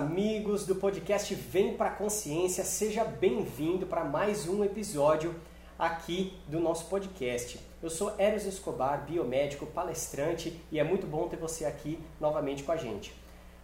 [0.00, 5.34] amigos do podcast Vem Pra Consciência, seja bem-vindo para mais um episódio
[5.78, 7.60] aqui do nosso podcast.
[7.82, 12.72] Eu sou Eros Escobar, biomédico, palestrante e é muito bom ter você aqui novamente com
[12.72, 13.14] a gente.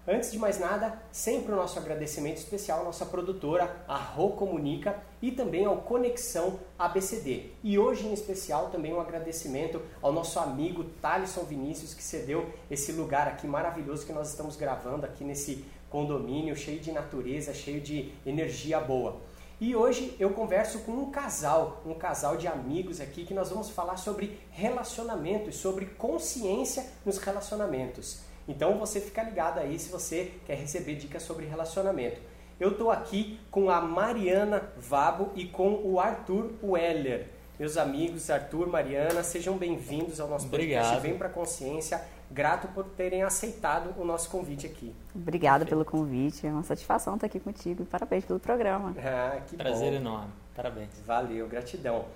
[0.08, 5.03] Antes de mais nada, sempre o nosso agradecimento especial à nossa produtora, a Rô Comunica,
[5.21, 7.50] e também ao Conexão ABCD.
[7.61, 12.93] E hoje, em especial, também um agradecimento ao nosso amigo Thalisson Vinícius, que cedeu esse
[12.93, 18.13] lugar aqui maravilhoso que nós estamos gravando aqui nesse condomínio, cheio de natureza, cheio de
[18.25, 19.21] energia boa.
[19.58, 23.71] E hoje eu converso com um casal, um casal de amigos aqui, que nós vamos
[23.71, 28.21] falar sobre relacionamento e sobre consciência nos relacionamentos.
[28.46, 32.20] Então você fica ligado aí se você quer receber dicas sobre relacionamento.
[32.61, 37.28] Eu estou aqui com a Mariana Vabo e com o Arthur Weller.
[37.58, 40.84] Meus amigos Arthur, Mariana, sejam bem-vindos ao nosso Obrigado.
[40.84, 42.03] podcast Vem para Consciência.
[42.30, 44.94] Grato por terem aceitado o nosso convite aqui.
[45.14, 47.84] Obrigada pelo convite, é uma satisfação estar aqui contigo.
[47.84, 48.94] Parabéns pelo programa.
[49.06, 49.96] Ah, que Prazer bom.
[49.96, 50.32] enorme.
[50.54, 50.91] Parabéns.
[51.06, 52.06] Valeu, gratidão.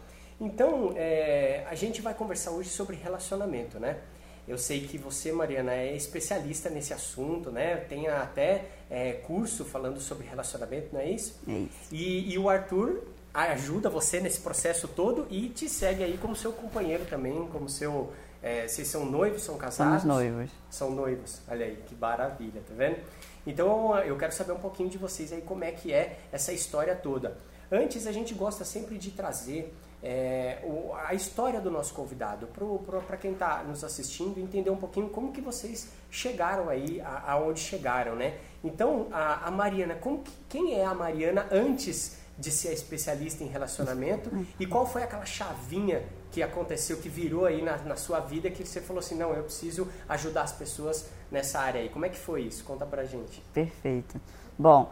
[0.40, 3.98] Então, é, a gente vai conversar hoje sobre relacionamento, né?
[4.48, 7.76] Eu sei que você, Mariana, é especialista nesse assunto, né?
[7.76, 11.38] Tem até é, curso falando sobre relacionamento, não é isso?
[11.46, 11.88] É isso.
[11.92, 16.52] E, e o Arthur ajuda você nesse processo todo e te segue aí como seu
[16.52, 18.12] companheiro também, como seu...
[18.42, 20.02] é, vocês são noivos, são casados?
[20.02, 20.50] Somos noivos.
[20.70, 21.40] São noivos.
[21.48, 22.96] Olha aí, que maravilha, tá vendo?
[23.46, 26.94] Então eu quero saber um pouquinho de vocês aí, como é que é essa história
[26.94, 27.36] toda.
[27.72, 32.48] Antes, a gente gosta sempre de trazer é, o- a história do nosso convidado,
[33.06, 37.60] para quem está nos assistindo, entender um pouquinho como que vocês chegaram aí a- aonde
[37.60, 38.38] chegaram, né?
[38.64, 44.30] Então, a, a Mariana, que- quem é a Mariana antes de ser especialista em relacionamento
[44.58, 46.02] e qual foi aquela chavinha
[46.32, 49.42] que aconteceu, que virou aí na, na sua vida que você falou assim, não, eu
[49.42, 51.88] preciso ajudar as pessoas nessa área aí.
[51.88, 52.62] Como é que foi isso?
[52.64, 53.40] Conta pra gente.
[53.52, 54.20] Perfeito.
[54.58, 54.90] Bom,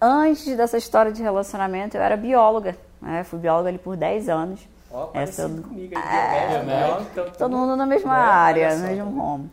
[0.00, 2.76] antes dessa história de relacionamento, eu era bióloga.
[3.00, 3.22] Né?
[3.24, 4.60] Fui bióloga ali por 10 anos.
[4.90, 8.18] Ó, Essa comigo, aí, É, então, Todo mundo na mesma né?
[8.20, 9.50] área, no mesmo ramo.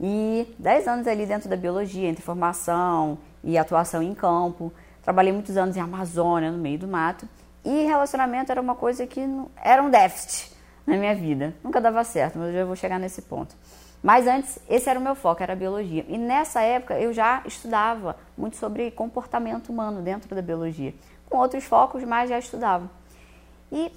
[0.00, 4.72] E 10 anos ali dentro da biologia, entre formação e atuação em campo.
[5.04, 7.28] Trabalhei muitos anos em Amazônia, no meio do mato.
[7.64, 10.51] E relacionamento era uma coisa que não- era um déficit
[10.86, 11.54] na minha vida.
[11.62, 13.54] Nunca dava certo, mas eu já vou chegar nesse ponto.
[14.02, 16.04] Mas antes, esse era o meu foco, era a biologia.
[16.08, 20.92] E nessa época eu já estudava muito sobre comportamento humano dentro da biologia.
[21.28, 22.90] Com outros focos, mas já estudava.
[23.70, 23.92] E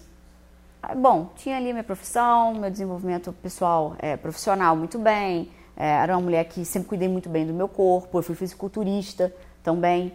[0.94, 5.50] Bom, tinha ali minha profissão, meu desenvolvimento pessoal, é, profissional muito bem.
[5.76, 8.20] É, era uma mulher que sempre cuidei muito bem do meu corpo.
[8.20, 10.14] Eu fui fisiculturista também.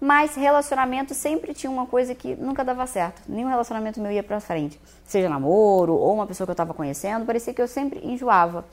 [0.00, 3.22] Mas relacionamento sempre tinha uma coisa que nunca dava certo.
[3.28, 4.80] Nenhum relacionamento meu ia pra frente.
[5.04, 8.64] Seja namoro ou uma pessoa que eu estava conhecendo, parecia que eu sempre enjoava.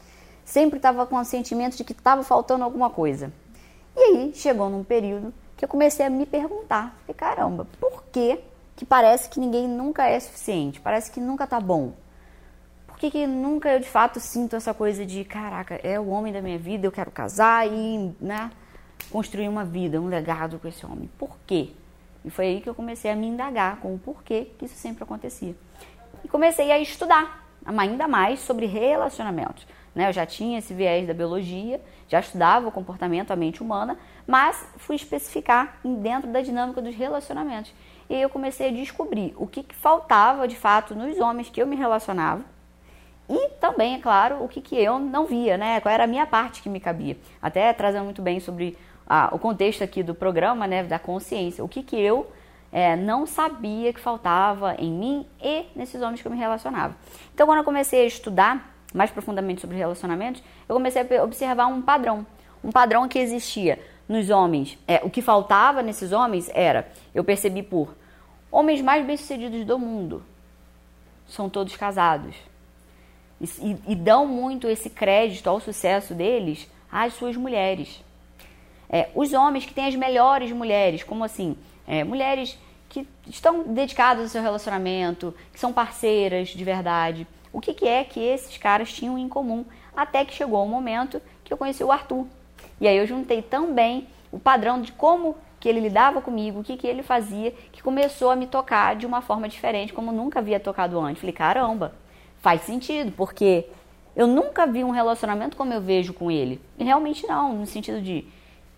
[0.44, 3.34] Sempre estava com o sentimento de que estava faltando alguma coisa.
[3.96, 8.40] E aí chegou num período que eu comecei a me perguntar, falei, caramba, por que
[8.76, 10.82] que parece que ninguém nunca é suficiente?
[10.82, 11.94] Parece que nunca tá bom.
[12.86, 16.32] Por que, que nunca eu de fato sinto essa coisa de, caraca, é o homem
[16.32, 18.52] da minha vida, eu quero casar e, né,
[19.12, 21.10] construir uma vida, um legado com esse homem?
[21.18, 21.70] Por quê?
[22.24, 25.04] E foi aí que eu comecei a me indagar com o porquê que isso sempre
[25.04, 25.56] acontecia.
[26.24, 29.68] E comecei a estudar ainda mais sobre relacionamentos.
[29.94, 30.10] Né?
[30.10, 34.66] Eu já tinha esse viés da biologia, já estudava o comportamento, a mente humana, mas
[34.78, 37.74] fui especificar dentro da dinâmica dos relacionamentos.
[38.10, 41.62] E aí eu comecei a descobrir o que, que faltava de fato nos homens que
[41.62, 42.44] eu me relacionava
[43.28, 45.80] e também, é claro, o que, que eu não via, né?
[45.80, 47.18] Qual era a minha parte que me cabia.
[47.42, 48.78] Até trazendo muito bem sobre
[49.32, 50.84] o contexto aqui do programa, né?
[50.84, 51.64] Da consciência.
[51.64, 52.32] O que, que eu
[52.72, 56.96] eh, não sabia que faltava em mim e nesses homens que eu me relacionava.
[57.34, 61.82] Então, quando eu comecei a estudar mais profundamente sobre relacionamentos, eu comecei a observar um
[61.82, 62.26] padrão.
[62.64, 63.80] Um padrão que existia
[64.10, 64.78] nos homens.
[64.88, 67.96] É, o que faltava nesses homens era, eu percebi por
[68.52, 70.24] homens mais bem-sucedidos do mundo.
[71.28, 72.36] São todos casados.
[73.42, 78.04] E, e- e dão muito esse crédito ao sucesso deles às suas mulheres.
[78.90, 81.58] É, os homens que têm as melhores mulheres, como assim?
[81.88, 82.58] É, mulheres
[82.90, 87.28] que estão dedicadas ao seu relacionamento, que são parceiras de verdade.
[87.52, 89.66] O que, que é que esses caras tinham em comum?
[89.96, 92.28] Até que chegou o momento que eu conheci o Arthur.
[92.80, 96.78] E aí eu juntei também o padrão de como que ele lidava comigo, o que,
[96.78, 100.60] que ele fazia, que começou a me tocar de uma forma diferente, como nunca havia
[100.60, 101.22] tocado antes.
[101.22, 101.96] Falei, caramba,
[102.40, 103.66] faz sentido, porque
[104.16, 106.62] eu nunca vi um relacionamento como eu vejo com ele.
[106.78, 108.26] E realmente não, no sentido de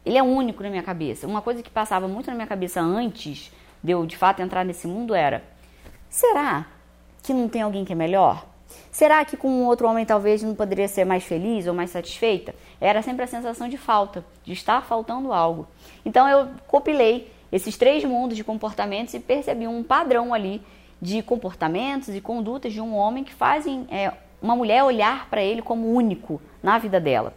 [0.07, 1.27] ele é único na minha cabeça.
[1.27, 3.51] Uma coisa que passava muito na minha cabeça antes
[3.83, 5.43] de eu de fato entrar nesse mundo era:
[6.09, 6.65] será
[7.21, 8.45] que não tem alguém que é melhor?
[8.89, 12.55] Será que com outro homem talvez não poderia ser mais feliz ou mais satisfeita?
[12.79, 15.67] Era sempre a sensação de falta, de estar faltando algo.
[16.05, 20.61] Então eu compilei esses três mundos de comportamentos e percebi um padrão ali
[21.01, 25.61] de comportamentos e condutas de um homem que fazem é, uma mulher olhar para ele
[25.61, 27.33] como único na vida dela.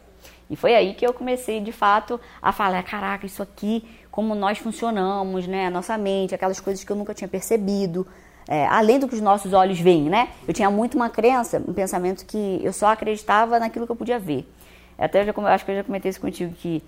[0.50, 4.58] E foi aí que eu comecei de fato a falar: caraca, isso aqui, como nós
[4.58, 5.68] funcionamos, né?
[5.68, 8.06] A nossa mente, aquelas coisas que eu nunca tinha percebido.
[8.48, 10.30] É, além do que os nossos olhos veem, né?
[10.48, 14.18] Eu tinha muito uma crença, um pensamento que eu só acreditava naquilo que eu podia
[14.18, 14.50] ver.
[14.98, 16.82] Até já, acho que eu já comentei isso contigo que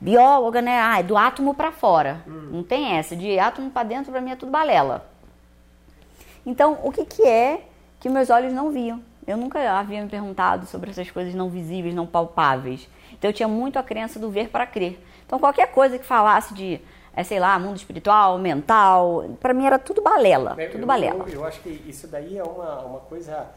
[0.00, 0.80] bióloga, né?
[0.80, 2.24] Ah, é do átomo para fora.
[2.26, 2.48] Hum.
[2.50, 3.14] Não tem essa.
[3.14, 5.08] De átomo para dentro, para mim é tudo balela.
[6.44, 7.62] Então, o que, que é
[8.00, 9.00] que meus olhos não viam?
[9.26, 12.88] Eu nunca havia me perguntado sobre essas coisas não visíveis, não palpáveis.
[13.12, 14.98] Então, eu tinha muito a crença do ver para crer.
[15.26, 16.80] Então, qualquer coisa que falasse de,
[17.14, 20.56] é, sei lá, mundo espiritual, mental, para mim era tudo balela.
[20.58, 21.24] Eu, tudo balela.
[21.28, 23.48] Eu, eu, acho que isso daí é uma, uma coisa.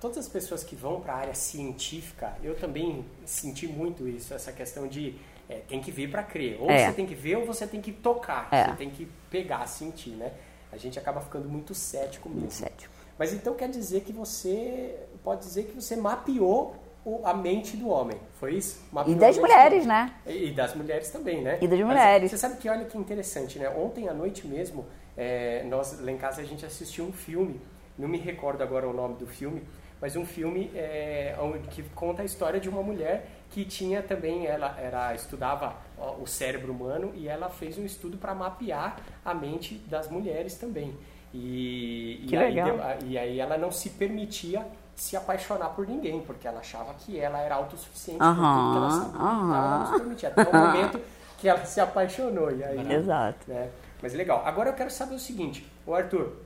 [0.00, 4.52] Todas as pessoas que vão para a área científica, eu também senti muito isso, essa
[4.52, 5.16] questão de
[5.48, 6.58] é, tem que ver para crer.
[6.60, 6.86] Ou é.
[6.86, 8.48] você tem que ver ou você tem que tocar.
[8.52, 8.66] É.
[8.66, 10.32] Você tem que pegar, sentir, né?
[10.72, 12.42] A gente acaba ficando muito cético mesmo.
[12.42, 12.89] Muito cético.
[13.20, 16.74] Mas então quer dizer que você pode dizer que você mapeou
[17.22, 18.82] a mente do homem, foi isso?
[18.90, 20.14] Mapeou e das mulheres, né?
[20.26, 21.58] E, das mulheres também, né?
[21.60, 22.22] E das mulheres.
[22.22, 23.68] Mas, você sabe que olha que interessante, né?
[23.68, 24.86] Ontem à noite mesmo,
[25.18, 27.60] é, nós lá em casa a gente assistiu um filme,
[27.98, 29.62] não me recordo agora o nome do filme,
[30.00, 31.36] mas um filme é,
[31.72, 35.76] que conta a história de uma mulher que tinha também, ela era, estudava
[36.18, 40.96] o cérebro humano e ela fez um estudo para mapear a mente das mulheres também.
[41.32, 42.80] E, que e, legal.
[42.82, 44.66] Aí, e aí ela não se permitia
[44.96, 48.76] se apaixonar por ninguém, porque ela achava que ela era autossuficiente uhum, por tudo que
[48.76, 49.20] ela sabia.
[49.20, 49.54] Uhum.
[49.54, 50.28] Ela não se permitia.
[50.28, 51.00] Até o momento
[51.38, 52.50] que ela se apaixonou.
[52.50, 53.38] E aí, Exato.
[53.48, 53.70] Né?
[54.02, 54.42] Mas legal.
[54.44, 56.36] Agora eu quero saber o seguinte, o Arthur,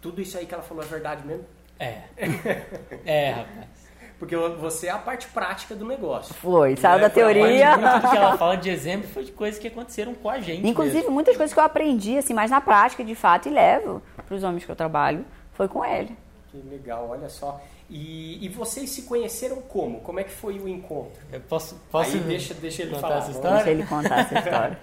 [0.00, 1.44] tudo isso aí que ela falou é verdade mesmo?
[1.78, 2.02] É.
[3.06, 3.77] É, rapaz.
[4.18, 6.34] Porque você é a parte prática do negócio.
[6.34, 7.76] Foi, saiu da teoria.
[7.76, 10.66] Muito que ela fala de exemplo foi de coisas que aconteceram com a gente.
[10.66, 11.12] Inclusive, mesmo.
[11.12, 14.42] muitas coisas que eu aprendi, assim, mas na prática, de fato, e levo para os
[14.42, 16.16] homens que eu trabalho, foi com ele.
[16.50, 17.60] Que legal, olha só.
[17.88, 20.00] E, e, vocês se conheceram como?
[20.00, 21.22] Como é que foi o encontro?
[21.32, 23.20] Eu posso, posso Aí deixa, deixa ele contar falar.
[23.20, 23.56] essa história?
[23.56, 24.78] Deixa ele contar essa história.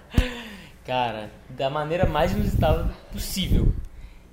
[0.84, 3.72] Cara, da maneira mais inusitada possível.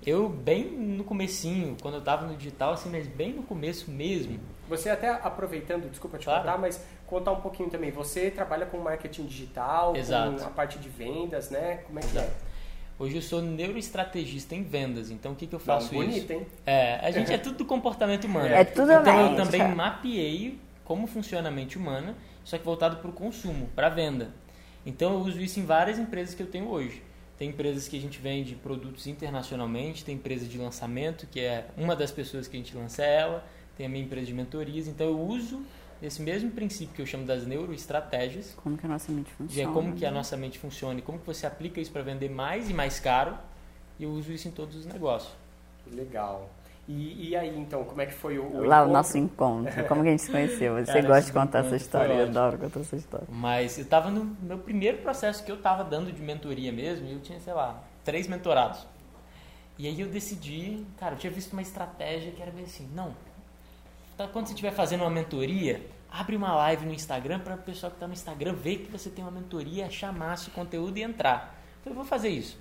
[0.06, 4.40] Eu, bem no comecinho, quando eu tava no digital, assim, mas bem no começo mesmo.
[4.70, 6.42] Você até aproveitando, desculpa te claro.
[6.42, 7.92] contar, mas contar um pouquinho também.
[7.92, 10.40] Você trabalha com marketing digital, Exato.
[10.40, 11.78] com a parte de vendas, né?
[11.86, 12.28] Como é que Exato.
[12.50, 12.54] é?
[13.00, 16.34] Hoje eu sou neuroestrategista em vendas, então o que, que eu faço Não, bonito, isso?
[16.34, 16.46] hein?
[16.66, 18.48] É, a gente é tudo do comportamento humano.
[18.48, 19.76] É tudo Então mente, eu também cara.
[19.76, 24.32] mapeei como funciona a mente humana, só que voltado para o consumo, para venda.
[24.86, 27.02] Então eu uso isso em várias empresas que eu tenho hoje.
[27.38, 31.96] Tem empresas que a gente vende produtos internacionalmente, tem empresa de lançamento, que é uma
[31.96, 33.46] das pessoas que a gente lança é ela,
[33.76, 35.62] tem a minha empresa de mentorias, então eu uso
[36.02, 39.70] esse mesmo princípio que eu chamo das neuroestratégias, Como que a nossa mente funciona.
[39.70, 42.30] é como que a nossa mente funciona e como que você aplica isso para vender
[42.30, 43.38] mais e mais caro,
[44.00, 45.34] e eu uso isso em todos os negócios.
[45.92, 46.50] Legal.
[46.88, 48.90] E, e aí, então, como é que foi o, o Lá encontro?
[48.90, 50.76] o nosso encontro, como que a gente se conheceu.
[50.84, 53.28] Você Cara, gosta de contar essa história, eu adoro contar essa história.
[53.30, 57.14] Mas eu estava no meu primeiro processo que eu estava dando de mentoria mesmo, e
[57.14, 58.86] eu tinha, sei lá, três mentorados.
[59.78, 63.16] E aí eu decidi, cara, eu tinha visto uma estratégia que era bem assim, não,
[64.18, 67.90] tá, quando você estiver fazendo uma mentoria, abre uma live no Instagram para o pessoal
[67.90, 71.02] que está no Instagram ver que você tem uma mentoria, achar massa o conteúdo e
[71.02, 71.56] entrar.
[71.82, 72.58] Então eu vou fazer isso.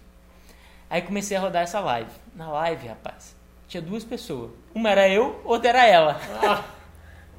[0.88, 2.10] Aí comecei a rodar essa live.
[2.34, 3.36] Na live, rapaz,
[3.72, 4.50] tinha duas pessoas.
[4.74, 6.20] Uma era eu, outra era ela.
[6.42, 6.62] Ah,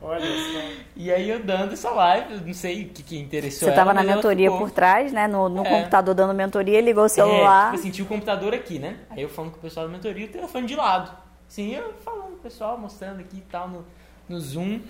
[0.01, 0.83] olha só.
[0.95, 3.73] E aí eu dando essa live, eu não sei o que, que interessou Você ela,
[3.73, 5.27] estava na mentoria ficou- por trás, né?
[5.27, 5.69] No, no É.
[5.69, 7.65] computador dando mentoria, ligou o É, celular.
[7.65, 8.97] tipo assim, tinha o computador aqui, né?
[9.09, 11.11] Aí eu falando com o pessoal da mentoria e o telefone de lado.
[11.47, 13.85] Assim, eu falando com o pessoal, mostrando aqui e tal no,
[14.27, 14.81] no Zoom.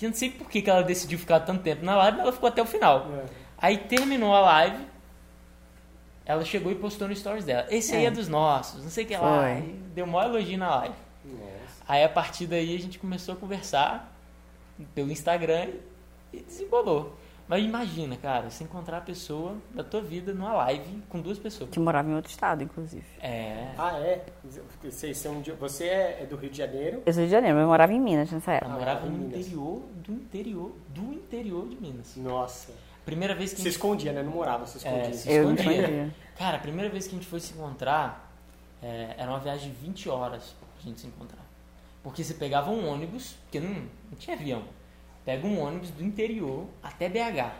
[0.00, 2.22] E eu não sei por que, que ela decidiu ficar tanto tempo na live, mas
[2.26, 3.08] ela ficou até o final.
[3.18, 3.24] É.
[3.60, 4.78] Aí terminou a live,
[6.28, 7.66] ela chegou e postou no stories dela.
[7.70, 8.06] Esse aí É.
[8.08, 9.40] é dos nossos, não sei o que lá.
[9.42, 9.74] Foi.
[9.94, 10.94] Deu maior elogio na live.
[11.24, 11.82] Nossa.
[11.88, 14.14] Aí a partir daí a gente começou a conversar
[14.94, 15.68] pelo Instagram
[16.32, 17.16] e desembolou.
[17.48, 21.70] Mas imagina, cara, você encontrar a pessoa da tua vida numa live com duas pessoas.
[21.70, 23.06] Que morava em outro estado, inclusive.
[23.22, 23.68] É.
[23.78, 24.22] Ah, é?
[24.82, 27.02] Vocês são de- Você é do Rio de Janeiro?
[27.06, 28.70] Eu sou de Janeiro, mas eu morava em Minas nessa época.
[28.70, 29.38] morava em no Minas.
[29.46, 32.16] interior do interior do interior de Minas.
[32.16, 32.70] Nossa.
[33.08, 33.72] Primeira vez que a Se gente...
[33.72, 34.22] escondia, né?
[34.22, 35.00] Não morava, se escondia.
[35.00, 36.14] É, se escondia.
[36.36, 38.30] Cara, a primeira vez que a gente foi se encontrar,
[38.82, 41.42] é, era uma viagem de 20 horas pra gente se encontrar.
[42.02, 44.62] Porque você pegava um ônibus, porque não, não tinha avião.
[45.24, 47.50] Pega um ônibus do interior até BH.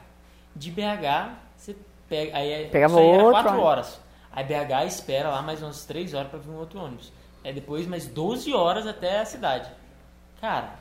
[0.54, 1.74] De BH, você
[2.06, 2.36] pega.
[2.36, 3.66] Aí é, Pegava isso aí era outro 4 ônibus.
[3.66, 4.00] horas.
[4.30, 7.10] Aí BH espera lá mais umas 3 horas pra vir um outro ônibus.
[7.42, 9.70] É depois mais 12 horas até a cidade.
[10.42, 10.74] Cara,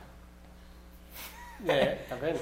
[1.66, 2.38] É, tá vendo?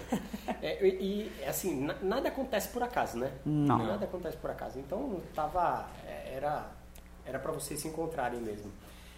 [0.63, 3.33] É, e, assim, na- nada acontece por acaso, né?
[3.45, 3.79] Não.
[3.79, 4.79] Nada acontece por acaso.
[4.79, 5.89] Então, tava.
[6.07, 6.71] é, Era,
[7.25, 8.71] era para vocês se encontrarem mesmo.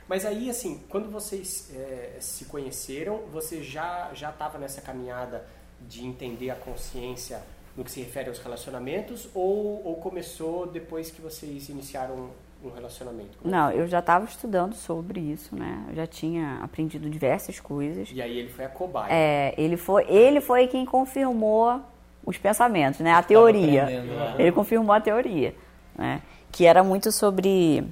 [0.06, 5.44] Mas aí, assim, quando vocês é, se conheceram, você já já estava nessa caminhada
[5.80, 7.42] de entender a consciência
[7.76, 12.30] no que se refere aos relacionamentos ou, ou começou depois que vocês iniciaram
[12.62, 13.38] um relacionamento?
[13.38, 15.84] Como Não, eu já estava estudando sobre isso, né?
[15.88, 18.10] Eu já tinha aprendido diversas coisas.
[18.12, 19.12] E aí ele foi a cobaia.
[19.12, 21.80] É, ele foi, ele foi quem confirmou
[22.24, 23.12] os pensamentos, né?
[23.12, 23.84] A teoria.
[23.84, 24.34] lá.
[24.38, 25.54] Ele confirmou a teoria,
[25.96, 26.20] né?
[26.50, 27.84] Que era muito sobre,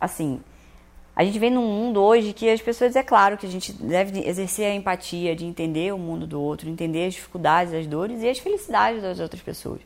[0.00, 0.40] assim,
[1.14, 4.26] a gente vem num mundo hoje que as pessoas, é claro que a gente deve
[4.26, 8.28] exercer a empatia de entender o mundo do outro, entender as dificuldades, as dores e
[8.28, 9.80] as felicidades das outras pessoas.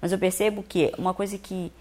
[0.00, 1.72] Mas eu percebo que uma coisa que,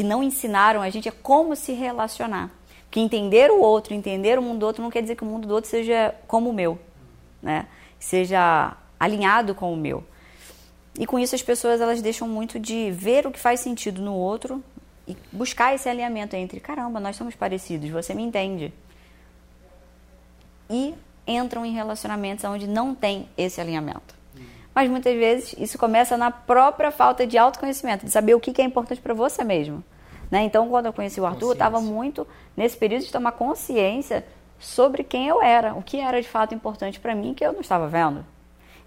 [0.00, 2.50] que não ensinaram a gente é como se relacionar.
[2.90, 5.46] Que entender o outro, entender o mundo do outro não quer dizer que o mundo
[5.46, 6.78] do outro seja como o meu,
[7.42, 7.66] né?
[7.98, 10.02] Seja alinhado com o meu.
[10.98, 14.14] E com isso as pessoas elas deixam muito de ver o que faz sentido no
[14.14, 14.64] outro
[15.06, 18.72] e buscar esse alinhamento entre, caramba, nós somos parecidos, você me entende.
[20.70, 20.94] E
[21.26, 24.14] entram em relacionamentos onde não tem esse alinhamento.
[24.74, 28.64] Mas muitas vezes isso começa na própria falta de autoconhecimento, de saber o que é
[28.64, 29.82] importante para você mesmo.
[30.30, 30.42] Né?
[30.42, 34.24] Então, quando eu conheci o Arthur, eu estava muito nesse período de tomar consciência
[34.58, 37.60] sobre quem eu era, o que era de fato importante para mim que eu não
[37.60, 38.24] estava vendo.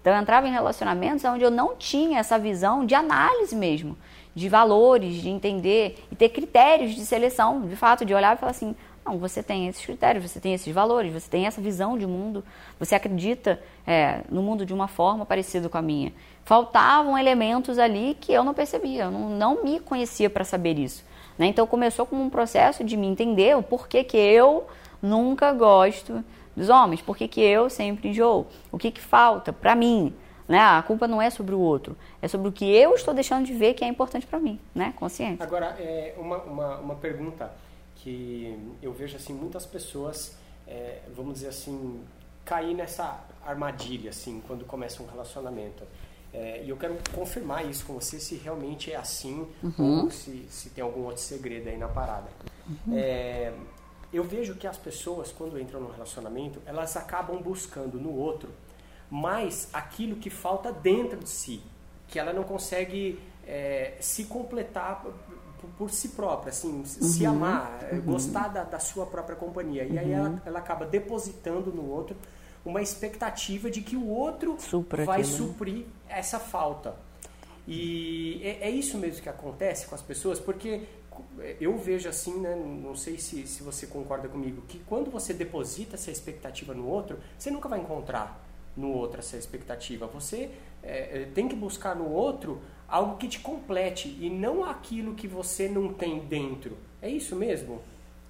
[0.00, 3.96] Então eu entrava em relacionamentos onde eu não tinha essa visão de análise mesmo,
[4.34, 8.50] de valores, de entender e ter critérios de seleção, de fato, de olhar e falar
[8.50, 12.06] assim, não, você tem esses critérios, você tem esses valores, você tem essa visão de
[12.06, 12.42] mundo,
[12.78, 16.12] você acredita é, no mundo de uma forma parecida com a minha.
[16.44, 21.04] Faltavam elementos ali que eu não percebia, eu não, não me conhecia para saber isso.
[21.38, 21.46] Né?
[21.46, 24.66] Então começou como um processo de me entender o porquê que eu
[25.02, 26.24] nunca gosto
[26.56, 30.14] dos homens, porquê que eu sempre enjoo, o que, que falta para mim.
[30.48, 30.58] Né?
[30.58, 33.52] A culpa não é sobre o outro, é sobre o que eu estou deixando de
[33.52, 34.92] ver que é importante para mim, né?
[34.96, 35.42] Consciente.
[35.42, 37.50] Agora, é, uma, uma, uma pergunta
[38.04, 40.36] que eu vejo assim muitas pessoas,
[40.68, 42.04] é, vamos dizer assim,
[42.44, 45.82] cair nessa armadilha assim quando começa um relacionamento.
[46.32, 50.68] É, e eu quero confirmar isso com você se realmente é assim ou se, se
[50.70, 52.28] tem algum outro segredo aí na parada.
[52.92, 53.54] É,
[54.12, 58.50] eu vejo que as pessoas quando entram num relacionamento elas acabam buscando no outro
[59.10, 61.62] mais aquilo que falta dentro de si,
[62.08, 65.04] que ela não consegue é, se completar
[65.78, 69.84] por, si própria, assim, se amar, é, gostar da, da sua própria companhia.
[69.84, 72.16] E aí ela, ela acaba depositando no outro
[72.64, 75.44] uma expectativa de que o outro Supra vai aquilo, né?
[75.46, 76.96] suprir essa falta.
[77.66, 80.82] E é, é isso mesmo que acontece com as pessoas, porque
[81.60, 85.94] eu vejo assim, né, não sei se, se você concorda comigo, que quando você deposita
[85.94, 88.42] essa expectativa no outro, você nunca vai encontrar
[88.76, 90.06] no outro essa expectativa.
[90.08, 90.50] Você
[90.84, 95.26] é, é, tem que buscar no outro algo que te complete e não aquilo que
[95.26, 96.76] você não tem dentro.
[97.00, 97.80] É isso mesmo?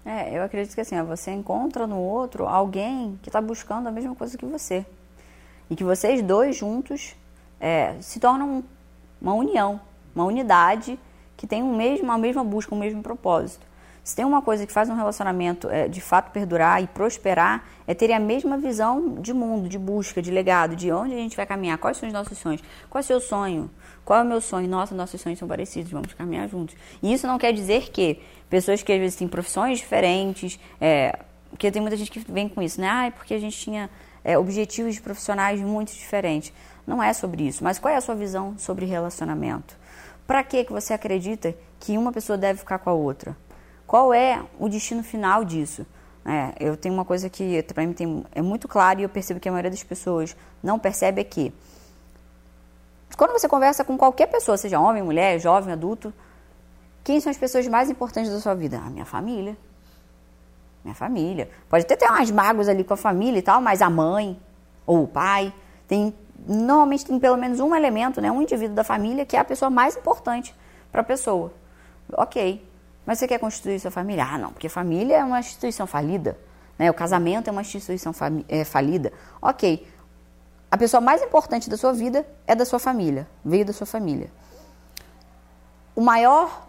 [0.05, 3.93] É, eu acredito que assim, ó, você encontra no outro alguém que está buscando a
[3.93, 4.85] mesma coisa que você.
[5.69, 7.17] E que vocês dois juntos
[7.59, 8.63] é, se tornam
[9.21, 9.81] uma união,
[10.15, 10.99] uma unidade
[11.37, 13.67] que tem um mesmo, a mesma busca, o mesmo propósito.
[14.05, 17.95] Se tem uma coisa que faz um relacionamento é, de fato perdurar e prosperar, é
[17.95, 21.47] ter a mesma visão de mundo, de busca, de legado, de onde a gente vai
[21.47, 23.71] caminhar, quais são os nossos sonhos, qual é o seu sonho,
[24.05, 26.77] qual é o meu sonho, nossa, nossos sonhos são parecidos, vamos caminhar juntos.
[27.03, 28.21] E isso não quer dizer que
[28.51, 31.19] pessoas que às vezes têm profissões diferentes, é,
[31.49, 32.89] porque tem muita gente que vem com isso, né?
[32.91, 33.89] Ah, é porque a gente tinha
[34.23, 36.53] é, objetivos profissionais muito diferentes.
[36.87, 39.75] Não é sobre isso, mas qual é a sua visão sobre relacionamento?
[40.27, 43.35] Para que que você acredita que uma pessoa deve ficar com a outra?
[43.87, 45.87] Qual é o destino final disso?
[46.25, 49.39] É, eu tenho uma coisa que para mim tem, é muito claro e eu percebo
[49.39, 51.53] que a maioria das pessoas não percebe é que
[53.17, 56.13] quando você conversa com qualquer pessoa, seja homem, mulher, jovem, adulto,
[57.05, 58.79] quem são as pessoas mais importantes da sua vida?
[58.79, 59.57] A minha família.
[60.83, 61.49] Minha família.
[61.69, 64.41] Pode até ter umas mágoas ali com a família e tal, mas a mãe
[64.87, 65.53] ou o pai
[65.87, 66.15] tem
[66.47, 69.71] normalmente tem pelo menos um elemento, né, um indivíduo da família que é a pessoa
[69.71, 70.55] mais importante
[70.91, 71.53] para a pessoa.
[72.13, 72.74] Ok.
[73.07, 74.25] Mas você quer constituir sua família?
[74.25, 76.39] Ah, não, porque família é uma instituição falida.
[76.79, 76.91] Né?
[76.91, 78.13] O casamento é uma instituição
[78.49, 79.13] é, falida.
[79.41, 79.87] Ok.
[80.71, 84.31] A pessoa mais importante da sua vida é da sua família, veio da sua família.
[85.95, 86.67] O maior,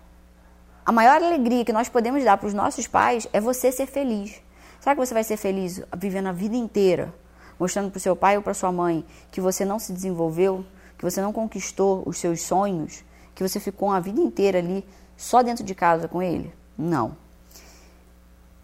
[0.86, 4.40] a maior alegria que nós podemos dar para os nossos pais é você ser feliz.
[4.80, 7.12] Será que você vai ser feliz vivendo a vida inteira,
[7.58, 10.64] mostrando para o seu pai ou para sua mãe que você não se desenvolveu,
[10.98, 14.86] que você não conquistou os seus sonhos, que você ficou a vida inteira ali
[15.18, 16.54] só dentro de casa com ele?
[16.78, 17.16] Não.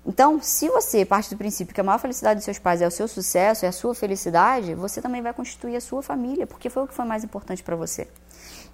[0.05, 2.91] Então, se você parte do princípio que a maior felicidade dos seus pais é o
[2.91, 6.83] seu sucesso, é a sua felicidade, você também vai constituir a sua família, porque foi
[6.83, 8.07] o que foi mais importante para você.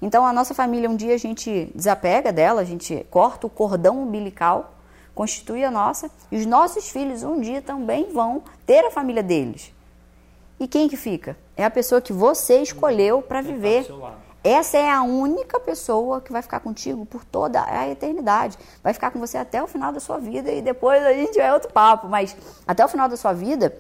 [0.02, 4.02] Então, a nossa família, um dia a gente desapega dela, a gente corta o cordão
[4.02, 4.74] umbilical,
[5.14, 9.74] constitui a nossa, e os nossos filhos um dia também vão ter a família deles.
[10.60, 11.36] E quem que fica?
[11.58, 13.86] É a pessoa que você escolheu para viver.
[14.44, 18.58] Essa é a única pessoa que vai ficar contigo por toda a eternidade.
[18.84, 21.52] Vai ficar com você até o final da sua vida e depois a gente vai
[21.52, 23.76] outro papo, mas até o final da sua vida.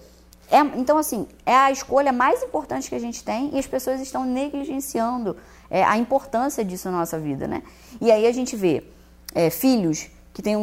[0.50, 4.00] É, então, assim, é a escolha mais importante que a gente tem e as pessoas
[4.00, 5.36] estão negligenciando
[5.70, 7.64] é, a importância disso na nossa vida, né?
[8.00, 8.84] E aí a gente vê
[9.36, 10.62] é, filhos que têm um,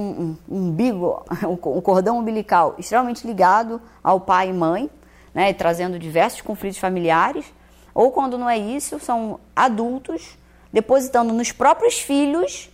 [0.49, 4.91] um, um umbigo, um cordão umbilical extremamente ligado ao pai e mãe,
[5.35, 5.53] né?
[5.53, 7.45] Trazendo diversos conflitos familiares
[7.95, 10.37] ou quando não é isso, são adultos
[10.73, 12.69] depositando nos próprios filhos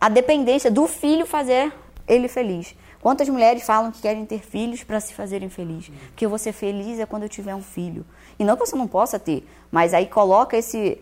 [0.00, 1.72] a dependência do filho fazer
[2.08, 2.74] ele feliz.
[3.00, 5.92] Quantas mulheres falam que querem ter filhos para se fazerem felizes?
[6.16, 8.04] Que eu vou ser feliz é quando eu tiver um filho.
[8.38, 10.98] E não que você não possa ter, mas aí coloca esse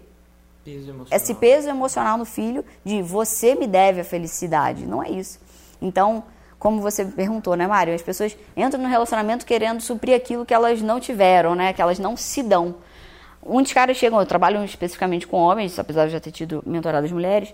[0.65, 4.87] peso esse peso emocional no filho de você me deve a felicidade.
[4.87, 5.39] Não é isso.
[5.81, 6.25] Então,
[6.59, 7.95] como você perguntou, né, Mário?
[7.95, 11.73] As pessoas entram no relacionamento querendo suprir aquilo que elas não tiveram, né?
[11.73, 12.77] Que elas não se dão.
[13.47, 17.13] Muitos caras chegam, eu trabalho especificamente com homens, apesar de já ter tido mentorado as
[17.13, 17.53] mulheres,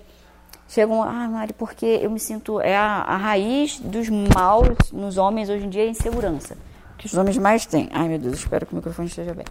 [0.69, 5.49] chegam, ah, Mari, porque eu me sinto, é a, a raiz dos maus nos homens
[5.49, 6.57] hoje em dia é a insegurança.
[6.97, 7.89] Que os homens mais têm.
[7.93, 9.47] Ai, meu Deus, espero que o microfone esteja bem.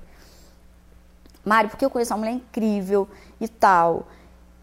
[1.44, 3.10] Mari, porque eu conheço uma mulher incrível
[3.42, 4.08] e tal.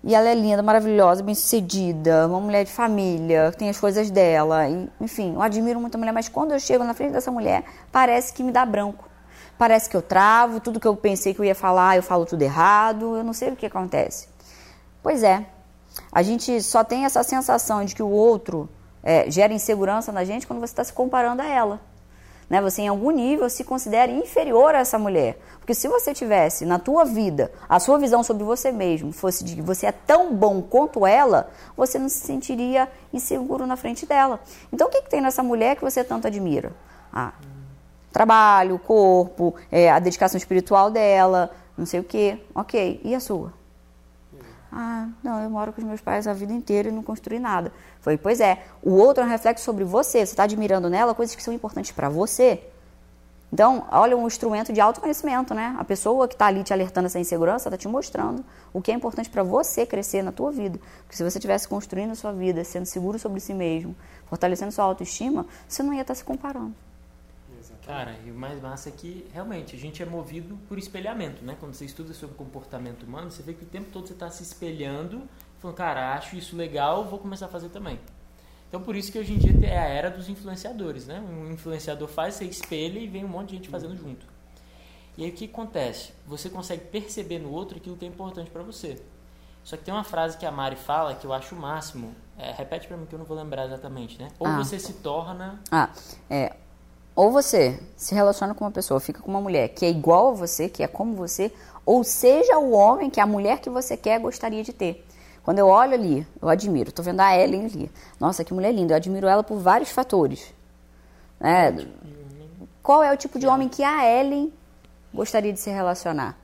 [0.03, 4.69] E ela é linda, maravilhosa, bem sucedida, uma mulher de família, tem as coisas dela.
[4.69, 7.65] E, enfim, eu admiro muito a mulher, mas quando eu chego na frente dessa mulher,
[7.91, 9.05] parece que me dá branco
[9.59, 12.43] parece que eu travo, tudo que eu pensei que eu ia falar, eu falo tudo
[12.43, 14.29] errado, eu não sei o que acontece.
[15.03, 15.47] Pois é,
[16.13, 18.69] a gente só tem essa sensação de que o outro
[19.03, 21.81] é, gera insegurança na gente quando você está se comparando a ela.
[22.49, 22.61] Né?
[22.61, 25.39] Você, em algum nível, se considera inferior a essa mulher.
[25.59, 29.57] Porque se você tivesse na tua vida, a sua visão sobre você mesmo fosse de
[29.57, 34.41] que você é tão bom quanto ela, você não se sentiria inseguro na frente dela.
[34.73, 36.73] Então, o que, que tem nessa mulher que você tanto admira?
[37.13, 37.33] Ah,
[38.17, 42.41] trabalho, corpo, é, a dedicação espiritual dela, não sei o quê.
[42.55, 43.53] Ok, e a sua?
[44.73, 47.71] Ah, não, eu moro com os meus pais a vida inteira e não construí nada.
[48.01, 50.25] Foi, pois é, o outro é um reflexo sobre você.
[50.25, 52.63] Você está admirando nela coisas que são importantes para você.
[53.53, 55.77] Então, olha, um instrumento de autoconhecimento, né?
[55.79, 58.95] A pessoa que está ali te alertando essa insegurança está te mostrando o que é
[58.95, 60.81] importante para você crescer na tua vida.
[61.03, 64.87] Porque se você estivesse construindo a sua vida, sendo seguro sobre si mesmo, fortalecendo sua
[64.87, 66.75] autoestima, você não ia estar tá se comparando.
[67.87, 71.57] Cara, e o mais massa é que realmente a gente é movido por espelhamento, né?
[71.61, 74.43] Quando você estuda sobre comportamento humano, você vê que o tempo todo você está se
[74.43, 75.23] espelhando,
[75.61, 78.01] falando, cara, acho isso legal, vou começar a fazer também.
[78.69, 81.21] Então por isso que hoje em dia é a era dos influenciadores, né?
[81.21, 84.27] Um influenciador faz, você espelha e vem um monte de gente fazendo junto.
[85.17, 86.13] E aí o que acontece?
[86.27, 89.01] Você consegue perceber no outro aquilo que é importante para você.
[89.63, 92.17] Só que tem uma frase que a Mari fala que eu acho o máximo.
[92.37, 94.29] É, repete para mim que eu não vou lembrar exatamente, né?
[94.41, 94.57] Ou ah.
[94.59, 95.61] você se torna.
[95.71, 95.89] Ah,
[96.29, 96.57] é
[97.17, 100.33] ou você se relaciona com uma pessoa, fica com uma mulher que é igual a
[100.33, 101.51] você, que é como você,
[101.85, 105.03] ou seja o homem que a mulher que você quer gostaria de ter.
[105.43, 106.93] Quando eu olho ali, eu admiro.
[106.93, 107.91] Tô vendo a Ellen ali.
[108.21, 108.93] Nossa, que mulher linda.
[108.93, 110.53] Eu admiro ela por vários fatores.
[111.41, 111.87] Né?
[112.83, 114.53] Qual é o tipo de homem que a Ellen
[115.15, 116.37] gostaria de se relacionar?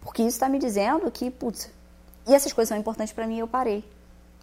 [0.00, 1.70] Porque isso está me dizendo que, putz,
[2.26, 3.82] e essas coisas são importantes para mim eu parei.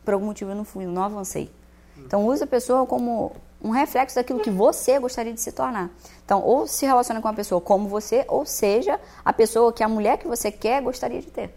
[0.03, 1.51] Por algum motivo eu não fui, não avancei.
[1.97, 3.33] Então use a pessoa como
[3.65, 5.89] um reflexo daquilo que você gostaria de se tornar.
[6.23, 9.89] Então, ou se relaciona com uma pessoa como você, ou seja, a pessoa que a
[9.89, 11.51] mulher que você quer gostaria de ter.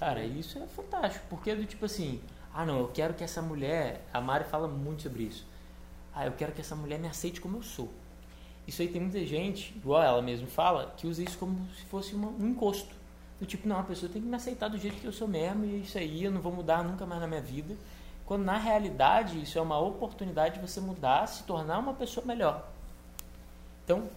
[0.00, 2.20] Cara, isso é fantástico, porque é do tipo assim,
[2.52, 5.46] ah não, eu quero que essa mulher, a Mari fala muito sobre isso.
[6.12, 7.88] Ah, eu quero que essa mulher me aceite como eu sou.
[8.66, 12.16] Isso aí tem muita gente, igual ela mesmo fala, que usa isso como se fosse
[12.16, 12.94] uma, um encosto.
[13.38, 15.64] Do tipo, não, a pessoa tem que me aceitar do jeito que eu sou mesmo,
[15.64, 17.76] e isso aí eu não vou mudar nunca mais na minha vida.
[18.26, 22.66] Quando na realidade isso é uma oportunidade de você mudar, se tornar uma pessoa melhor.
[23.84, 24.08] Então,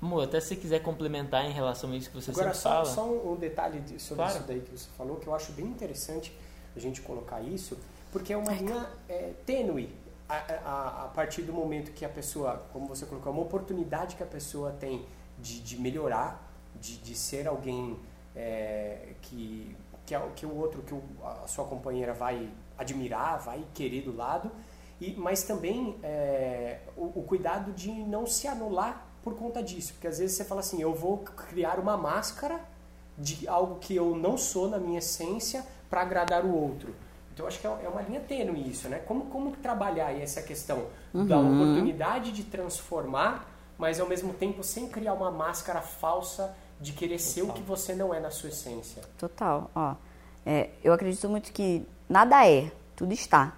[0.00, 2.70] amor, até se você quiser complementar em relação a isso que você Agora, sempre só,
[2.70, 2.84] fala.
[2.84, 4.38] só um detalhe sobre claro.
[4.38, 6.36] isso daí que você falou, que eu acho bem interessante
[6.76, 7.78] a gente colocar isso,
[8.12, 9.90] porque é uma linha é, tênue
[10.28, 14.16] a, a, a, partir do momento que a pessoa, como você colocou, é uma oportunidade
[14.16, 15.06] que a pessoa tem
[15.38, 16.46] de, de melhorar,
[16.80, 17.98] de, de ser alguém
[18.34, 21.02] é, que, que, é, que o outro, que o,
[21.42, 24.50] a sua companheira vai admirar, vai querer do lado,
[25.00, 30.06] e, mas também é, o, o, cuidado de não se anular por conta disso, porque
[30.06, 32.60] às vezes você fala assim, eu vou criar uma máscara
[33.18, 36.94] de algo que eu não sou na minha essência para agradar o outro.
[37.32, 38.98] Então, acho que é, é uma linha tênue isso, né?
[39.00, 41.26] Como, como trabalhar aí essa questão uhum.
[41.26, 47.18] da oportunidade de transformar, mas ao mesmo tempo sem criar uma máscara falsa de querer
[47.18, 47.32] Total.
[47.32, 49.02] ser o que você não é na sua essência.
[49.18, 49.70] Total.
[49.74, 49.94] Ó,
[50.46, 53.52] é, eu acredito muito que nada é, tudo está.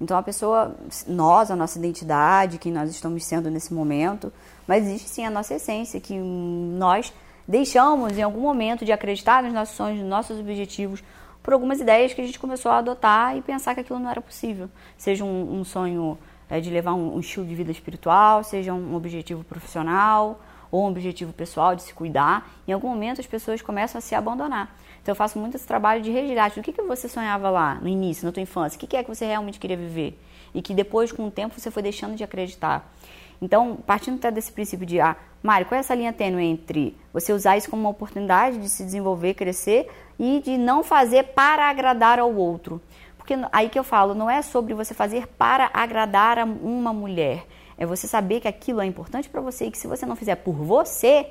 [0.00, 0.74] Então a pessoa,
[1.06, 4.32] nós, a nossa identidade, quem nós estamos sendo nesse momento,
[4.66, 7.12] mas existe sim a nossa essência, que nós
[7.46, 11.02] deixamos em algum momento de acreditar nos nossos sonhos, nos nossos objetivos,
[11.42, 14.20] por algumas ideias que a gente começou a adotar e pensar que aquilo não era
[14.20, 14.68] possível.
[14.96, 16.18] Seja um, um sonho
[16.48, 20.88] é, de levar um, um, estilo de vida espiritual, seja um objetivo profissional ou um
[20.88, 22.50] objetivo pessoal de se cuidar.
[22.66, 24.74] Em algum momento as pessoas começam a se abandonar.
[25.04, 26.58] Então eu faço muito esse trabalho de resgate.
[26.58, 28.78] O que, que você sonhava lá no início, na tua infância?
[28.78, 30.18] O que, que é que você realmente queria viver?
[30.54, 32.90] E que depois, com o tempo, você foi deixando de acreditar.
[33.38, 37.34] Então, partindo até desse princípio de, ah, Mário, qual é essa linha tênue entre você
[37.34, 42.18] usar isso como uma oportunidade de se desenvolver, crescer e de não fazer para agradar
[42.18, 42.80] ao outro?
[43.18, 47.46] Porque aí que eu falo, não é sobre você fazer para agradar a uma mulher.
[47.76, 50.36] É você saber que aquilo é importante para você e que se você não fizer
[50.36, 51.26] por você,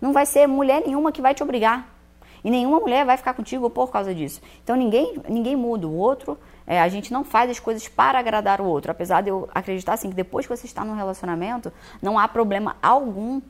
[0.00, 1.93] não vai ser mulher nenhuma que vai te obrigar.
[2.44, 4.40] E nenhuma mulher vai ficar contigo por causa disso.
[4.62, 6.38] Então ninguém, ninguém muda o outro.
[6.66, 8.90] É, a gente não faz as coisas para agradar o outro.
[8.90, 12.76] Apesar de eu acreditar assim, que depois que você está num relacionamento, não há problema
[12.82, 13.40] algum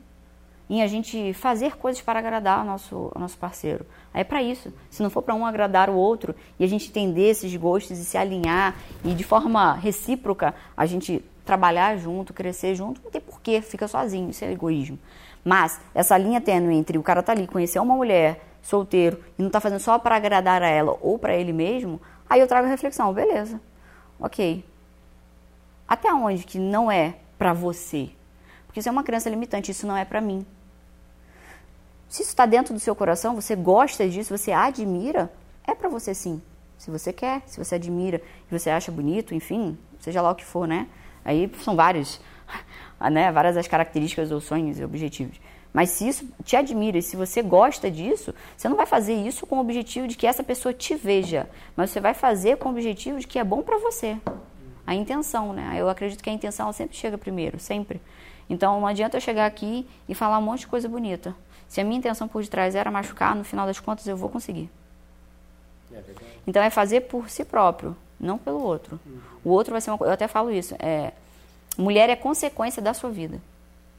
[0.69, 3.85] em a gente fazer coisas para agradar o nosso, o nosso parceiro.
[4.13, 4.73] É para isso.
[4.89, 8.05] Se não for para um agradar o outro e a gente entender esses gostos e
[8.05, 13.61] se alinhar e de forma recíproca a gente trabalhar junto, crescer junto, não tem porquê,
[13.61, 14.97] fica sozinho, isso é egoísmo.
[15.43, 19.47] Mas essa linha tênue entre o cara tá ali, conhecer uma mulher, solteiro e não
[19.47, 22.69] está fazendo só para agradar a ela ou para ele mesmo, aí eu trago a
[22.69, 23.61] reflexão, beleza,
[24.19, 24.65] ok.
[25.87, 28.09] Até onde que não é para você?
[28.65, 30.43] Porque isso é uma crença limitante, isso não é para mim.
[32.09, 35.31] Se isso está dentro do seu coração, você gosta disso, você admira,
[35.63, 36.41] é para você sim.
[36.77, 38.19] Se você quer, se você admira
[38.51, 40.87] e você acha bonito, enfim, seja lá o que for, né?
[41.23, 42.19] Aí são vários,
[43.11, 43.31] né?
[43.31, 45.39] Várias as características ou sonhos e objetivos.
[45.75, 49.45] Mas se isso te admira e se você gosta disso, você não vai fazer isso
[49.45, 52.71] com o objetivo de que essa pessoa te veja, mas você vai fazer com o
[52.71, 54.17] objetivo de que é bom para você.
[54.87, 55.75] A intenção, né?
[55.75, 58.01] Eu acredito que a intenção sempre chega primeiro, sempre.
[58.49, 61.35] Então não adianta eu chegar aqui e falar um monte de coisa bonita.
[61.67, 64.69] Se a minha intenção por detrás era machucar, no final das contas eu vou conseguir.
[65.91, 66.01] É
[66.47, 68.97] então é fazer por si próprio, não pelo outro.
[69.43, 70.73] O outro vai ser uma Eu até falo isso.
[70.79, 71.11] É,
[71.77, 73.41] mulher é consequência da sua vida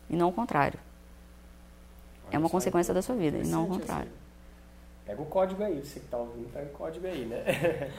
[0.09, 0.86] e não o contrário
[2.31, 4.09] é uma consequência da sua vida, e não o contrário.
[4.09, 5.07] Assim.
[5.07, 7.91] Pega o código aí, você que está ouvindo, pega o código aí, né?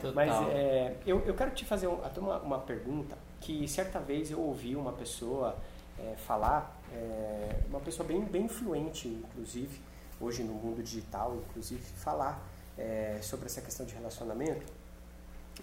[0.00, 0.12] Total.
[0.14, 4.74] Mas é, eu, eu quero te fazer uma, uma pergunta que certa vez eu ouvi
[4.74, 5.56] uma pessoa
[5.98, 9.80] é, falar, é, uma pessoa bem, bem influente, inclusive,
[10.20, 12.44] hoje no mundo digital, inclusive, falar
[12.76, 14.66] é, sobre essa questão de relacionamento.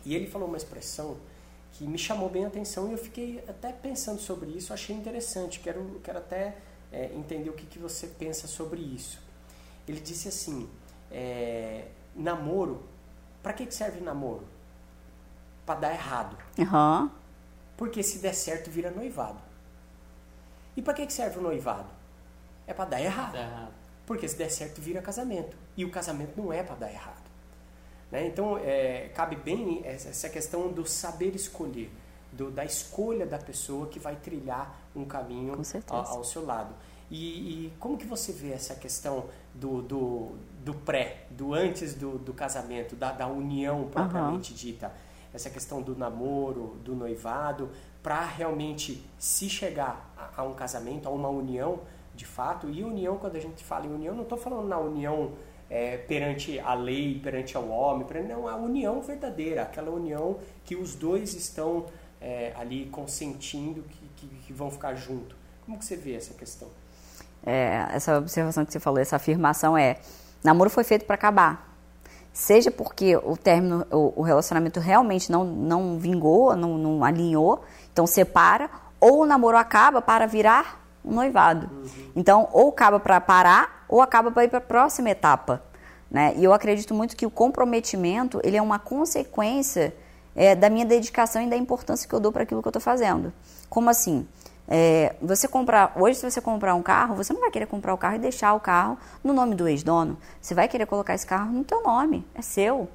[0.05, 1.17] E ele falou uma expressão
[1.73, 5.59] que me chamou bem a atenção e eu fiquei até pensando sobre isso, achei interessante,
[5.59, 6.55] quero, quero até
[6.91, 9.19] é, entender o que, que você pensa sobre isso.
[9.87, 10.69] Ele disse assim:
[11.11, 12.83] é, namoro,
[13.41, 14.45] para que, que serve namoro?
[15.65, 16.37] Para dar errado.
[16.57, 17.09] Uhum.
[17.75, 19.39] Porque se der certo, vira noivado.
[20.75, 21.89] E para que, que serve o noivado?
[22.65, 23.35] É para dar errado.
[23.35, 23.73] errado.
[24.05, 25.55] Porque se der certo, vira casamento.
[25.75, 27.27] E o casamento não é para dar errado.
[28.11, 28.25] Né?
[28.25, 31.91] Então, é, cabe bem essa questão do saber escolher
[32.31, 35.53] do, da escolha da pessoa que vai trilhar um caminho
[35.89, 36.73] ao, ao, seu lado.
[37.09, 42.17] E, e, como que você vê essa questão do, do, do pré, do antes do,
[42.17, 44.57] do casamento, da, da união propriamente uhum.
[44.57, 44.91] dita?
[45.33, 47.69] Essa questão do namoro, do noivado,
[48.01, 51.79] para realmente se chegar a, a, um casamento, a uma união
[52.15, 52.69] de fato.
[52.69, 55.33] E união, quando a gente fala em união, não estou falando na união
[55.69, 60.75] é, perante a lei, perante ao homem, perante, não, a união verdadeira, aquela união que
[60.75, 61.85] os dois estão
[62.21, 65.35] é, ali consentindo que, que, que, vão ficar junto.
[65.65, 66.67] Como que você vê essa questão?
[67.45, 69.99] É, essa observação que você falou, essa afirmação é:
[70.43, 71.67] namoro foi feito para acabar.
[72.33, 78.05] Seja porque o término, o, o, relacionamento realmente não, não vingou, não, não alinhou, então
[78.05, 81.67] separa, ou o namoro acaba para virar um noivado.
[81.71, 82.11] Uhum.
[82.15, 85.63] Então, ou acaba para parar, ou acaba para ir para a próxima etapa.
[86.11, 86.33] Né?
[86.37, 89.95] E eu acredito muito que o comprometimento ele é uma consequência
[90.35, 92.81] é, da minha dedicação e da importância que eu dou para aquilo que eu estou
[92.81, 93.33] fazendo.
[93.69, 94.27] Como assim?
[94.67, 97.97] É, você comprar hoje, se você comprar um carro, você não vai querer comprar o
[97.97, 100.17] carro e deixar o carro no nome do ex-dono.
[100.41, 102.89] Você vai querer colocar esse carro no teu nome, é seu.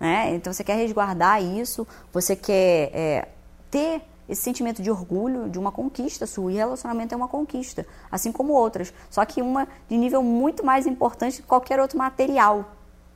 [0.00, 0.34] Né?
[0.34, 3.28] Então você quer resguardar isso, você quer é,
[3.70, 6.50] ter esse sentimento de orgulho de uma conquista sua.
[6.50, 8.92] E relacionamento é uma conquista, assim como outras.
[9.08, 12.73] Só que uma de nível muito mais importante que qualquer outro material.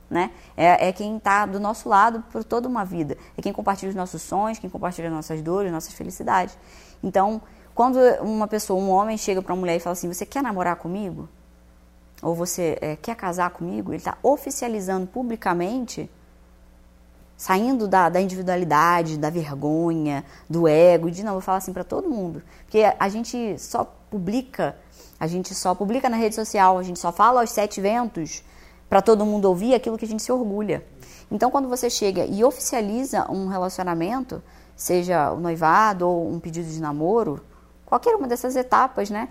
[0.09, 0.31] Né?
[0.57, 3.17] É, é quem está do nosso lado por toda uma vida.
[3.37, 6.57] É quem compartilha os nossos sonhos, quem compartilha nossas dores, nossas felicidades.
[7.03, 7.41] Então,
[7.75, 10.75] quando uma pessoa, um homem, chega para uma mulher e fala assim: Você quer namorar
[10.77, 11.29] comigo?
[12.21, 13.91] Ou você é, quer casar comigo?
[13.91, 16.09] Ele está oficializando publicamente,
[17.37, 21.07] saindo da, da, individualidade, da vergonha, do ego.
[21.07, 22.43] E de vou falar assim para todo mundo.
[22.65, 24.75] Porque a gente só publica,
[25.19, 28.43] a gente só publica na rede social, a gente só fala aos sete ventos
[28.89, 30.83] para todo mundo ouvir aquilo que a gente se orgulha.
[31.31, 34.41] Então, quando você chega e oficializa um relacionamento,
[34.75, 37.39] seja o noivado ou um pedido de namoro,
[37.85, 39.29] qualquer uma dessas etapas, né?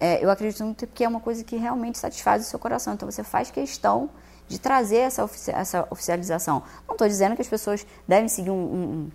[0.00, 2.94] É, eu acredito muito que é uma coisa que realmente satisfaz o seu coração.
[2.94, 4.08] Então, você faz questão
[4.48, 6.62] de trazer essa, ofici essa oficialização.
[6.86, 9.10] Não estou dizendo que as pessoas devem seguir um, um, um,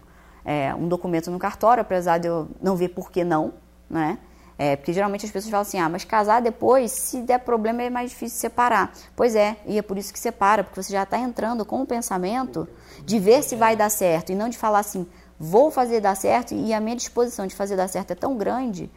[0.46, 3.54] é, um documento no cartório, apesar de eu não ver por que não,
[3.90, 4.20] né?
[4.62, 7.90] É, porque geralmente as pessoas falam assim, ah, mas casar depois, se der problema, é
[7.90, 8.92] mais difícil separar.
[9.16, 11.86] Pois é, e é por isso que separa, porque você já está entrando com o
[11.86, 12.68] pensamento
[13.06, 15.08] de ver se vai dar certo, e não de falar assim,
[15.40, 18.92] vou fazer dar certo, e a minha disposição de fazer dar certo é tão grande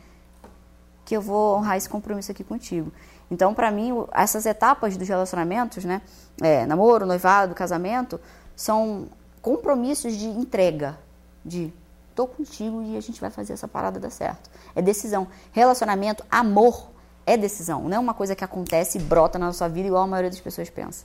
[1.05, 2.93] que eu vou honrar esse compromisso aqui contigo.
[3.31, 6.03] Então, para mim, essas etapas dos relacionamentos, né,
[6.43, 8.21] é, namoro, noivado, casamento,
[8.57, 9.07] são
[9.41, 10.99] compromissos de entrega,
[11.45, 11.73] de
[12.15, 14.51] tô contigo e a gente vai fazer essa parada dar certo.
[14.75, 15.29] É decisão.
[15.53, 16.91] Relacionamento, amor
[17.27, 17.89] é decisão.
[17.89, 20.41] Não é uma coisa que acontece e brota na sua vida igual a maioria das
[20.41, 21.05] pessoas pensa.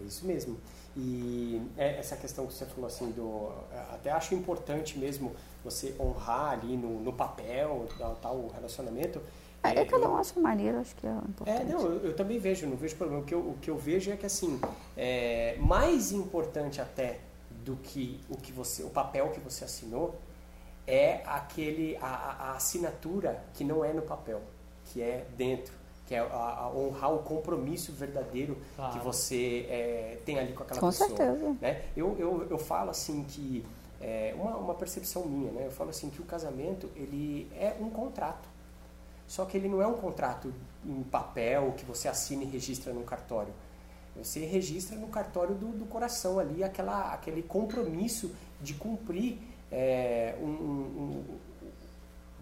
[0.00, 0.56] É isso mesmo.
[0.96, 3.52] E é essa questão que você falou assim do
[3.92, 5.32] até acho importante mesmo
[5.64, 9.20] você honrar ali no, no papel tal, tal relacionamento.
[9.62, 11.60] É, é, cada um acha maneira, acho que é importante.
[11.60, 13.22] É, não, eu, eu, também vejo, não vejo problema.
[13.22, 14.58] O que eu, o que eu vejo é que assim,
[14.96, 17.20] é, mais importante até
[17.64, 20.18] do que o que você, o papel que você assinou
[20.86, 24.40] é aquele a, a assinatura que não é no papel,
[24.86, 25.72] que é dentro,
[26.06, 28.92] que é a, a honrar o compromisso verdadeiro claro.
[28.92, 31.08] que você é, tem ali com aquela com pessoa.
[31.08, 31.56] Certeza.
[31.60, 31.82] Né?
[31.96, 33.64] Eu, eu, eu falo assim que
[34.00, 35.66] é uma, uma percepção minha, né?
[35.66, 38.48] Eu falo assim que o casamento ele é um contrato,
[39.28, 40.52] só que ele não é um contrato
[40.84, 43.52] em papel que você assina e registra num cartório
[44.24, 49.38] você registra no cartório do, do coração ali aquela, aquele compromisso de cumprir
[49.70, 51.38] é, um, um, um,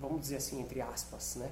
[0.00, 1.50] vamos dizer assim, entre aspas, né?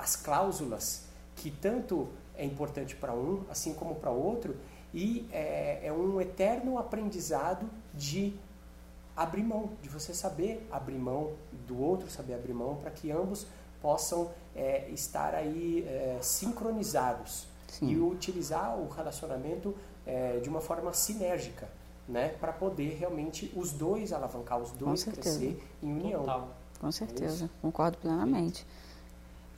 [0.00, 1.04] as cláusulas
[1.36, 4.56] que tanto é importante para um, assim como para outro,
[4.92, 8.34] e é, é um eterno aprendizado de
[9.16, 11.34] abrir mão, de você saber abrir mão
[11.66, 13.46] do outro, saber abrir mão, para que ambos
[13.80, 17.88] possam é, estar aí é, sincronizados Sim.
[17.88, 21.68] e utilizar o relacionamento é, de uma forma sinérgica,
[22.08, 26.20] né, para poder realmente os dois alavancar, os dois crescer em união.
[26.20, 26.56] Total.
[26.80, 28.66] Com é certeza, é concordo plenamente.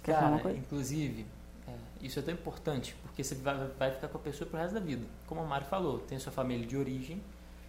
[0.02, 1.24] Cara, inclusive,
[1.66, 1.72] é,
[2.02, 4.80] isso é tão importante, porque você vai, vai ficar com a pessoa pro resto da
[4.80, 5.06] vida.
[5.26, 7.22] Como a Mari falou, tem sua família de origem,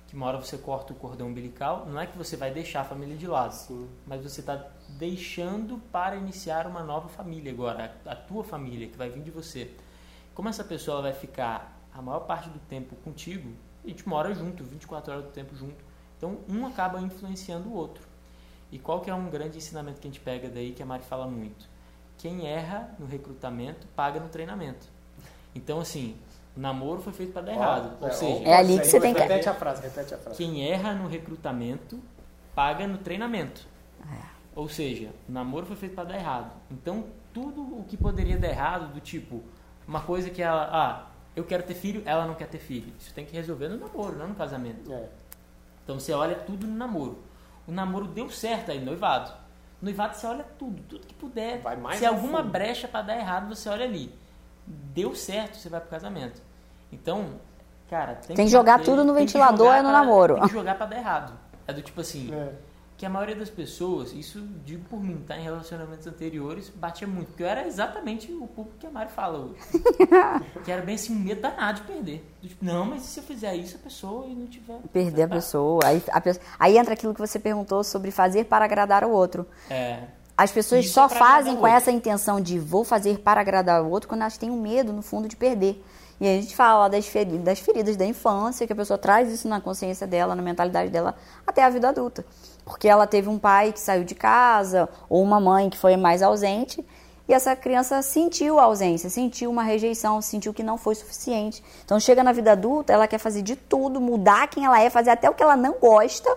[0.08, 2.84] que uma hora você corta o cordão umbilical, não é que você vai deixar a
[2.84, 3.88] família de lado, Sim.
[4.06, 8.98] mas você está deixando para iniciar uma nova família agora, a, a tua família, que
[8.98, 9.72] vai vir de você.
[10.34, 13.52] Como essa pessoa vai ficar a maior parte do tempo contigo,
[13.84, 15.84] a gente mora junto, 24 horas do tempo junto.
[16.18, 18.08] Então, um acaba influenciando o outro.
[18.72, 21.04] E qual que é um grande ensinamento que a gente pega daí, que a Mari
[21.04, 21.70] fala muito?
[22.18, 24.88] Quem erra no recrutamento, paga no treinamento.
[25.54, 26.16] Então, assim,
[26.56, 27.98] o namoro foi feito para dar errado.
[28.02, 29.20] Ou é, seja, é ali que você tem que...
[29.20, 30.38] Repete a frase, repete a frase.
[30.38, 32.00] Quem erra no recrutamento,
[32.56, 33.68] paga no treinamento.
[34.02, 34.26] É.
[34.56, 36.52] Ou seja, o namoro foi feito para dar errado.
[36.72, 39.44] Então, tudo o que poderia dar errado, do tipo,
[39.88, 42.94] uma coisa que ela, ah, eu quero ter filho, ela não quer ter filho.
[43.00, 44.92] Isso tem que resolver no namoro, não no casamento.
[44.92, 45.10] É.
[45.84, 47.20] Então você olha tudo no namoro.
[47.68, 49.32] O namoro deu certo aí, noivado.
[49.82, 51.62] Noivado você olha tudo, tudo que puder.
[51.98, 52.52] Se alguma fundo.
[52.52, 54.14] brecha para dar errado, você olha ali.
[54.66, 56.42] Deu certo, você vai pro casamento.
[56.92, 57.40] Então,
[57.90, 60.36] cara, tem, tem que jogar tudo no ventilador é no pra, namoro.
[60.36, 61.40] Tem que jogar para dar errado.
[61.68, 62.54] É do tipo assim, é
[62.98, 67.28] que a maioria das pessoas, isso digo por mim, tá em relacionamentos anteriores, batia muito.
[67.28, 69.56] Porque eu era exatamente o público que a Mari fala hoje.
[70.64, 72.34] que era bem assim, um medo danado de perder.
[72.42, 74.78] Tipo, não, mas e se eu fizer isso, a pessoa e não tiver.
[74.92, 75.82] Perder a pessoa.
[75.84, 76.46] Aí, a pessoa.
[76.60, 79.48] aí entra aquilo que você perguntou sobre fazer para agradar o outro.
[79.70, 80.04] É.
[80.38, 83.90] As pessoas isso só é fazem com essa intenção de vou fazer para agradar o
[83.90, 85.84] outro quando elas têm um medo, no fundo, de perder.
[86.22, 89.48] E a gente fala das feridas, das feridas da infância, que a pessoa traz isso
[89.48, 92.24] na consciência dela, na mentalidade dela, até a vida adulta
[92.66, 96.22] porque ela teve um pai que saiu de casa ou uma mãe que foi mais
[96.22, 96.86] ausente
[97.28, 101.64] e essa criança sentiu a ausência, sentiu uma rejeição, sentiu que não foi suficiente.
[101.86, 105.12] Então chega na vida adulta, ela quer fazer de tudo, mudar quem ela é, fazer
[105.12, 106.30] até o que ela não gosta,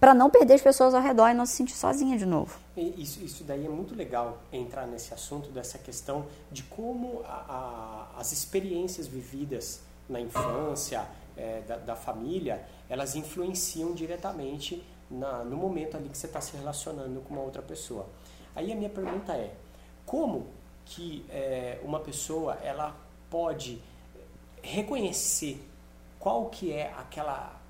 [0.00, 2.58] para não perder as pessoas ao redor e não se sentir sozinha de novo.
[2.76, 8.20] Isso, isso daí é muito legal entrar nesse assunto dessa questão de como a, a,
[8.20, 15.96] as experiências vividas na infância, é, da, da, família, elas influenciam diretamente na, no momento
[15.96, 18.06] ali que você está se relacionando com uma outra pessoa.
[18.54, 19.54] Aí a minha pergunta é,
[20.04, 20.46] como
[20.84, 22.96] que é, uma pessoa ela
[23.30, 23.80] pode
[24.62, 25.62] reconhecer
[26.18, 27.60] qual que é aquela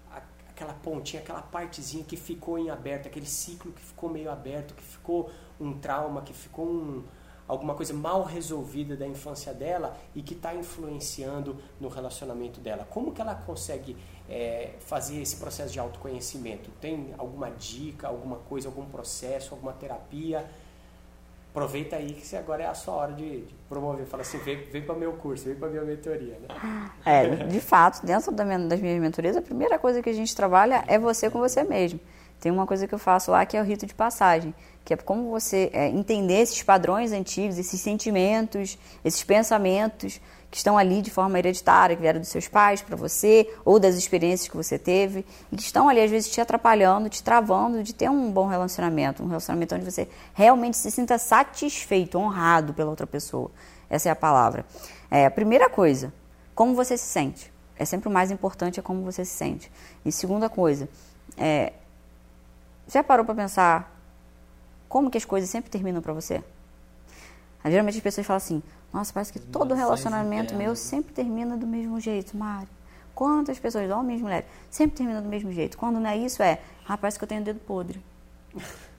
[0.52, 4.82] aquela pontinha, aquela partezinha que ficou em aberto, aquele ciclo que ficou meio aberto, que
[4.82, 7.02] ficou um trauma, que ficou um,
[7.48, 12.86] alguma coisa mal resolvida da infância dela e que está influenciando no relacionamento dela.
[12.88, 13.96] Como que ela consegue
[14.32, 16.70] é, fazer esse processo de autoconhecimento?
[16.80, 20.48] Tem alguma dica, alguma coisa, algum processo, alguma terapia?
[21.52, 24.06] aproveita aí que agora é a sua hora de, de promover.
[24.06, 26.38] Fala assim, vem, vem para o meu curso, vem para a minha mentoria.
[26.40, 26.90] Né?
[27.04, 30.98] É, de fato, dentro das minhas mentorias, a primeira coisa que a gente trabalha é
[30.98, 32.00] você com você mesmo.
[32.40, 34.52] Tem uma coisa que eu faço lá que é o rito de passagem,
[34.84, 40.20] que é como você é, entender esses padrões antigos, esses sentimentos, esses pensamentos,
[40.52, 43.94] que estão ali de forma hereditária, que vieram dos seus pais para você, ou das
[43.94, 47.94] experiências que você teve, e que estão ali, às vezes, te atrapalhando, te travando de
[47.94, 53.06] ter um bom relacionamento, um relacionamento onde você realmente se sinta satisfeito, honrado pela outra
[53.06, 53.50] pessoa.
[53.88, 54.66] Essa é a palavra.
[55.10, 56.12] É, a primeira coisa,
[56.54, 57.50] como você se sente.
[57.78, 59.72] É sempre o mais importante, é como você se sente.
[60.04, 60.86] E segunda coisa,
[61.34, 61.72] é,
[62.86, 63.98] já parou para pensar
[64.86, 66.44] como que as coisas sempre terminam para você?
[67.64, 71.98] Geralmente as pessoas falam assim, nossa, parece que todo relacionamento meu sempre termina do mesmo
[71.98, 72.68] jeito, Mari.
[73.14, 75.78] Quantas pessoas, homens e mulheres, sempre termina do mesmo jeito.
[75.78, 78.02] Quando não é isso, é, ah, parece que eu tenho dedo podre.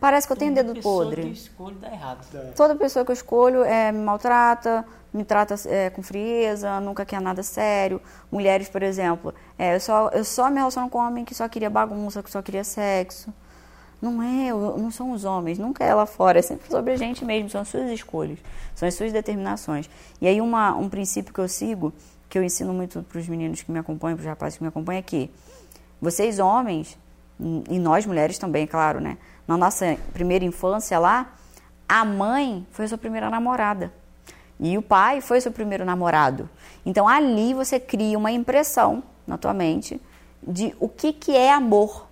[0.00, 1.22] Parece que eu tenho dedo podre.
[1.22, 2.24] Que eu escolho dá errado.
[2.32, 2.52] É.
[2.52, 7.20] Toda pessoa que eu escolho é, me maltrata, me trata é, com frieza, nunca quer
[7.20, 8.00] nada sério.
[8.30, 11.68] Mulheres, por exemplo, é, eu, só, eu só me relaciono com homem que só queria
[11.68, 13.34] bagunça, que só queria sexo.
[14.00, 17.24] Não é, não são os homens, nunca é lá fora, é sempre sobre a gente
[17.24, 18.38] mesmo, são as suas escolhas,
[18.74, 19.90] são as suas determinações.
[20.20, 21.92] E aí uma, um princípio que eu sigo,
[22.28, 24.68] que eu ensino muito para os meninos que me acompanham, para os rapazes que me
[24.68, 25.30] acompanham, é que
[26.00, 26.96] vocês homens,
[27.68, 29.18] e nós mulheres também, claro, né?
[29.46, 31.34] Na nossa primeira infância lá,
[31.88, 33.92] a mãe foi a sua primeira namorada.
[34.60, 36.50] E o pai foi seu primeiro namorado.
[36.84, 40.00] Então ali você cria uma impressão na tua mente
[40.42, 42.07] de o que, que é amor.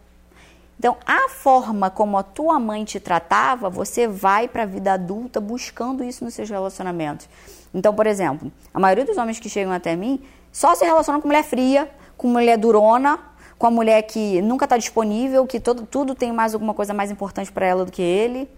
[0.78, 5.40] Então, a forma como a tua mãe te tratava, você vai para a vida adulta
[5.40, 7.28] buscando isso nos seus relacionamentos.
[7.72, 11.28] Então, por exemplo, a maioria dos homens que chegam até mim só se relacionam com
[11.28, 13.18] mulher fria, com mulher durona,
[13.58, 17.10] com a mulher que nunca está disponível, que todo, tudo tem mais alguma coisa mais
[17.10, 18.48] importante para ela do que ele.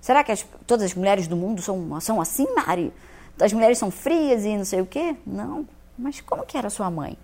[0.00, 2.92] Será que as, todas as mulheres do mundo são, são assim, Mari?
[3.40, 5.16] As mulheres são frias e não sei o quê?
[5.26, 5.66] Não.
[5.98, 7.16] Mas como que era sua mãe?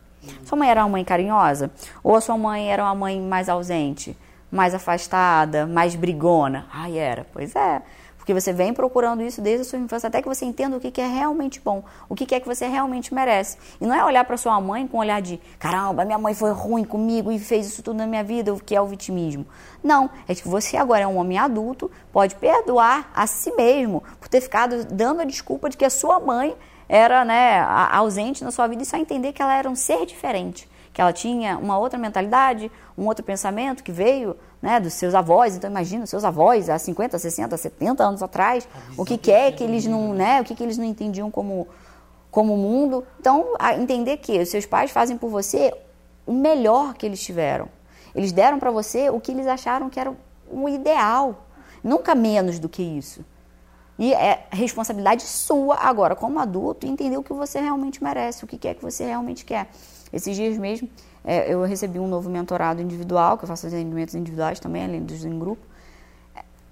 [0.45, 1.71] Sua mãe era uma mãe carinhosa?
[2.03, 4.17] Ou a sua mãe era uma mãe mais ausente,
[4.51, 6.67] mais afastada, mais brigona?
[6.73, 7.27] Ai, era.
[7.33, 7.83] Pois é.
[8.25, 10.99] Porque você vem procurando isso desde a sua infância até que você entenda o que,
[10.99, 13.59] é realmente bom, o que, é que você realmente merece.
[13.79, 16.51] E não é olhar para sua mãe com um olhar de caramba, minha mãe foi
[16.51, 19.45] ruim comigo e fez isso tudo na minha vida, o que é o vitimismo.
[19.83, 24.27] Não, é que você agora é um homem adulto, pode perdoar a si mesmo por
[24.27, 26.57] ter ficado dando a desculpa de que a sua mãe
[26.89, 30.69] era né, ausente na sua vida e só entender que ela era um ser diferente,
[30.93, 35.57] que ela tinha uma outra mentalidade, um outro pensamento que veio né, dos seus avós.
[35.57, 39.51] Então imagina os seus avós há 50, 60, 70 anos atrás, o que, que é
[39.51, 41.67] que eles não, né, o que, que eles não entendiam como
[42.35, 43.07] como mundo.
[43.21, 45.73] Então, entender que os seus pais fazem por você
[46.27, 47.69] o melhor que eles tiveram.
[48.13, 50.13] Eles deram para você o que eles acharam que era
[50.51, 51.47] o ideal,
[51.83, 53.25] nunca menos do que isso.
[53.99, 58.67] E é responsabilidade sua agora, como adulto, entender o que você realmente merece, o que
[58.67, 59.69] é que você realmente quer.
[60.13, 60.89] Esses dias mesmo,
[61.25, 65.25] é, eu recebi um novo mentorado individual, que eu faço atendimentos individuais também, além dos
[65.25, 65.65] em grupo.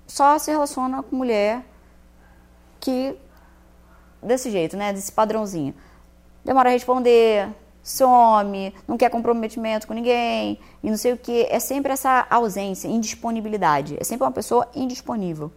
[0.06, 1.64] Só se relaciona com mulher
[2.80, 3.16] que,
[4.22, 4.92] desse jeito, né?
[4.92, 5.74] Desse padrãozinho.
[6.44, 7.48] Demora a responder,
[7.82, 11.46] some, não quer comprometimento com ninguém, e não sei o que.
[11.48, 13.96] É sempre essa ausência, indisponibilidade.
[13.98, 15.50] É sempre uma pessoa indisponível.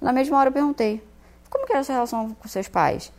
[0.00, 1.02] Na mesma hora eu perguntei,
[1.50, 3.12] como que era a sua relação com seus pais?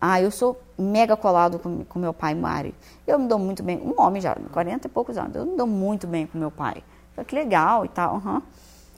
[0.00, 2.74] Ah, eu sou mega colado com, com meu pai, Mari.
[3.06, 5.66] Eu me dou muito bem, um homem já, 40 e poucos anos, eu me dou
[5.66, 6.82] muito bem com meu pai.
[7.14, 8.42] Falei, que legal e tal, uhum.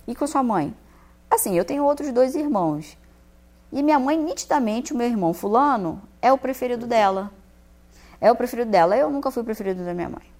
[0.06, 0.74] E com sua mãe?
[1.30, 2.96] Assim, eu tenho outros dois irmãos.
[3.72, 7.30] E minha mãe, nitidamente, o meu irmão fulano, é o preferido dela.
[8.20, 8.96] É o preferido dela.
[8.96, 10.35] Eu nunca fui o preferido da minha mãe.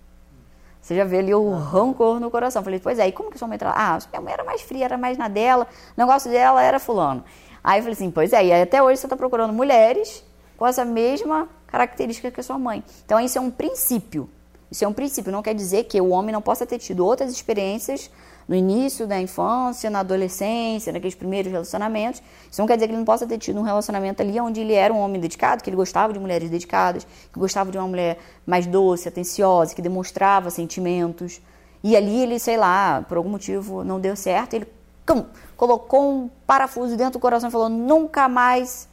[0.86, 2.62] Você já vê ali o rancor no coração.
[2.62, 3.76] Falei, pois é, e como que sua mãe trata?
[3.76, 5.66] Ah, minha mãe era mais fria, era mais na dela,
[5.96, 7.24] o negócio dela era fulano.
[7.64, 10.24] Aí eu falei assim, pois é, e até hoje você está procurando mulheres
[10.56, 12.84] com essa mesma característica que a sua mãe.
[13.04, 14.30] Então isso é um princípio.
[14.70, 17.32] Isso é um princípio, não quer dizer que o homem não possa ter tido outras
[17.32, 18.08] experiências
[18.48, 22.22] no início da infância, na adolescência, naqueles primeiros relacionamentos.
[22.50, 24.72] Isso não quer dizer que ele não possa ter tido um relacionamento ali onde ele
[24.72, 28.18] era um homem dedicado, que ele gostava de mulheres dedicadas, que gostava de uma mulher
[28.46, 31.40] mais doce, atenciosa, que demonstrava sentimentos.
[31.82, 34.66] E ali ele, sei lá, por algum motivo não deu certo, ele
[35.06, 35.24] cum,
[35.56, 38.88] colocou um parafuso dentro do coração e falou: nunca mais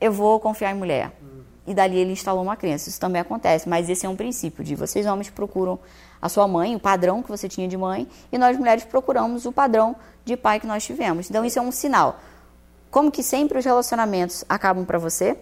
[0.00, 1.12] eu vou confiar em mulher.
[1.66, 2.88] E dali ele instalou uma crença.
[2.88, 5.78] Isso também acontece, mas esse é um princípio de vocês homens procuram
[6.20, 9.52] a sua mãe, o padrão que você tinha de mãe, e nós mulheres procuramos o
[9.52, 11.28] padrão de pai que nós tivemos.
[11.28, 12.20] Então isso é um sinal.
[12.90, 15.36] Como que sempre os relacionamentos acabam para você?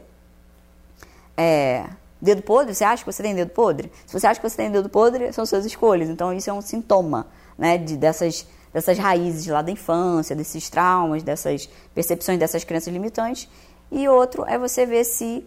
[1.36, 1.86] É,
[2.20, 3.92] dedo podre, você acha que você tem dedo podre?
[4.06, 6.08] Se você acha que você tem dedo podre, são suas escolhas.
[6.08, 11.22] Então isso é um sintoma, né, de dessas dessas raízes lá da infância, desses traumas,
[11.22, 13.48] dessas percepções, dessas crenças limitantes.
[13.90, 15.46] E outro é você ver se,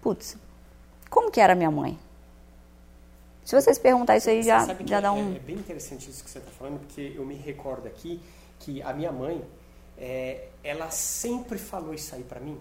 [0.00, 0.36] putz,
[1.10, 1.98] como que era minha mãe?
[3.44, 5.34] Se você se perguntar isso aí, já, já dá é, um.
[5.34, 8.20] É, bem interessante isso que você está falando, porque eu me recordo aqui
[8.58, 9.44] que a minha mãe,
[9.98, 12.58] é, ela sempre falou isso aí para mim.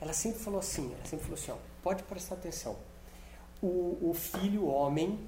[0.00, 2.76] Ela sempre falou assim, ela sempre falou assim, ó, pode prestar atenção.
[3.62, 5.18] O, o filho homem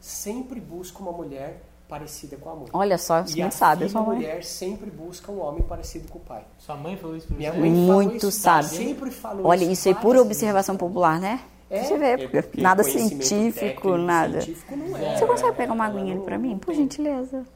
[0.00, 2.68] sempre busca uma mulher parecida com a mãe.
[2.72, 4.16] Olha só, você não sabe, sua mãe.
[4.16, 6.44] mulher sempre busca um homem parecido com o pai.
[6.58, 8.70] Sua mãe falou isso pra Minha mãe falou Muito isso, sábio.
[8.70, 11.40] Sempre falou Olha, isso isso é pura observação popular, né?
[11.72, 14.42] É, Você vê, é porque nada científico, técnico, nada.
[14.42, 15.16] científico não é.
[15.16, 16.58] Você consegue pegar uma aguinha ali pra mim?
[16.58, 17.46] Por gentileza.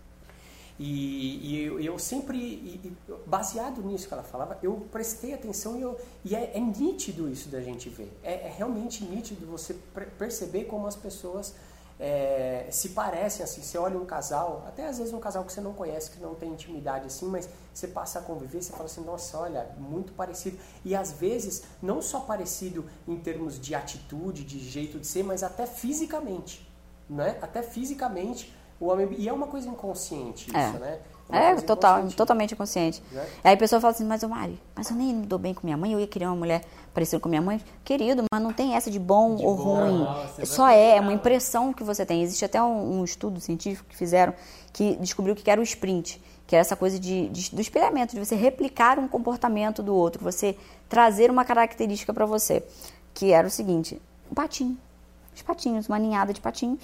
[0.78, 2.92] E, e eu, eu sempre, e-
[3.26, 7.48] baseado nisso que ela falava, eu prestei atenção e, eu, e é, é nítido isso
[7.48, 8.10] da gente ver.
[8.22, 11.54] É, é realmente nítido você per- perceber como as pessoas
[11.98, 13.62] é, se parecem assim.
[13.62, 16.34] Você olha um casal, até às vezes um casal que você não conhece, que não
[16.34, 20.58] tem intimidade assim, mas você passa a conviver, você fala assim, nossa, olha, muito parecido.
[20.84, 25.42] E às vezes, não só parecido em termos de atitude, de jeito de ser, mas
[25.42, 26.70] até fisicamente.
[27.08, 27.38] Né?
[27.40, 29.08] Até fisicamente o homem.
[29.18, 30.72] E é uma coisa inconsciente isso, É.
[30.78, 31.00] né?
[31.30, 32.16] É, coisa total, inconsciente.
[32.16, 33.02] totalmente inconsciente.
[33.10, 33.26] Né?
[33.42, 35.66] Aí a pessoa fala assim, mas ô Mari, mas eu nem me dou bem com
[35.66, 36.62] minha mãe, eu ia querer uma mulher
[36.94, 37.60] parecida com minha mãe.
[37.84, 39.98] Querido, mas não tem essa de bom De ou bom, ruim.
[39.98, 42.22] não, vai Só é, é uma impressão que você tem.
[42.22, 44.32] Existe até um, um estudo científico que fizeram
[44.72, 48.24] que descobriu que era o sprint, que era essa coisa de, de- do espelhamento, de
[48.24, 50.56] você replicar um comportamento do outro, você
[50.88, 52.62] trazer uma característica para você.
[53.14, 54.00] Que era o seguinte,
[54.30, 54.76] um patinho.
[55.34, 56.80] Os patinhos, uma ninhada de patinhos.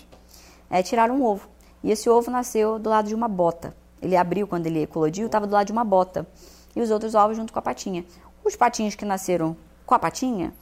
[0.69, 1.49] É, tiraram um ovo.
[1.85, 3.75] E esse ovo nasceu do lado de uma bota.
[4.03, 6.27] Ele abriu quando ele eclodiu, estava do lado de uma bota.
[6.75, 8.05] E os outros ovos junto com a patinha.
[8.45, 10.53] Os patinhos que nasceram com a patinha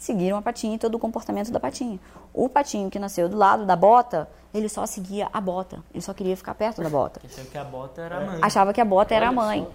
[0.00, 2.00] seguiram a patinha e todo o comportamento da patinha.
[2.32, 5.82] O patinho que nasceu do lado da bota, ele só seguia a bota.
[5.92, 7.20] Ele só queria ficar perto da bota.
[7.20, 8.38] Pensei que a bota era a mãe.
[8.42, 9.68] Achava que a bota era a mãe.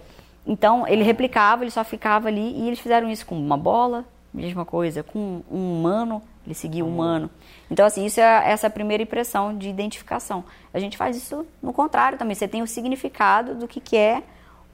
[0.44, 2.58] Então, ele replicava, ele só ficava ali.
[2.58, 4.04] E eles fizeram isso com uma bola,
[4.34, 5.02] mesma coisa.
[5.02, 7.28] Com um humano, ele seguia o humano.
[7.70, 10.44] Então, assim, isso é essa primeira impressão de identificação.
[10.72, 12.34] A gente faz isso no contrário também.
[12.34, 14.22] Você tem o significado do que, que é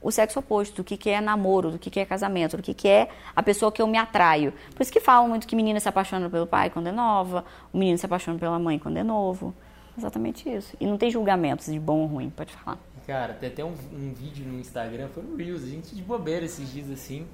[0.01, 2.73] o sexo oposto, do que, que é namoro, do que, que é casamento, do que,
[2.73, 4.53] que é a pessoa que eu me atraio.
[4.75, 7.77] Por isso que falam muito que menina se apaixona pelo pai quando é nova, o
[7.77, 9.53] menino se apaixona pela mãe quando é novo.
[9.97, 10.75] Exatamente isso.
[10.79, 12.77] E não tem julgamentos de bom ou ruim, pode falar.
[13.07, 16.45] Cara, tem até um, um vídeo no Instagram, foi no Reels, a gente de bobeira
[16.45, 17.27] esses dias assim.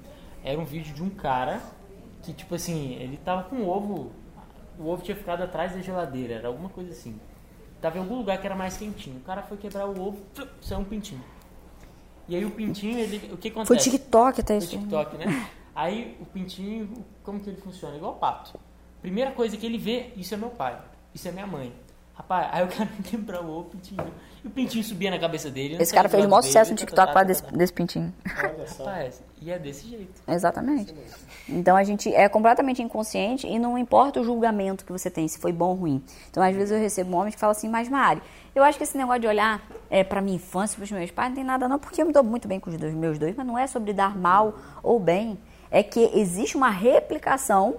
[0.44, 1.60] Era um vídeo de um cara
[2.22, 4.12] que, tipo assim, ele tava com o ovo,
[4.80, 7.20] o ovo tinha ficado atrás da geladeira, era alguma coisa assim.
[7.80, 9.18] Tava em algum lugar que era mais quentinho.
[9.18, 10.18] O cara foi quebrar o ovo,
[10.60, 11.22] saiu um pintinho.
[12.26, 13.66] E aí o pintinho, ele, o que acontece?
[13.66, 14.78] Foi TikTok até Foi isso.
[14.78, 15.50] TikTok, né?
[15.74, 17.96] Aí o pintinho, como que ele funciona?
[17.96, 18.58] Igual o pato.
[19.00, 20.78] Primeira coisa que ele vê, isso é meu pai,
[21.14, 21.72] isso é minha mãe.
[22.20, 24.04] Rapaz, aí o cara quebrou o ovo, o pintinho.
[24.44, 25.76] E o pintinho subia na cabeça dele.
[25.80, 28.12] Esse cara fez o maior sucesso no TikTok por tá, desse, desse pintinho.
[28.38, 28.84] Olha só.
[28.84, 30.20] Rapaz, e é desse jeito.
[30.28, 30.94] Exatamente.
[31.48, 35.38] Então a gente é completamente inconsciente e não importa o julgamento que você tem, se
[35.38, 36.04] foi bom ou ruim.
[36.30, 38.20] Então às vezes eu recebo homens que falam assim, mas Mari,
[38.54, 41.30] eu acho que esse negócio de olhar é, para minha infância, para os meus pais,
[41.30, 43.34] não tem nada não, porque eu me dou muito bem com os dois, meus dois,
[43.34, 45.38] mas não é sobre dar mal ou bem.
[45.70, 47.76] É que existe uma replicação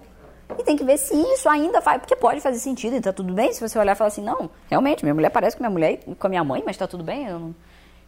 [0.57, 3.33] e tem que ver se isso ainda faz, porque pode fazer sentido, e tá tudo
[3.33, 5.99] bem se você olhar e falar assim, não, realmente, minha mulher parece com minha mulher
[6.07, 7.53] e com a minha mãe, mas tá tudo bem, eu,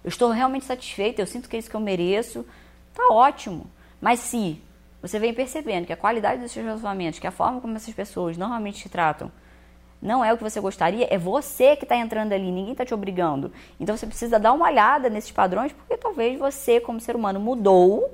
[0.04, 2.46] eu estou realmente satisfeita, eu sinto que é isso que eu mereço,
[2.94, 3.66] tá ótimo.
[4.02, 4.62] Mas se
[5.02, 8.38] você vem percebendo que a qualidade dos seus relacionamentos, que a forma como essas pessoas
[8.38, 9.32] normalmente te tratam,
[10.02, 12.94] não é o que você gostaria, é você que está entrando ali, ninguém está te
[12.94, 13.52] obrigando.
[13.80, 18.14] Então você precisa dar uma olhada nesses padrões, porque talvez você, como ser humano, mudou,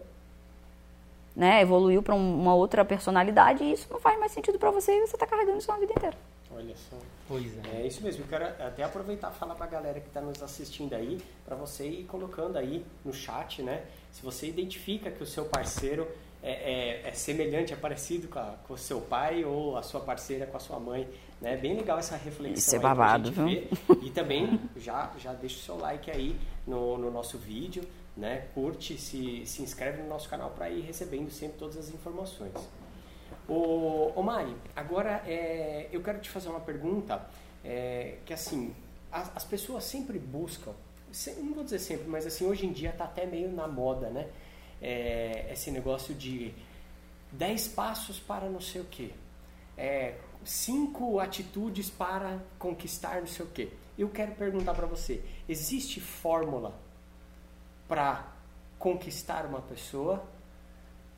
[1.36, 5.08] né, evoluiu para uma outra personalidade e isso não faz mais sentido para você e
[5.08, 6.18] você está carregando isso a vida inteira.
[6.52, 6.98] Olha só.
[7.28, 7.82] Pois é.
[7.82, 8.24] É isso mesmo.
[8.24, 11.88] Eu quero até aproveitar e falar pra galera que está nos assistindo aí, para você
[11.88, 13.84] ir colocando aí no chat, né?
[14.12, 16.08] Se você identifica que o seu parceiro
[16.42, 16.52] é,
[17.04, 20.48] é, é semelhante, é parecido com, a, com o seu pai ou a sua parceira
[20.48, 21.08] com a sua mãe.
[21.40, 21.56] Né?
[21.56, 22.58] Bem legal essa reflexão.
[22.58, 23.46] Isso é babado, viu?
[23.46, 23.70] Ver.
[24.02, 27.84] E também já, já deixa o seu like aí no, no nosso vídeo,
[28.20, 28.48] né?
[28.54, 32.54] curte, se, se inscreve no nosso canal para ir recebendo sempre todas as informações.
[33.48, 37.26] Ô, ô Mari, agora é, eu quero te fazer uma pergunta
[37.64, 38.76] é, que assim,
[39.12, 40.74] as, as pessoas sempre buscam,
[41.38, 44.28] não vou dizer sempre, mas assim, hoje em dia está até meio na moda, né?
[44.82, 46.54] É, esse negócio de
[47.32, 49.12] 10 passos para não sei o quê.
[49.78, 53.70] É, cinco atitudes para conquistar não sei o quê.
[53.98, 56.78] Eu quero perguntar para você, existe fórmula
[57.90, 58.26] para
[58.78, 60.24] conquistar uma pessoa?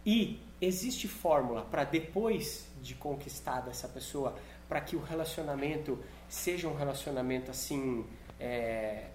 [0.04, 4.36] E existe fórmula para depois de conquistada essa pessoa,
[4.68, 8.06] para que o relacionamento seja um relacionamento assim
[8.40, 9.10] é,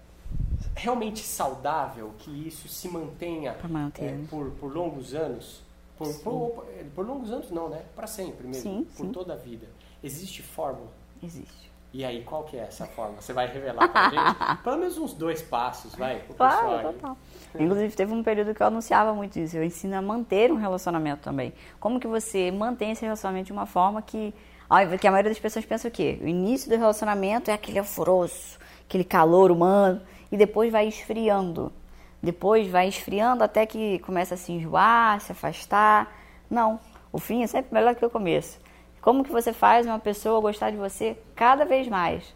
[0.75, 3.57] realmente saudável, que isso se mantenha
[3.99, 5.61] é, por, por longos anos?
[5.97, 7.83] Por, por, por, longos anos não, né?
[7.95, 9.11] Para sempre mesmo, sim, por sim.
[9.11, 9.67] toda a vida.
[10.03, 10.91] Existe fórmula?
[11.23, 11.66] Existe.
[11.93, 13.21] E aí, qual que é essa fórmula?
[13.21, 14.61] Você vai revelar pra gente?
[14.63, 16.93] Pelo menos uns dois passos, vai, claro.
[16.93, 17.17] Total.
[17.57, 19.57] Inclusive, teve um período que eu anunciava muito isso.
[19.57, 21.53] Eu ensino a manter um relacionamento também.
[21.79, 24.33] Como que você mantém esse relacionamento de uma forma que...
[24.99, 26.19] Que a maioria das pessoas pensa o quê?
[26.21, 31.71] O início do relacionamento é aquele alvoroço, aquele calor humano, e depois vai esfriando.
[32.21, 36.13] Depois vai esfriando até que começa a se enjoar, se afastar.
[36.49, 36.81] Não,
[37.13, 38.59] o fim é sempre melhor que o começo.
[39.01, 42.35] Como que você faz uma pessoa gostar de você cada vez mais?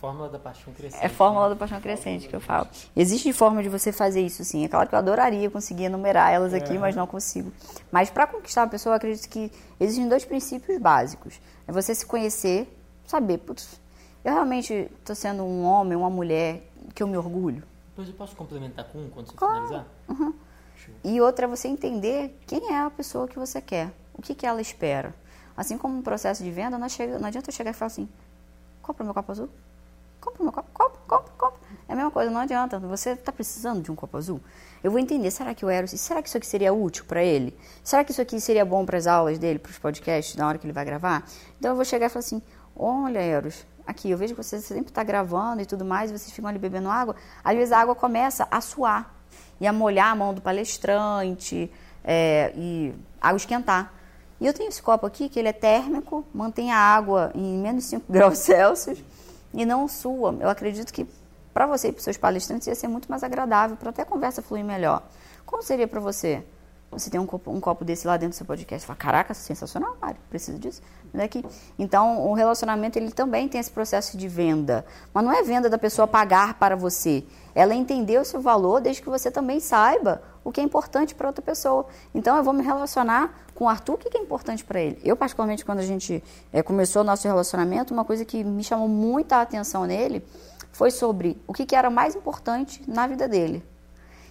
[0.00, 1.04] Fórmula da paixão crescente.
[1.04, 1.54] É fórmula né?
[1.54, 2.68] da paixão crescente que eu falo.
[2.94, 4.64] Existe forma de você fazer isso, sim.
[4.64, 6.78] É claro que eu adoraria conseguir enumerar elas aqui, é.
[6.78, 7.52] mas não consigo.
[7.90, 9.50] Mas para conquistar uma pessoa, eu acredito que
[9.80, 11.40] existem dois princípios básicos.
[11.66, 12.72] É você se conhecer,
[13.06, 13.80] saber, putz,
[14.24, 16.62] eu realmente estou sendo um homem, uma mulher
[16.94, 17.64] que eu me orgulho.
[17.88, 19.66] Depois eu posso complementar com um quando você claro.
[19.66, 19.86] finalizar?
[20.08, 20.34] Uhum.
[21.02, 24.46] E outra é você entender quem é a pessoa que você quer, o que, que
[24.46, 25.12] ela espera.
[25.58, 28.08] Assim como um processo de venda, não, chega, não adianta eu chegar e falar assim,
[28.80, 29.50] compra meu copo azul,
[30.20, 31.58] compra meu copo, compra, compra, compra.
[31.88, 32.78] É a mesma coisa, não adianta.
[32.78, 34.40] Você está precisando de um copo azul?
[34.84, 37.58] Eu vou entender, será que o Eros, será que isso aqui seria útil para ele?
[37.82, 40.58] Será que isso aqui seria bom para as aulas dele, para os podcasts, na hora
[40.58, 41.26] que ele vai gravar?
[41.58, 42.40] Então eu vou chegar e falar assim,
[42.76, 46.48] olha Eros, aqui, eu vejo que você sempre está gravando e tudo mais, vocês ficam
[46.48, 49.12] ali bebendo água, às vezes a água começa a suar
[49.60, 51.68] e a molhar a mão do palestrante
[52.04, 53.97] é, e água esquentar.
[54.40, 57.84] E eu tenho esse copo aqui que ele é térmico, mantém a água em menos
[57.84, 59.02] 5 graus Celsius
[59.52, 60.36] e não sua.
[60.40, 61.06] Eu acredito que
[61.52, 64.40] para você e para seus palestrantes ia ser muito mais agradável, para até a conversa
[64.40, 65.02] fluir melhor.
[65.44, 66.44] Como seria para você?
[66.90, 68.82] Você tem um copo, um copo desse lá dentro do seu podcast.
[68.82, 70.80] Você fala, caraca, sensacional, Mário, preciso disso.
[71.12, 71.44] Daqui.
[71.78, 74.86] Então, o relacionamento ele também tem esse processo de venda.
[75.12, 77.24] Mas não é venda da pessoa pagar para você.
[77.54, 81.26] Ela entender o seu valor desde que você também saiba o que é importante para
[81.26, 81.84] outra pessoa.
[82.14, 84.98] Então, eu vou me relacionar com o Arthur, o que é importante para ele.
[85.04, 88.88] Eu, particularmente, quando a gente é, começou o nosso relacionamento, uma coisa que me chamou
[88.88, 90.24] muita atenção nele
[90.72, 93.62] foi sobre o que, que era mais importante na vida dele.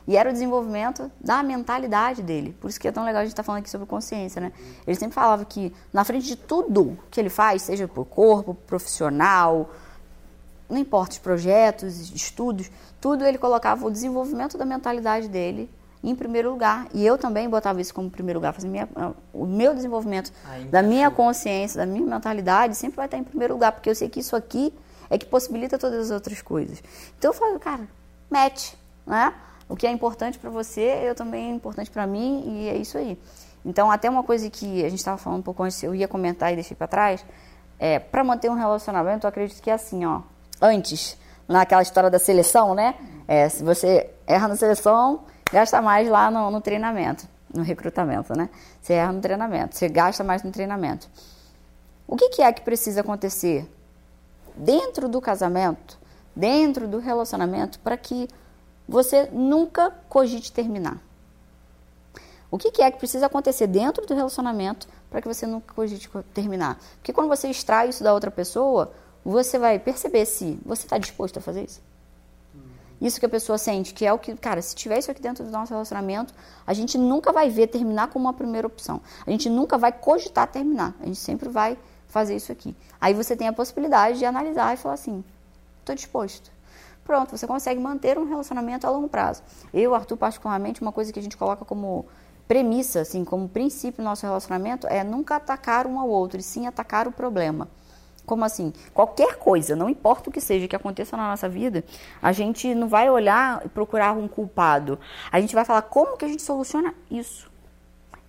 [0.07, 2.57] E era o desenvolvimento da mentalidade dele.
[2.59, 4.51] Por isso que é tão legal a gente estar tá falando aqui sobre consciência, né?
[4.88, 9.70] Ele sempre falava que na frente de tudo que ele faz, seja por corpo, profissional,
[10.68, 15.70] não importa os projetos, estudos, tudo ele colocava o desenvolvimento da mentalidade dele
[16.04, 16.88] em primeiro lugar.
[16.93, 18.56] E eu também botava isso como primeiro lugar.
[18.64, 18.88] Minha,
[19.34, 20.32] o meu desenvolvimento
[20.70, 24.10] da minha consciência, da minha mentalidade, sempre vai estar em primeiro lugar, porque eu sei
[24.10, 24.74] que isso aqui
[25.10, 26.82] é que possibilita todas as outras coisas.
[27.18, 27.88] Então eu falo, cara,
[28.30, 29.34] mete, né?
[29.70, 32.98] O que é importante para você, eu também é importante para mim e é isso
[32.98, 33.20] aí.
[33.66, 36.54] Então, até uma coisa que a gente estava falando um pouco antes, eu ia comentar
[36.54, 37.26] e deixei para trás,
[37.78, 40.22] é, para manter um relacionamento, eu acredito que é assim, ó.
[40.62, 41.18] Antes,
[41.48, 42.95] naquela história da seleção, né?
[43.28, 48.50] É, se você erra na seleção, gasta mais lá no, no treinamento, no recrutamento, né?
[48.82, 51.08] Você erra no treinamento, você gasta mais no treinamento.
[52.08, 53.70] O que, que é que precisa acontecer
[54.56, 55.98] dentro do casamento,
[56.36, 58.28] dentro do relacionamento, para que
[58.88, 60.98] você nunca cogite terminar.
[62.50, 66.10] O que, que é que precisa acontecer dentro do relacionamento para que você nunca cogite
[66.34, 66.80] terminar?
[66.95, 68.93] Porque quando você extrai isso da outra pessoa,
[69.24, 71.82] você vai perceber se você está disposto a fazer isso.
[73.00, 75.43] Isso que a pessoa sente, que é o que, cara, se tiver isso aqui dentro
[75.43, 76.34] do nosso relacionamento,
[76.66, 79.02] a gente nunca vai ver terminar como uma primeira opção.
[79.26, 80.95] A gente nunca vai cogitar terminar.
[81.00, 81.78] A gente sempre vai
[82.08, 82.76] fazer isso aqui.
[83.00, 85.24] Aí você tem a possibilidade de analisar e falar assim:
[85.82, 86.58] estou disposto
[87.08, 89.41] pronto, você consegue manter um relacionamento a longo prazo.
[89.74, 92.06] Eu, Arthur, particularmente, uma coisa que a gente coloca como
[92.45, 96.68] premissa, assim, como princípio no nosso relacionamento é nunca atacar um ao outro, e sim
[96.68, 97.70] atacar o problema.
[98.28, 98.74] Como assim?
[98.94, 101.86] Qualquer coisa, não importa o que seja que aconteça na nossa vida,
[102.22, 105.00] a gente não vai olhar e procurar um culpado.
[105.32, 107.50] A gente vai falar como que a gente soluciona isso.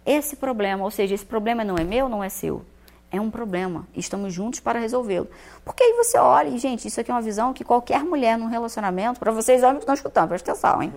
[0.07, 2.65] esse problema, ou seja, esse problema não é meu, não é seu.
[3.11, 3.89] É um problema.
[3.93, 5.27] Estamos juntos para resolvê-lo.
[5.65, 8.47] Porque aí você olha, e gente, isso aqui é uma visão que qualquer mulher num
[8.47, 10.95] relacionamento, para vocês homens que estão escutando, presta atenção, hein?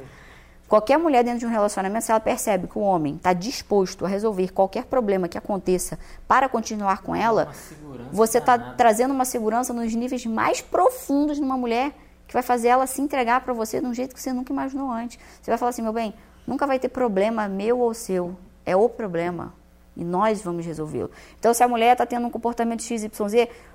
[0.71, 4.07] Qualquer mulher dentro de um relacionamento, se ela percebe que o homem está disposto a
[4.07, 7.51] resolver qualquer problema que aconteça para continuar com ela,
[8.09, 11.91] você está trazendo uma segurança nos níveis mais profundos numa mulher
[12.25, 14.89] que vai fazer ela se entregar para você de um jeito que você nunca imaginou
[14.89, 15.19] antes.
[15.41, 16.13] Você vai falar assim, meu bem,
[16.47, 19.53] nunca vai ter problema meu ou seu, é o problema.
[19.93, 21.11] E nós vamos resolvê-lo.
[21.37, 23.09] Então, se a mulher está tendo um comportamento XYZ,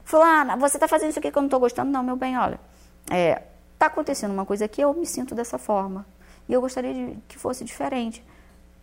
[0.03, 1.91] fulana, você está fazendo isso aqui que eu não estou gostando?
[1.91, 2.59] Não, meu bem, olha,
[3.03, 3.43] está é,
[3.79, 6.07] tá acontecendo uma coisa aqui, eu me sinto dessa forma.
[6.49, 8.25] E eu gostaria de, que fosse diferente.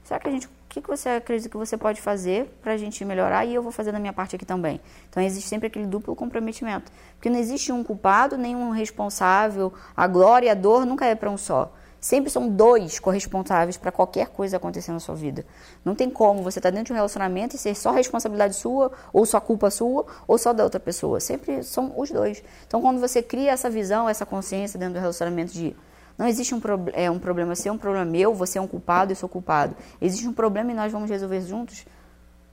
[0.04, 2.78] Será que a gente, o que, que você acredita que você pode fazer para a
[2.78, 4.82] gente melhorar e eu vou fazer da minha parte aqui também?
[5.10, 9.74] Então existe sempre aquele duplo comprometimento, porque não existe um culpado nem um responsável.
[9.96, 11.72] A glória e a dor nunca é para um só.
[12.02, 15.46] Sempre são dois corresponsáveis para qualquer coisa acontecer na sua vida.
[15.86, 18.92] Não tem como você estar tá dentro de um relacionamento e ser só responsabilidade sua,
[19.14, 21.22] ou só culpa sua, ou só da outra pessoa.
[21.22, 22.44] Sempre são os dois.
[22.68, 25.74] Então, quando você cria essa visão, essa consciência dentro do relacionamento de
[26.18, 29.12] não existe um, pro, é, um problema seu, um problema meu, você é um culpado,
[29.12, 29.76] eu sou culpado.
[30.02, 31.86] Existe um problema e nós vamos resolver juntos.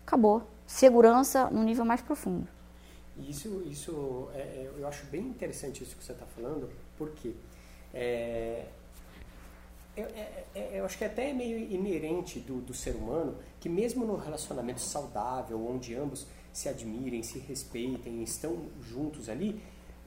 [0.07, 0.43] Acabou.
[0.67, 2.47] Segurança no nível mais profundo.
[3.29, 7.33] Isso, isso é, é eu acho bem interessante isso que você está falando, porque
[7.93, 8.65] é,
[9.97, 13.69] eu, é, é, eu, acho que até é meio inerente do, do ser humano que
[13.69, 19.61] mesmo num relacionamento saudável, onde ambos se admirem, se respeitem, estão juntos ali,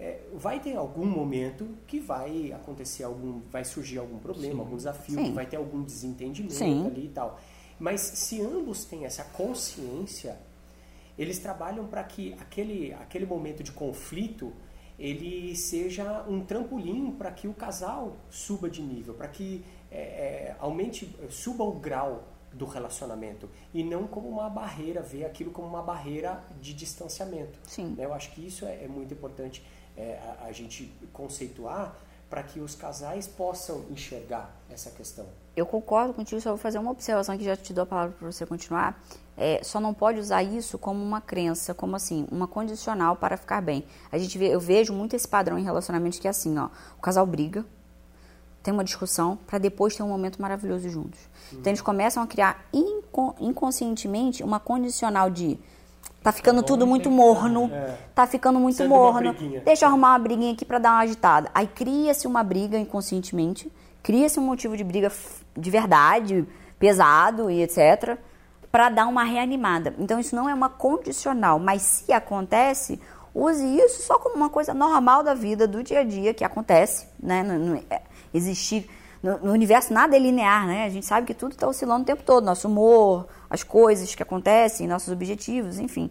[0.04, 4.60] é, vai ter algum momento que vai acontecer algum, vai surgir algum problema, Sim.
[4.60, 5.34] algum desafio, Sim.
[5.34, 6.86] vai ter algum desentendimento Sim.
[6.86, 7.40] ali e tal.
[7.80, 10.38] Mas se ambos têm essa consciência,
[11.18, 14.52] eles trabalham para que aquele, aquele momento de conflito
[15.00, 20.56] ele seja um trampolim para que o casal suba de nível, para que é, é,
[20.60, 25.82] aumente, suba o grau do relacionamento e não como uma barreira, ver aquilo como uma
[25.82, 27.58] barreira de distanciamento.
[27.64, 27.96] Sim.
[27.98, 29.64] Eu acho que isso é, é muito importante
[29.98, 31.96] é, a, a, gente conceituar
[32.30, 35.26] para que os casais possam enxergar essa questão.
[35.56, 38.32] Eu concordo contigo, só vou fazer uma observação que já te dou a palavra para
[38.32, 39.00] você continuar.
[39.38, 43.62] É, só não pode usar isso como uma crença, como assim, uma condicional para ficar
[43.62, 43.86] bem.
[44.12, 47.02] A gente vê, eu vejo muito esse padrão em relacionamentos que é assim, ó, o
[47.02, 47.64] casal briga,
[48.64, 51.20] tem uma discussão para depois ter um momento maravilhoso juntos.
[51.52, 51.60] Uhum.
[51.60, 52.66] Então eles começam a criar
[53.40, 55.60] inconscientemente uma condicional de
[56.24, 57.70] Tá ficando tá tudo muito morno.
[57.74, 57.98] É.
[58.16, 59.36] Tá ficando muito Sendo morno.
[59.66, 61.50] Deixa eu arrumar uma briguinha aqui para dar uma agitada.
[61.54, 65.12] Aí cria-se uma briga inconscientemente, cria-se um motivo de briga
[65.56, 66.48] de verdade,
[66.80, 68.18] pesado e etc,
[68.72, 69.94] para dar uma reanimada.
[70.00, 73.00] Então isso não é uma condicional, mas se acontece,
[73.36, 77.08] use isso só como uma coisa normal da vida, do dia a dia que acontece,
[77.22, 77.44] né?
[77.44, 78.02] Não, não é,
[78.34, 78.90] existir
[79.22, 80.84] no, no, universo nada é linear, né?
[80.86, 84.24] A gente sabe que tudo está oscilando o tempo todo, nosso humor, as coisas que
[84.24, 86.10] acontecem, nossos objetivos, enfim.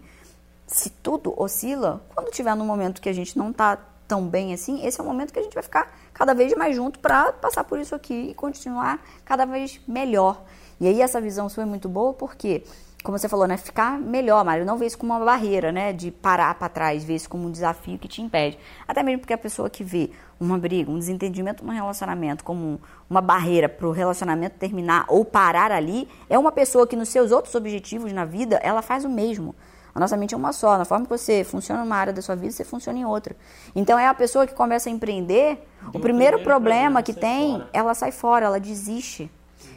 [0.64, 3.76] Se tudo oscila, quando tiver num momento que a gente não está
[4.06, 6.76] tão bem assim, esse é o momento que a gente vai ficar cada vez mais
[6.76, 10.40] junto para passar por isso aqui e continuar cada vez melhor.
[10.78, 12.62] E aí essa visão sua é muito boa porque
[13.02, 16.10] como você falou, né, ficar melhor, Mário, não vê isso como uma barreira, né, de
[16.10, 18.58] parar para trás, vê isso como um desafio que te impede.
[18.86, 22.80] Até mesmo porque a pessoa que vê uma briga, um desentendimento no relacionamento como
[23.10, 27.32] uma barreira para o relacionamento terminar ou parar ali, é uma pessoa que nos seus
[27.32, 29.54] outros objetivos na vida, ela faz o mesmo.
[29.94, 30.78] A nossa mente é uma só.
[30.78, 33.36] Na forma que você funciona numa área da sua vida, você funciona em outra.
[33.74, 37.68] Então é a pessoa que começa a empreender, o primeiro, primeiro problema que tem, fora.
[37.72, 39.30] ela sai fora, ela desiste.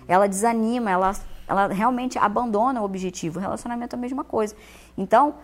[0.07, 1.13] Ela desanima, ela
[1.47, 3.39] ela realmente abandona o objetivo.
[3.39, 4.55] O relacionamento é a mesma coisa.
[4.97, 5.35] Então,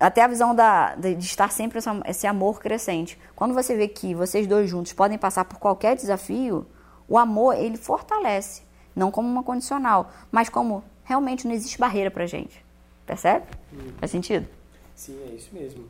[0.00, 3.18] até a visão da, de estar sempre essa, esse amor crescente.
[3.36, 6.66] Quando você vê que vocês dois juntos podem passar por qualquer desafio,
[7.08, 8.62] o amor, ele fortalece.
[8.94, 12.64] Não como uma condicional, mas como realmente não existe barreira pra gente.
[13.06, 13.46] Percebe?
[13.72, 13.92] Hum.
[13.98, 14.46] Faz sentido?
[14.94, 15.84] Sim, é isso mesmo.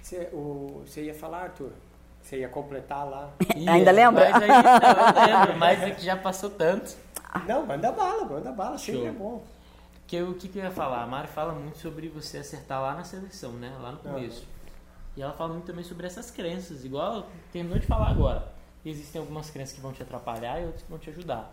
[0.00, 1.70] Você, o, você ia falar, Arthur?
[2.22, 3.30] Você ia completar lá?
[3.68, 4.30] Ainda lembra?
[4.30, 6.96] Mas aí, não, eu lembro, mas é que já passou tanto.
[7.46, 9.42] Não, manda bala, manda bala, sempre é bom.
[10.06, 11.02] Que, o que, que eu ia falar?
[11.02, 13.74] A Mari fala muito sobre você acertar lá na seleção, né?
[13.80, 14.46] Lá no começo.
[15.16, 18.46] E ela fala muito também sobre essas crenças, igual ela terminou de falar agora.
[18.84, 21.52] Existem algumas crenças que vão te atrapalhar e outras que vão te ajudar.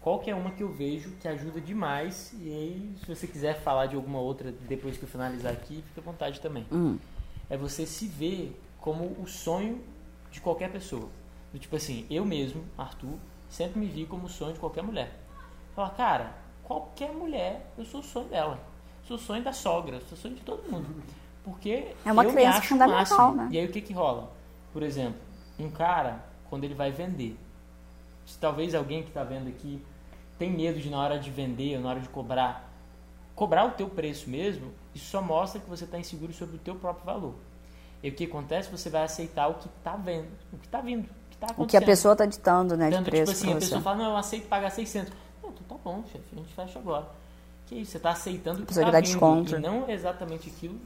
[0.00, 2.34] Qual que é uma que eu vejo que ajuda demais?
[2.38, 6.00] E aí, se você quiser falar de alguma outra depois que eu finalizar aqui, fica
[6.00, 6.66] à vontade também.
[6.70, 6.98] Hum.
[7.48, 9.82] É você se ver como o sonho
[10.30, 11.08] de qualquer pessoa.
[11.50, 13.16] Do tipo assim, eu mesmo, Arthur,
[13.48, 15.10] sempre me vi como o sonho de qualquer mulher.
[15.74, 18.60] Fala, cara, qualquer mulher, eu sou o sonho dela.
[19.08, 21.02] Sou o sonho da sogra, sou o sonho de todo mundo.
[21.42, 23.32] Porque é uma eu me acho máximo.
[23.32, 23.48] Né?
[23.52, 24.30] E aí o que que rola?
[24.70, 25.18] Por exemplo,
[25.58, 27.38] um cara, quando ele vai vender,
[28.26, 29.82] se talvez alguém que está vendo aqui
[30.38, 32.70] tem medo de na hora de vender, na hora de cobrar,
[33.34, 36.74] cobrar o teu preço mesmo, isso só mostra que você está inseguro sobre o teu
[36.74, 37.34] próprio valor.
[38.04, 38.70] E o que acontece?
[38.70, 41.64] Você vai aceitar o que está vendo, o que está vindo, o que está acontecendo.
[41.64, 43.60] O que a pessoa está ditando, né, de Tanto, preço tipo assim, a você.
[43.60, 45.10] pessoa fala, não, eu aceito pagar 600.
[45.42, 47.06] Não, então tá bom, chefe, a gente fecha agora.
[47.64, 49.56] Que isso, você está aceitando o que está vindo desconto.
[49.56, 50.78] e não exatamente aquilo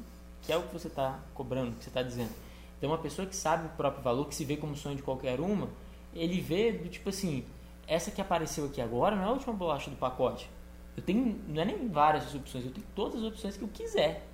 [0.42, 2.30] que é o que você está cobrando, que você está dizendo.
[2.78, 5.40] Então, uma pessoa que sabe o próprio valor, que se vê como sonho de qualquer
[5.40, 5.68] uma,
[6.14, 7.44] ele vê do tipo assim,
[7.84, 10.48] essa que apareceu aqui agora não é a última bolacha do pacote.
[10.96, 14.27] Eu tenho, não é nem várias opções, eu tenho todas as opções que eu quiser.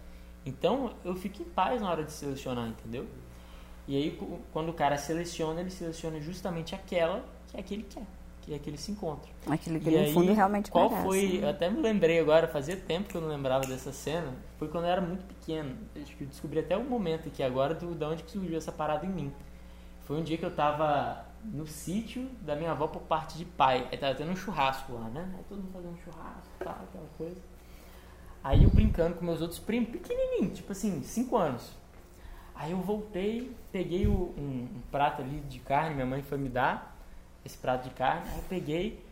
[0.46, 3.06] Então, eu fico em paz na hora de selecionar, entendeu?
[3.86, 4.18] E aí,
[4.52, 8.06] quando o cara seleciona, ele seleciona justamente aquela que é que ele quer,
[8.42, 9.30] que é que ele se encontra.
[9.46, 11.02] Aquilo que E ele, aí, no fundo, realmente Qual merece.
[11.02, 14.68] foi, eu até me lembrei agora, fazia tempo que eu não lembrava dessa cena, foi
[14.68, 15.76] quando eu era muito pequeno.
[15.96, 18.72] Acho que eu descobri até um momento aqui agora do, de onde que surgiu essa
[18.72, 19.32] parada em mim.
[20.04, 23.88] Foi um dia que eu tava no sítio da minha avó por parte de pai.
[23.90, 25.34] Aí tava tendo um churrasco lá, né?
[25.36, 27.40] Aí todo mundo fazendo churrasco, tal, aquela coisa.
[28.44, 31.72] Aí eu brincando com meus outros primos, pequenininhos, tipo assim, 5 anos.
[32.54, 36.48] Aí eu voltei, peguei o- um, um prato ali de carne, minha mãe foi me
[36.50, 36.94] dar
[37.44, 38.28] esse prato de carne.
[38.30, 39.04] Aí eu peguei,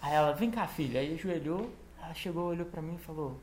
[0.00, 1.00] aí ela, vem cá, filha.
[1.00, 1.70] Aí ajoelhou,
[2.00, 3.38] ela chegou, olhou pra mim e falou: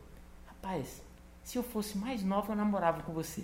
[0.47, 1.03] Rapaz,
[1.43, 3.43] se eu fosse mais nova, eu namorava com você.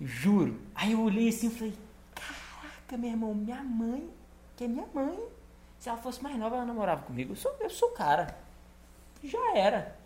[0.00, 0.58] Juro.
[0.74, 1.74] Aí eu olhei assim e falei:
[2.14, 4.08] Caraca, meu irmão, minha mãe,
[4.56, 5.18] que é minha mãe.
[5.78, 7.32] Se ela fosse mais nova, ela namorava comigo.
[7.32, 8.38] Eu sou, eu sou cara.
[9.22, 9.96] Já era.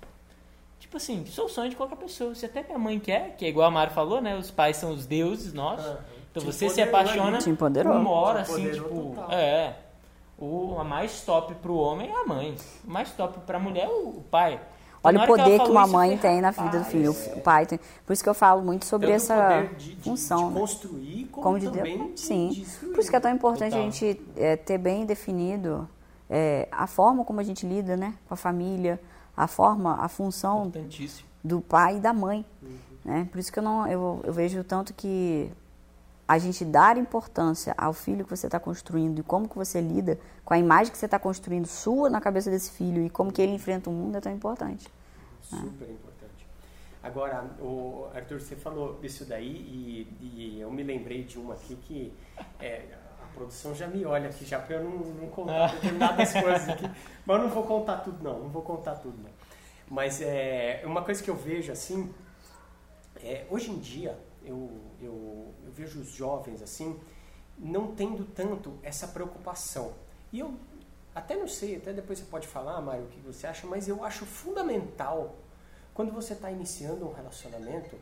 [0.95, 2.37] Tipo assim, sou o sonho de qualquer pessoa.
[2.37, 4.37] Se até minha mãe quer, que é igual a Mari falou, né?
[4.37, 5.85] Os pais são os deuses nossos.
[5.85, 5.99] Aham.
[6.31, 7.93] Então Te você se empoderou apaixona Te empoderou.
[7.95, 9.15] uma hora, Te assim, empoderou tipo.
[9.17, 9.33] total.
[9.33, 9.77] É.
[10.39, 12.55] O, a mais top pro homem é a mãe.
[12.87, 14.53] O mais top pra mulher é o, o pai.
[14.55, 14.63] Então,
[15.03, 17.41] Olha o poder que falou uma isso, mãe tem na vida do "Rapaz, filho, o
[17.41, 17.81] pai tem.
[18.07, 20.61] Por isso que eu falo muito sobre Tanto essa poder de, de- função, de né?
[20.61, 22.15] construir como, como de também Deus.
[22.15, 22.49] de Sim.
[22.51, 22.93] destruir.
[22.95, 23.81] Por isso que é tão importante Total.
[23.81, 25.89] a gente é, ter bem definido
[26.31, 28.99] é, a forma como a gente lida, né, com a família,
[29.37, 30.73] a forma, a função
[31.43, 32.45] do pai e da mãe,
[33.05, 33.29] né?
[33.31, 35.51] Por isso que eu não, eu, eu vejo tanto que
[36.27, 40.19] a gente dar importância ao filho que você está construindo e como que você lida
[40.45, 43.43] com a imagem que você está construindo sua na cabeça desse filho e como que
[43.43, 44.89] ele enfrenta o mundo é tão importante.
[45.43, 46.47] Super importante.
[47.03, 51.77] Agora, o Arthur, você falou isso daí e, e eu me lembrei de uma aqui
[51.77, 52.13] que
[52.59, 52.87] é,
[53.35, 56.91] produção já me olha aqui já para eu não, não contar determinadas coisas aqui.
[57.27, 59.31] Mas eu não vou contar tudo não, não vou contar tudo não.
[59.89, 62.13] Mas é uma coisa que eu vejo assim,
[63.23, 64.71] é, hoje em dia eu,
[65.01, 66.99] eu, eu vejo os jovens assim
[67.59, 69.93] não tendo tanto essa preocupação.
[70.33, 70.55] E eu
[71.15, 74.03] até não sei, até depois você pode falar, Mário, o que você acha, mas eu
[74.05, 75.37] acho fundamental
[75.93, 77.97] quando você está iniciando um relacionamento,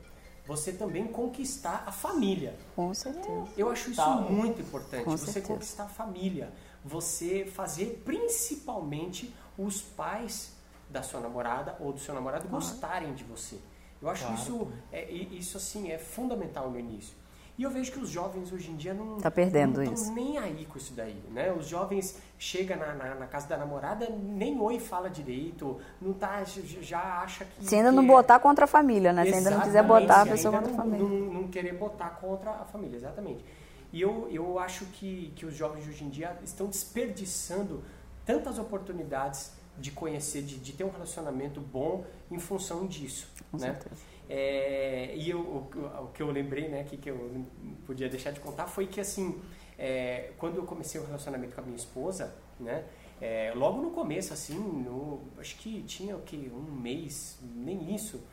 [0.47, 2.57] você também conquistar a família.
[2.74, 3.47] Com certeza.
[3.57, 4.16] Eu acho isso Tá.
[4.16, 5.05] muito importante.
[5.05, 5.55] Com você certeza.
[5.55, 6.53] conquistar a família.
[6.84, 10.53] Você fazer principalmente os pais
[10.90, 13.59] da sua namorada ou do seu namorado gostarem de você.
[14.01, 14.40] Eu acho Claro.
[14.40, 17.14] isso, é, isso assim é fundamental no início.
[17.59, 20.11] E eu vejo que os jovens hoje em dia não Tá perdendo não isso.
[20.13, 21.53] nem aí com isso daí, né?
[21.53, 26.43] Os jovens chegam na, na, na casa da namorada, nem oi fala direito, não tá,
[26.45, 27.65] já acha que...
[27.65, 29.27] Se ainda não é- botar contra a família, né?
[29.27, 31.07] Se ainda não quiser botar a pessoa contra a família.
[31.07, 33.45] Não, não querer botar contra a família, exatamente.
[33.93, 37.85] E eu, eu acho que, que os jovens hoje em dia estão desperdiçando
[38.25, 43.29] tantas oportunidades de conhecer, de, de ter um relacionamento bom em função disso.
[43.51, 43.67] Com né?
[43.67, 44.12] certeza.
[44.35, 48.30] É, e eu, o, o que eu lembrei, né, que, que eu não podia deixar
[48.30, 49.39] de contar, foi que assim,
[49.78, 52.87] é, quando eu comecei o relacionamento com a minha esposa, né,
[53.20, 58.24] é, logo no começo, assim, no, acho que tinha o que um mês, nem isso,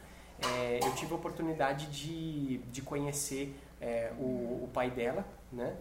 [0.42, 5.76] é, eu tive a oportunidade de, de conhecer é, o, o pai dela, né,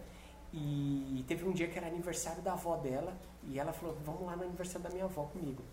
[0.51, 3.15] e teve um dia que era aniversário da avó dela
[3.47, 5.63] e ela falou, vamos lá no aniversário da minha avó comigo.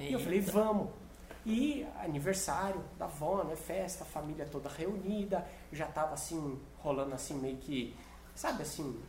[0.00, 0.88] E eu falei, vamos.
[1.48, 3.56] E aniversário da avó, né?
[3.56, 5.46] Festa, família toda reunida.
[5.72, 7.96] Já tava assim, rolando assim, meio que,
[8.34, 9.00] sabe assim,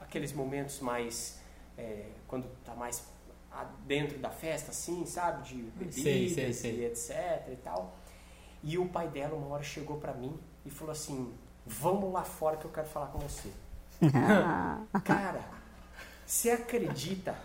[0.00, 1.38] aqueles momentos mais.
[1.76, 3.04] é, quando tá mais
[3.86, 5.42] dentro da festa, assim, sabe?
[5.42, 6.76] De bebidas Sei, sei, sei.
[6.80, 7.94] e etc e tal.
[8.62, 11.34] E o pai dela, uma hora, chegou pra mim e falou assim:
[11.66, 13.50] Vamos lá fora que eu quero falar com você.
[15.04, 15.44] Cara,
[16.26, 17.36] você acredita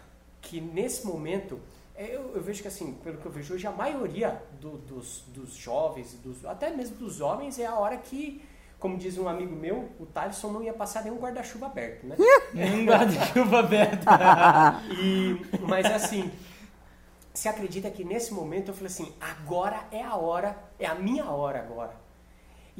[0.41, 1.59] que nesse momento,
[2.07, 5.53] eu, eu vejo que assim, pelo que eu vejo hoje, a maioria do- dos, dos
[5.55, 8.41] jovens, dos, até mesmo dos homens, é a hora que,
[8.79, 12.15] como diz um amigo meu, o Thaleson não ia passar nenhum guarda-chuva aberto, né?
[12.53, 14.05] Nem guarda-chuva aberto.
[15.01, 16.31] E, mas assim,
[17.33, 21.25] você acredita que nesse momento eu falei assim, agora é a hora, é a minha
[21.25, 21.93] hora agora.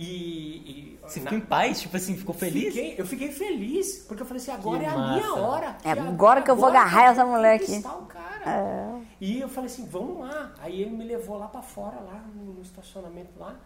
[0.01, 1.81] E, e Você na- ficou em paz?
[1.81, 2.73] Tipo assim, ficou feliz?
[2.73, 5.77] Fiquei- eu fiquei feliz, porque eu falei assim, agora Que é a minha hora.
[5.83, 7.79] É agora que eu vou agarrar essa mulher aqui.
[7.85, 8.49] o cara.
[8.49, 9.01] É.
[9.19, 10.53] E eu falei assim, vamos lá.
[10.59, 13.59] Aí ele me levou lá para fora, lá no, no estacionamento lá.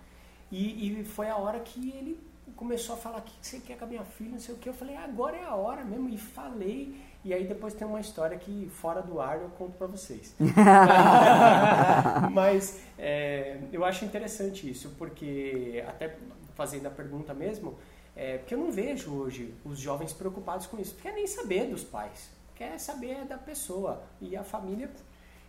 [0.51, 2.19] E, e, foi a hora que ele
[2.55, 4.67] começou a falar, o que você quer com a minha filha, não sei o que.
[4.67, 6.09] Eu falei, agora é a hora mesmo.
[6.09, 6.99] E falei.
[7.23, 10.35] E aí depois tem uma história que fora do ar eu conto para vocês.
[12.31, 16.17] Mas é, eu acho interessante isso, porque até
[16.55, 17.77] fazendo a pergunta mesmo,
[18.15, 20.95] é, porque eu não vejo hoje os jovens preocupados com isso.
[20.95, 24.03] Quer nem saber dos pais, quer saber da pessoa.
[24.21, 24.89] E a família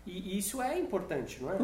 [0.06, 1.56] e isso é importante, não é?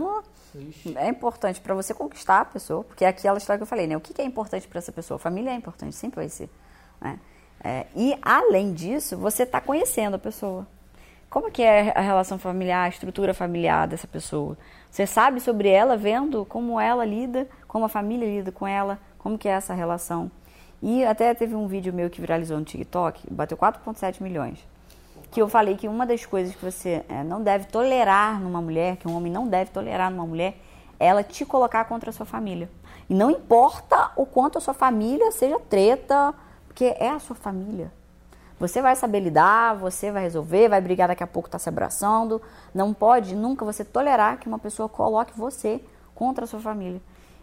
[0.97, 3.97] É importante para você conquistar a pessoa, porque é aquela história que eu falei, né?
[3.97, 5.17] O que é importante para essa pessoa?
[5.17, 6.49] A família é importante, sempre vai ser.
[7.01, 7.21] Né?
[7.63, 10.67] É, e, além disso, você está conhecendo a pessoa.
[11.29, 14.57] Como que é a relação familiar, a estrutura familiar dessa pessoa?
[14.91, 19.39] Você sabe sobre ela vendo como ela lida, como a família lida com ela, como
[19.39, 20.31] que é essa relação.
[20.83, 24.59] E até teve um vídeo meu que viralizou no TikTok, bateu 4,7 milhões
[25.31, 28.97] que eu falei que uma das coisas que você é, não deve tolerar numa mulher,
[28.97, 30.57] que um homem não deve tolerar numa mulher,
[30.99, 32.69] é ela te colocar contra a sua família.
[33.09, 36.35] E não importa o quanto a sua família seja treta,
[36.71, 37.91] porque é a sua família.
[38.61, 42.41] Você vai saber lidar, você vai resolver, vai brigar daqui a pouco, tá se abraçando.
[42.73, 45.81] Não pode nunca você tolerar que uma pessoa coloque você
[46.15, 47.03] contra a sua família.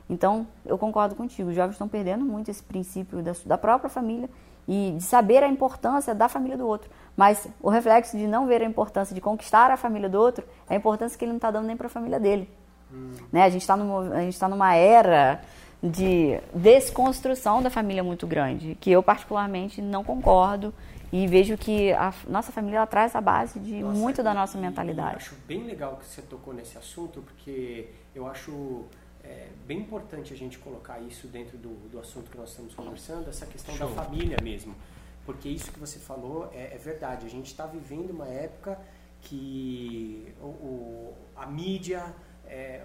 [0.10, 1.50] Então, eu concordo contigo.
[1.50, 4.30] Os jovens estão perdendo muito esse princípio da, da própria família
[4.66, 6.90] e de saber a importância da família do outro.
[7.16, 10.76] Mas o reflexo de não ver a importância de conquistar a família do outro é
[10.76, 12.50] a importância que ele não está dando nem para a família dele.
[12.94, 13.12] Hum.
[13.30, 13.44] Né?
[13.44, 15.42] A gente está tá numa era
[15.82, 20.74] de desconstrução da família muito grande, que eu particularmente não concordo
[21.12, 24.58] e vejo que a nossa família ela traz a base de nossa, muito da nossa
[24.58, 25.12] mentalidade.
[25.12, 28.86] Eu acho bem legal que você tocou nesse assunto, porque eu acho
[29.24, 33.30] é bem importante a gente colocar isso dentro do, do assunto que nós estamos conversando,
[33.30, 33.90] essa questão Show.
[33.90, 34.74] da família mesmo.
[35.26, 37.26] Porque isso que você falou é, é verdade.
[37.26, 38.80] A gente está vivendo uma época
[39.22, 42.16] que o, o a mídia,
[42.46, 42.82] é,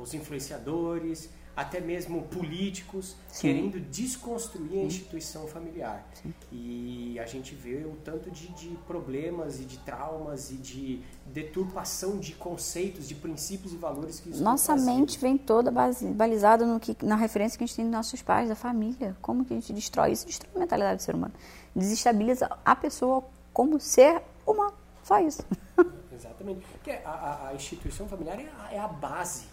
[0.00, 3.40] os influenciadores, até mesmo políticos Sim.
[3.40, 6.06] querendo desconstruir a instituição familiar.
[6.14, 6.32] Sim.
[6.50, 12.18] E a gente vê o tanto de, de, problemas e de traumas e de deturpação
[12.18, 15.70] de conceitos, de princípios e valores que isso Nossa mente vem toda
[16.14, 19.16] balizada no que, na referência que a gente tem dos nossos pais, da família.
[19.20, 20.26] Como que a gente destrói isso?
[20.26, 21.34] Destrói a mentalidade do ser humano.
[21.74, 24.74] Desestabiliza a pessoa como ser humano.
[25.02, 25.44] Só isso.
[26.12, 26.64] Exatamente.
[26.72, 29.44] Porque a, a instituição familiar é a, é a base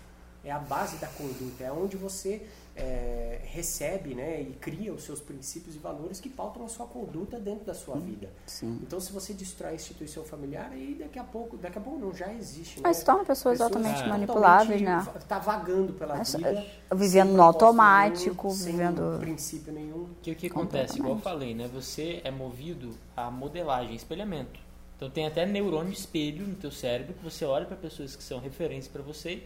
[0.43, 2.41] é a base da conduta, é onde você
[2.77, 7.39] é, recebe né, e cria os seus princípios e valores que pautam a sua conduta
[7.39, 8.29] dentro da sua vida.
[8.45, 8.79] Sim.
[8.83, 12.13] Então, se você destrói a instituição familiar, aí daqui a pouco, daqui a pouco não,
[12.13, 12.77] já existe.
[12.77, 12.83] Né?
[12.83, 14.07] Mas torna pessoas, pessoas altamente é.
[14.07, 15.05] manipuláveis, né?
[15.17, 16.65] Está vagando pela vida.
[16.93, 19.11] Vivendo no automático, nenhum, vivendo...
[19.11, 20.09] Sem princípio nenhum.
[20.21, 21.67] Que o que acontece, igual eu falei, né?
[21.73, 24.59] Você é movido a modelagem, espelhamento.
[24.95, 28.39] Então tem até neurônio espelho no teu cérebro que você olha para pessoas que são
[28.39, 29.43] referência para você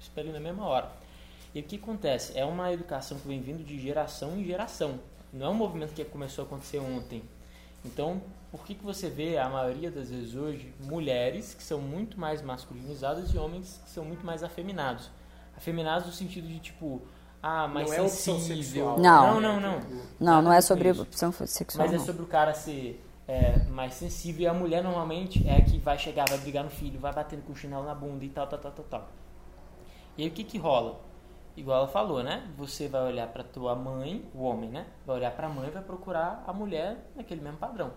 [0.00, 0.90] espelho na mesma hora.
[1.54, 2.36] E o que acontece?
[2.38, 4.98] É uma educação que vem vindo de geração em geração.
[5.32, 7.22] Não é um movimento que começou a acontecer ontem.
[7.84, 8.20] Então,
[8.50, 12.42] por que, que você vê a maioria das vezes hoje mulheres que são muito mais
[12.42, 15.10] masculinizadas e homens que são muito mais afeminados?
[15.56, 17.00] Afeminados no sentido de tipo,
[17.42, 18.96] ah, mais não sensível.
[18.96, 19.40] É não.
[19.40, 19.80] não, não, não.
[20.18, 21.86] Não, não é sobre opção sexual.
[21.86, 25.62] Mas é sobre o cara ser é, mais sensível e a mulher normalmente é a
[25.62, 28.28] que vai chegar, vai brigar no filho, vai batendo com o chinelo na bunda e
[28.28, 29.08] tal, tal, tal, tal, tal.
[30.16, 31.00] E aí o que que rola?
[31.56, 32.46] Igual ela falou, né?
[32.56, 34.86] Você vai olhar para tua mãe, o homem, né?
[35.06, 37.92] Vai olhar para a mãe e vai procurar a mulher naquele mesmo padrão.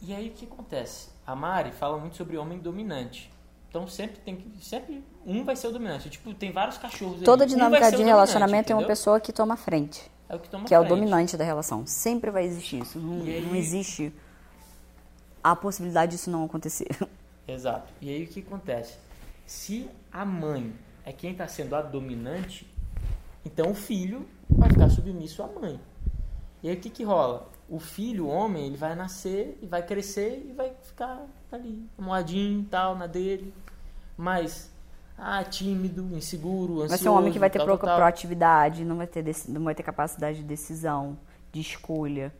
[0.00, 1.10] E aí o que acontece?
[1.26, 3.30] A Mari fala muito sobre homem dominante.
[3.68, 6.08] Então sempre tem que sempre um vai ser o dominante.
[6.08, 7.52] Tipo, tem vários cachorros Toda ali.
[7.52, 10.10] dinâmica um de relacionamento tem uma pessoa que toma frente.
[10.28, 10.82] É o que toma que frente.
[10.82, 11.86] é o dominante da relação.
[11.86, 12.98] Sempre vai existir isso.
[12.98, 13.40] Não, aí...
[13.46, 14.12] não existe
[15.44, 16.88] a possibilidade disso não acontecer.
[17.46, 17.92] Exato.
[18.00, 18.96] E aí o que acontece?
[19.44, 20.72] Se a mãe
[21.06, 22.68] é quem está sendo a dominante,
[23.44, 25.80] então o filho vai ficar submisso à mãe.
[26.62, 27.48] E aí o que, que rola?
[27.68, 32.60] O filho, o homem, ele vai nascer e vai crescer e vai ficar ali, moadinho
[32.60, 33.54] e tal, na dele.
[34.16, 34.68] Mas,
[35.16, 36.88] ah, tímido, inseguro, ansioso.
[36.88, 39.76] Vai ser um homem que vai ter tal, tal, proatividade, não vai ter, não vai
[39.76, 41.16] ter capacidade de decisão,
[41.52, 42.34] de escolha.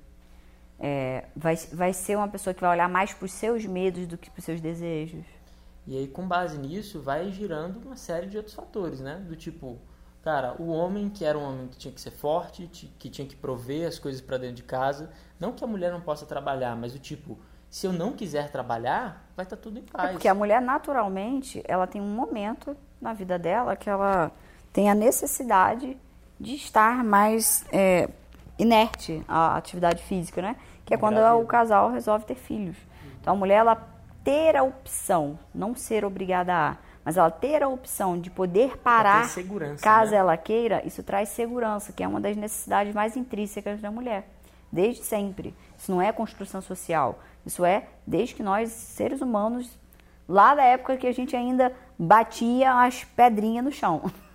[0.79, 4.19] É, vai, vai ser uma pessoa que vai olhar mais para os seus medos do
[4.19, 5.25] que para os seus desejos.
[5.87, 9.23] E aí, com base nisso, vai girando uma série de outros fatores, né?
[9.27, 9.79] Do tipo,
[10.23, 12.67] cara, o homem que era um homem que tinha que ser forte,
[12.99, 15.11] que tinha que prover as coisas para dentro de casa.
[15.39, 17.39] Não que a mulher não possa trabalhar, mas o tipo,
[17.71, 20.11] se eu não quiser trabalhar, vai estar tá tudo em paz.
[20.11, 24.33] É porque a mulher, naturalmente, ela tem um momento na vida dela que ela
[24.73, 25.97] tem a necessidade
[26.39, 28.09] de estar mais é,
[28.59, 30.57] inerte à atividade física, né?
[30.85, 32.77] Que é quando o casal resolve ter filhos.
[33.21, 33.96] Então, a mulher, ela
[34.27, 39.25] ter a opção, não ser obrigada a, mas ela ter a opção de poder parar
[39.81, 40.17] caso né?
[40.17, 44.29] ela queira, isso traz segurança, que é uma das necessidades mais intrínsecas da mulher,
[44.73, 45.55] desde sempre.
[45.79, 49.79] Isso não é construção social, isso é desde que nós, seres humanos,
[50.29, 54.11] lá da época que a gente ainda batia as pedrinhas no chão.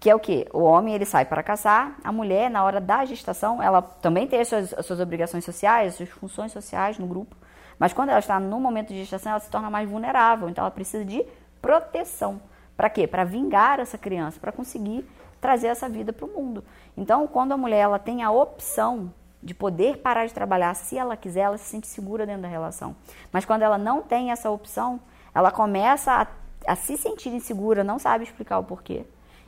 [0.00, 0.46] Que é o que?
[0.52, 4.40] O homem ele sai para caçar, a mulher, na hora da gestação, ela também tem
[4.40, 7.34] as suas, as suas obrigações sociais, as suas funções sociais no grupo,
[7.78, 10.70] mas quando ela está no momento de gestação, ela se torna mais vulnerável, então ela
[10.70, 11.24] precisa de
[11.60, 12.40] proteção.
[12.76, 13.06] Para quê?
[13.06, 15.04] Para vingar essa criança, para conseguir
[15.40, 16.64] trazer essa vida para o mundo.
[16.96, 19.12] Então, quando a mulher ela tem a opção
[19.42, 22.94] de poder parar de trabalhar se ela quiser, ela se sente segura dentro da relação.
[23.32, 25.00] Mas quando ela não tem essa opção,
[25.34, 29.04] ela começa a, a se sentir insegura, não sabe explicar o porquê.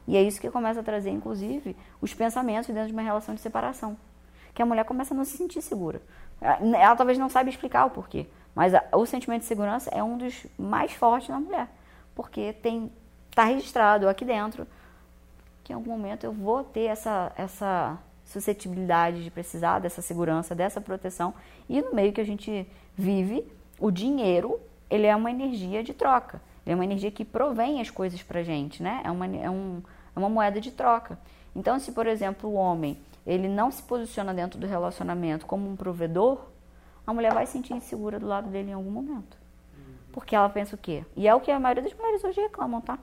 [0.07, 3.41] E é isso que começa a trazer, inclusive, os pensamentos dentro de uma relação de
[3.41, 3.97] separação.
[4.55, 6.01] Que a mulher começa a não se sentir segura.
[6.41, 10.47] Ela talvez não saiba explicar o porquê, mas o sentimento de segurança é um dos
[10.59, 11.69] mais fortes na mulher.
[12.15, 12.91] Porque tem
[13.31, 14.67] está registrado aqui dentro
[15.63, 20.81] que em algum momento eu vou ter essa, essa suscetibilidade de precisar dessa segurança, dessa
[20.81, 21.33] proteção.
[21.69, 22.67] E no meio que a gente
[22.97, 23.47] vive,
[23.79, 24.61] o dinheiro
[24.91, 26.43] ele é uma energia de troca.
[26.67, 29.01] Ele é uma energia que provém as coisas para gente, né?
[29.05, 29.81] É uma, é um,
[30.15, 31.19] é uma moeda de troca.
[31.55, 35.77] Então, se, por exemplo, o homem ele não se posiciona dentro do relacionamento como um
[35.77, 36.41] provedor,
[37.07, 39.37] a mulher vai se sentir insegura do lado dele em algum momento.
[40.13, 41.05] Porque ela pensa o quê?
[41.17, 42.99] E é o que a maioria das mulheres hoje reclamam, tá?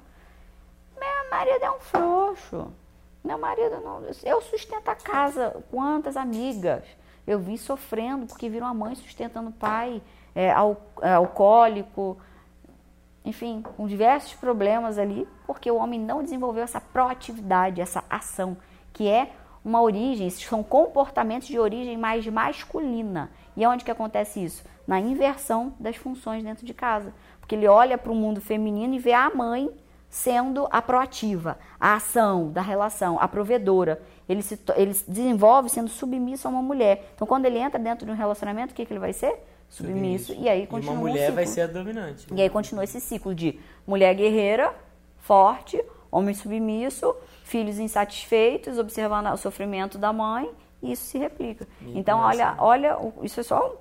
[0.99, 2.71] Meu marido é um frouxo.
[3.23, 4.03] Meu marido não.
[4.23, 5.63] Eu sustento a casa.
[5.69, 6.83] Quantas amigas
[7.25, 10.01] eu vi sofrendo porque viram a mãe sustentando o pai
[10.33, 12.17] é, al, é, alcoólico,
[13.25, 18.55] enfim, com diversos problemas ali, porque o homem não desenvolveu essa proatividade, essa ação,
[18.93, 19.33] que é
[19.67, 23.29] uma origem, são comportamentos de origem mais masculina.
[23.55, 24.63] E onde que acontece isso?
[24.87, 27.13] Na inversão das funções dentro de casa.
[27.41, 29.69] Porque ele olha para o mundo feminino e vê a mãe
[30.09, 34.01] sendo a proativa, a ação da relação, a provedora.
[34.29, 37.11] Ele se, ele se desenvolve sendo submisso a uma mulher.
[37.13, 39.37] Então, quando ele entra dentro de um relacionamento, o que, que ele vai ser?
[39.69, 42.31] submisso, e aí continua e uma mulher um vai ser a dominante.
[42.31, 42.39] Né?
[42.39, 44.73] E aí continua esse ciclo de mulher guerreira,
[45.17, 45.83] forte,
[46.17, 50.49] homem submisso, filhos insatisfeitos, observando o sofrimento da mãe,
[50.81, 51.67] e isso se replica.
[51.81, 53.75] E então, olha, olha, isso é só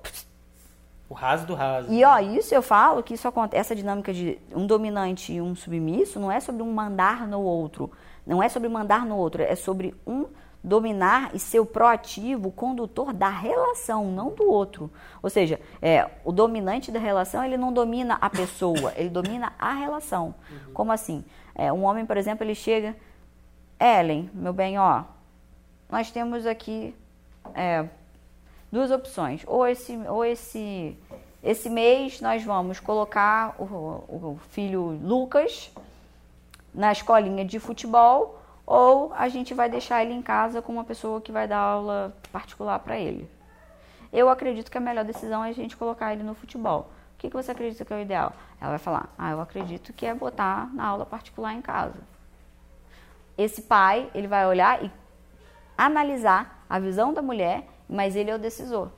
[1.09, 1.91] o raso do raso.
[1.91, 5.55] E ó, isso eu falo que isso acontece, essa dinâmica de um dominante e um
[5.55, 7.91] submisso não é sobre um mandar no outro,
[8.25, 10.25] não é sobre mandar no outro, é sobre um
[10.67, 14.91] dominar e ser o proativo, o condutor da relação, não do outro.
[15.23, 19.73] Ou seja, é, o dominante da relação, ele não domina a pessoa, ele domina a
[19.73, 20.35] relação.
[20.49, 20.73] Uhum.
[20.73, 21.23] Como assim?
[21.55, 22.95] É, um homem, por exemplo, ele chega,
[23.79, 25.03] Ellen, meu bem, ó,
[25.89, 26.93] nós temos aqui
[27.55, 27.85] é,
[28.69, 29.43] duas opções.
[29.47, 30.97] Ou esse, ou esse,
[31.41, 35.71] esse mês nós vamos colocar o, o filho Lucas
[36.73, 38.37] na escolinha de futebol
[38.67, 42.13] ou a gente vai deixar ele em casa com uma pessoa que vai dar aula
[42.33, 43.31] particular para ele.
[44.11, 46.91] Eu acredito que a melhor decisão é a gente colocar ele no futebol.
[47.15, 48.33] O que, que você acredita que é o ideal?
[48.59, 51.95] Ela vai falar: Ah, eu acredito que é botar na aula particular em casa.
[53.37, 54.91] Esse pai, ele vai olhar e
[55.77, 58.91] analisar a visão da mulher, mas ele é o decisor.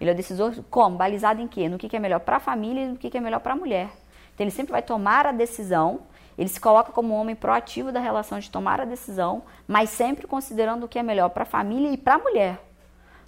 [0.00, 0.96] Ele é o decisor como?
[0.96, 1.68] Balizado em quê?
[1.68, 3.52] No que, que é melhor para a família e no que, que é melhor para
[3.52, 3.90] a mulher.
[4.34, 6.00] Então ele sempre vai tomar a decisão
[6.38, 10.26] ele se coloca como um homem proativo da relação de tomar a decisão, mas sempre
[10.26, 12.60] considerando o que é melhor para a família e para a mulher.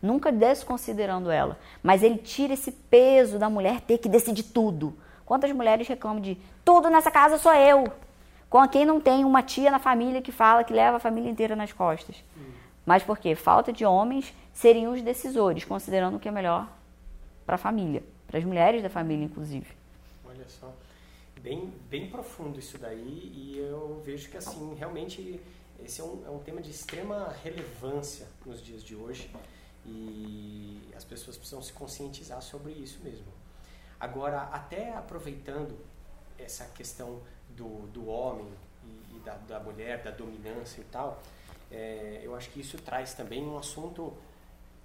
[0.01, 1.59] Nunca desconsiderando ela.
[1.83, 4.97] Mas ele tira esse peso da mulher ter que decidir tudo.
[5.25, 7.91] Quantas mulheres reclamam de tudo nessa casa sou eu?
[8.49, 11.57] Com quem não tem uma tia na família que fala que leva a família inteira
[11.57, 12.23] nas costas.
[12.87, 13.35] Mas por quê?
[13.35, 16.67] Falta de homens seriam os decisores, considerando o que é melhor
[17.45, 19.67] para a família, para as mulheres da família, inclusive.
[20.27, 20.73] Olha só
[21.41, 25.41] bem, bem profundo isso daí e eu vejo que assim realmente
[25.85, 29.31] esse é um, é um tema de extrema relevância nos dias de hoje
[29.87, 33.27] e as pessoas precisam se conscientizar sobre isso mesmo.
[33.99, 35.79] Agora, até aproveitando
[36.39, 37.21] essa questão
[37.51, 38.49] do, do homem
[38.85, 41.23] e, e da, da, mulher, da dominância e tal,
[41.71, 44.13] é, eu acho que isso traz também um assunto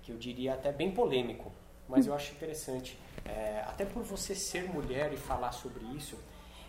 [0.01, 1.51] que eu diria até bem polêmico,
[1.87, 2.97] mas eu acho interessante.
[3.25, 6.17] É, até por você ser mulher e falar sobre isso,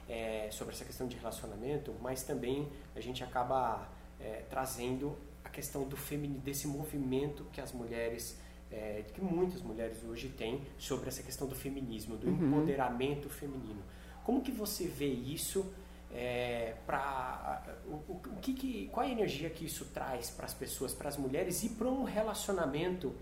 [0.09, 3.89] é, sobre essa questão de relacionamento, mas também a gente acaba
[4.21, 8.39] é, trazendo a questão do feminino, desse movimento que as mulheres,
[8.71, 12.47] é, que muitas mulheres hoje têm sobre essa questão do feminismo, do uhum.
[12.47, 13.83] empoderamento feminino.
[14.25, 15.73] Como que você vê isso?
[16.17, 20.95] É, para o, o, que, que qual a energia que isso traz para as pessoas,
[20.95, 23.13] para as mulheres e para um relacionamento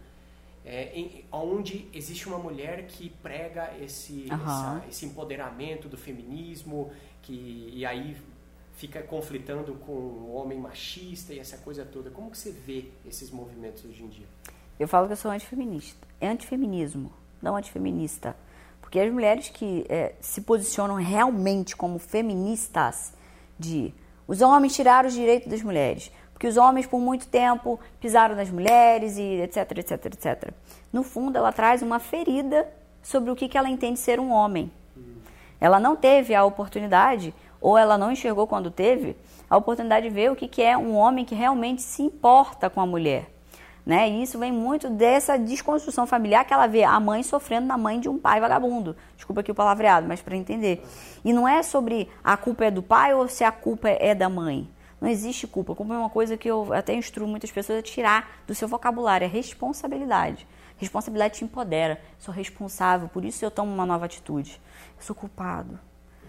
[0.65, 4.43] é, em, onde existe uma mulher que prega esse, Aham.
[4.79, 6.91] essa- esse empoderamento do feminismo,
[7.23, 8.17] que, e aí
[8.75, 12.11] fica conflitando com o homem machista e essa coisa toda.
[12.11, 14.27] Como que você vê esses movimentos hoje em dia?
[14.79, 16.07] Eu falo que eu sou antifeminista.
[16.21, 18.35] É antifeminismo, não antifeminista.
[18.81, 23.13] Porque as mulheres que eh, se posicionam realmente como feministas
[23.59, 23.93] de
[24.27, 26.11] os homens tiraram os direitos das mulheres,
[26.43, 30.51] porque os homens por muito tempo pisaram nas mulheres e etc, etc, etc.
[30.93, 32.68] No fundo, ela traz uma ferida
[33.01, 34.68] sobre o que que ela entende ser um homem.
[35.61, 39.16] Ela não teve a oportunidade, ou ela não enxergou quando teve,
[39.49, 42.80] a oportunidade de ver o que, que é um homem que realmente se importa com
[42.80, 43.30] a mulher.
[43.86, 44.11] Né?
[44.11, 48.01] E isso vem muito dessa desconstrução familiar que ela vê a mãe sofrendo na mãe
[48.01, 48.97] de um pai vagabundo.
[49.14, 50.84] Desculpa aqui o palavreado, mas para entender.
[51.24, 54.28] E não é sobre a culpa é do pai ou se a culpa é da
[54.28, 54.68] mãe.
[55.03, 55.75] Não existe culpa.
[55.75, 59.25] Culpa é uma coisa que eu até instruo muitas pessoas a tirar do seu vocabulário.
[59.25, 60.47] É responsabilidade.
[60.79, 62.01] Responsabilidade te empodera.
[62.21, 64.61] Sou responsável, por isso eu tomo uma nova atitude.
[64.97, 65.77] Eu sou culpado.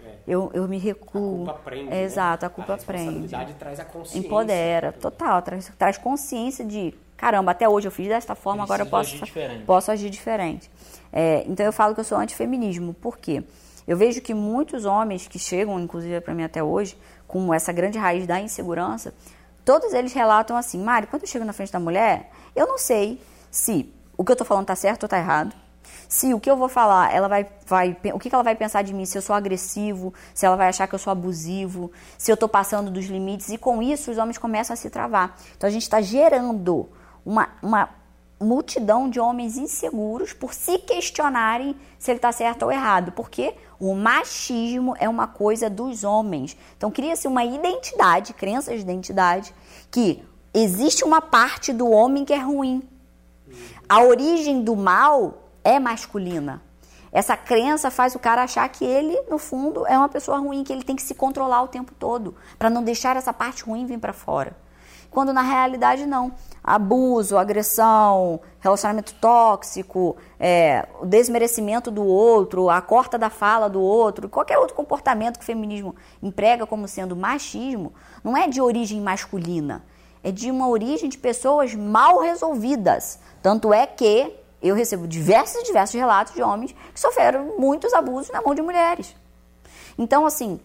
[0.04, 0.14] É.
[0.26, 1.36] Eu, eu me A recuo.
[1.46, 1.92] culpa prende.
[1.92, 2.02] É?
[2.02, 3.04] Exato, a culpa a prende.
[3.04, 4.26] responsabilidade traz a consciência.
[4.26, 5.40] Empodera, total.
[5.42, 9.24] Traz, traz consciência de, caramba, até hoje eu fiz desta forma, agora eu posso, agir
[9.24, 9.64] diferente.
[9.64, 10.68] posso agir diferente.
[11.12, 12.92] É, então eu falo que eu sou antifeminismo.
[12.92, 13.44] Por quê?
[13.86, 16.96] Eu vejo que muitos homens que chegam, inclusive para mim até hoje,
[17.26, 19.14] com essa grande raiz da insegurança,
[19.64, 23.20] todos eles relatam assim, Mari, quando eu chego na frente da mulher, eu não sei
[23.50, 25.54] se o que eu tô falando tá certo ou tá errado.
[26.08, 28.94] Se o que eu vou falar, ela vai, vai, o que ela vai pensar de
[28.94, 29.04] mim?
[29.04, 32.48] Se eu sou agressivo, se ela vai achar que eu sou abusivo, se eu tô
[32.48, 33.48] passando dos limites.
[33.48, 35.36] E com isso, os homens começam a se travar.
[35.56, 36.88] Então a gente está gerando
[37.24, 37.90] uma, uma
[38.40, 43.12] multidão de homens inseguros por se questionarem se ele está certo ou errado.
[43.12, 46.56] Porque o machismo é uma coisa dos homens.
[46.76, 49.54] Então cria-se uma identidade, crenças de identidade,
[49.90, 50.22] que
[50.52, 52.82] existe uma parte do homem que é ruim.
[53.88, 56.62] A origem do mal é masculina.
[57.12, 60.72] Essa crença faz o cara achar que ele, no fundo, é uma pessoa ruim, que
[60.72, 63.98] ele tem que se controlar o tempo todo, para não deixar essa parte ruim vir
[63.98, 64.56] para fora.
[65.14, 66.32] Quando na realidade não.
[66.62, 74.28] Abuso, agressão, relacionamento tóxico, é, o desmerecimento do outro, a corta da fala do outro,
[74.28, 77.92] qualquer outro comportamento que o feminismo emprega como sendo machismo,
[78.24, 79.84] não é de origem masculina,
[80.20, 83.20] é de uma origem de pessoas mal resolvidas.
[83.40, 88.32] Tanto é que eu recebo diversos e diversos relatos de homens que sofreram muitos abusos
[88.32, 89.14] na mão de mulheres.
[89.96, 90.58] Então, assim,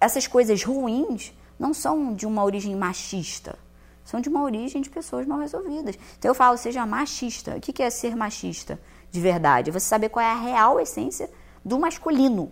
[0.00, 3.58] essas coisas ruins não são de uma origem machista,
[4.02, 5.96] são de uma origem de pessoas mal resolvidas.
[6.18, 7.54] Então eu falo, seja machista.
[7.56, 8.80] O que é ser machista
[9.10, 9.68] de verdade?
[9.68, 11.30] É você saber qual é a real essência
[11.62, 12.50] do masculino.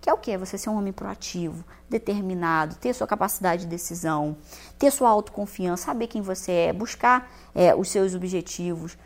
[0.00, 0.38] Que é o quê?
[0.38, 4.36] Você ser um homem proativo, determinado, ter sua capacidade de decisão,
[4.78, 8.96] ter sua autoconfiança, saber quem você é, buscar é, os seus objetivos.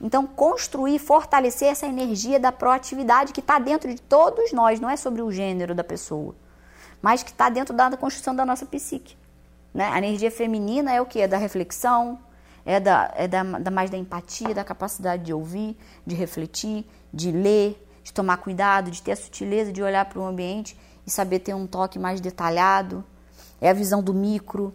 [0.00, 4.96] Então, construir, fortalecer essa energia da proatividade que está dentro de todos nós, não é
[4.96, 6.34] sobre o gênero da pessoa,
[7.00, 9.16] mas que está dentro da construção da nossa psique.
[9.72, 9.88] Né?
[9.88, 11.20] A energia feminina é o que?
[11.20, 12.18] É da reflexão,
[12.64, 15.76] é, da, é da, da mais da empatia, da capacidade de ouvir,
[16.06, 20.26] de refletir, de ler, de tomar cuidado, de ter a sutileza de olhar para o
[20.26, 23.04] ambiente e saber ter um toque mais detalhado.
[23.60, 24.74] É a visão do micro.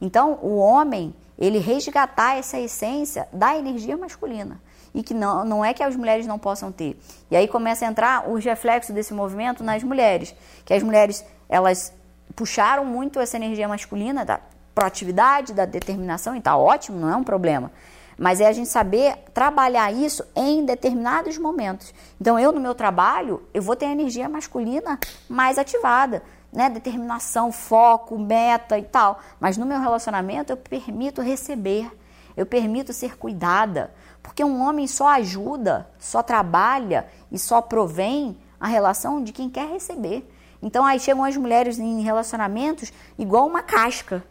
[0.00, 4.60] Então, o homem, ele resgatar essa essência da energia masculina.
[4.94, 6.96] E que não, não é que as mulheres não possam ter.
[7.28, 10.32] E aí começa a entrar os reflexos desse movimento nas mulheres.
[10.64, 11.92] Que as mulheres, elas
[12.34, 14.40] puxaram muito essa energia masculina da
[14.74, 17.70] proatividade, da determinação, e tá ótimo, não é um problema.
[18.18, 21.92] Mas é a gente saber trabalhar isso em determinados momentos.
[22.20, 26.22] Então, eu no meu trabalho, eu vou ter a energia masculina mais ativada,
[26.52, 26.70] né?
[26.70, 29.20] Determinação, foco, meta e tal.
[29.40, 31.90] Mas no meu relacionamento, eu permito receber,
[32.36, 33.92] eu permito ser cuidada.
[34.22, 39.68] Porque um homem só ajuda, só trabalha e só provém a relação de quem quer
[39.68, 40.26] receber.
[40.64, 44.24] Então aí chegam as mulheres em relacionamentos igual uma casca.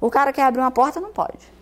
[0.00, 1.56] O cara quer abrir uma porta, não pode.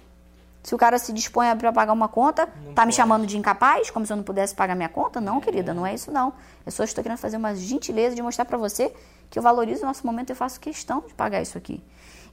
[0.62, 2.96] Se o cara se dispõe a pagar uma conta, Não tá me pode.
[2.96, 5.20] chamando de incapaz, como se eu não pudesse pagar minha conta?
[5.20, 6.34] Não, querida, não é isso não.
[6.64, 8.94] Eu só estou querendo fazer uma gentileza de mostrar para você
[9.30, 11.82] que eu valorizo o nosso momento e eu faço questão de pagar isso aqui.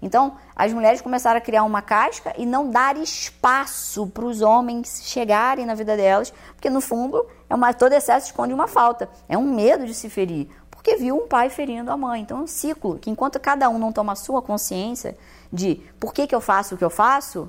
[0.01, 5.03] Então, as mulheres começaram a criar uma casca e não dar espaço para os homens
[5.05, 9.09] chegarem na vida delas, porque no fundo, é uma, todo excesso esconde uma falta.
[9.29, 10.47] É um medo de se ferir,
[10.81, 12.21] porque viu um pai ferindo a mãe.
[12.21, 15.15] Então, é um ciclo que enquanto cada um não toma a sua consciência
[15.53, 17.47] de por que, que eu faço o que eu faço,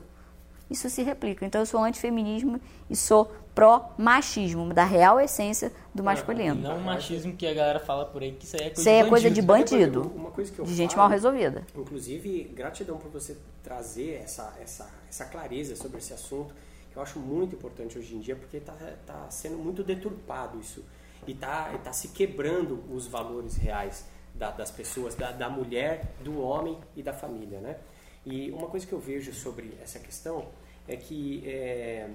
[0.71, 1.47] isso se replica.
[1.47, 2.61] Então, eu sou antifeminismo
[2.91, 6.55] e sou pró-machismo, da real essência do masculino.
[6.55, 8.89] não o machismo que a galera fala por aí, que isso aí é coisa Isso
[8.89, 10.01] aí é de coisa de bandido.
[10.03, 11.67] bandido, Uma coisa que eu de gente falo- mal resolvida.
[11.75, 16.55] Inclusive, gratidão por você trazer essa, essa, essa clareza sobre esse assunto.
[16.95, 18.75] eu acho muito importante hoje em dia porque está
[19.07, 20.83] tá sendo muito deturpado isso
[21.27, 26.41] e está tá se quebrando os valores reais da, das pessoas, da, da mulher, do
[26.41, 27.79] homem e da família, né?
[28.25, 30.49] E uma coisa que eu vejo sobre essa questão
[30.87, 32.09] é que é,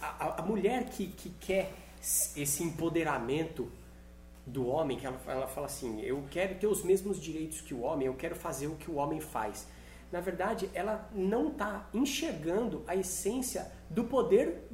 [0.00, 1.72] a, a, mulher que, que quer
[2.36, 3.70] esse empoderamento
[4.46, 7.80] do homem, que ela, ela fala assim, eu quero ter os mesmos direitos que o
[7.80, 9.66] homem, eu quero fazer o que o homem faz.
[10.12, 14.68] Na verdade, ela não está enxergando a essência do poder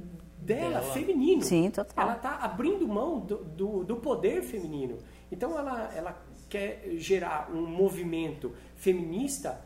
[0.44, 0.93] dela, dela.
[0.93, 1.43] feminino.
[1.43, 2.05] Sim, total.
[2.05, 4.98] Ela está abrindo mão do, do, do, poder feminino.
[5.31, 9.64] Então, ela, ela quer gerar um movimento feminista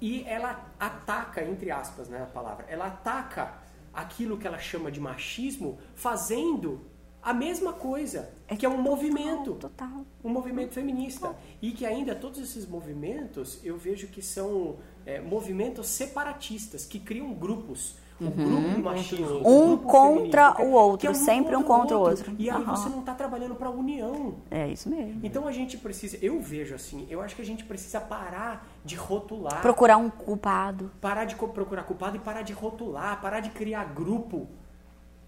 [0.00, 3.62] e ela ataca, entre aspas, né, a palavra, ela ataca
[3.92, 6.80] aquilo que ela chama de machismo, fazendo
[7.22, 10.06] a mesma coisa, é que é um total, movimento, total.
[10.24, 11.42] um movimento feminista total.
[11.60, 17.32] e que ainda todos esses movimentos eu vejo que são é, movimentos separatistas que criam
[17.32, 18.32] grupos um uhum.
[18.32, 22.30] grupo machismo, um, um contra feminino, o outro, é um sempre um contra o outro.
[22.30, 22.36] outro.
[22.38, 22.64] E aí uhum.
[22.64, 24.34] você não está trabalhando para a união.
[24.50, 25.20] É isso mesmo.
[25.22, 28.94] Então a gente precisa, eu vejo assim, eu acho que a gente precisa parar de
[28.96, 29.60] rotular.
[29.60, 30.90] Procurar um culpado.
[31.00, 34.46] Parar de procurar culpado e parar de rotular, parar de criar grupo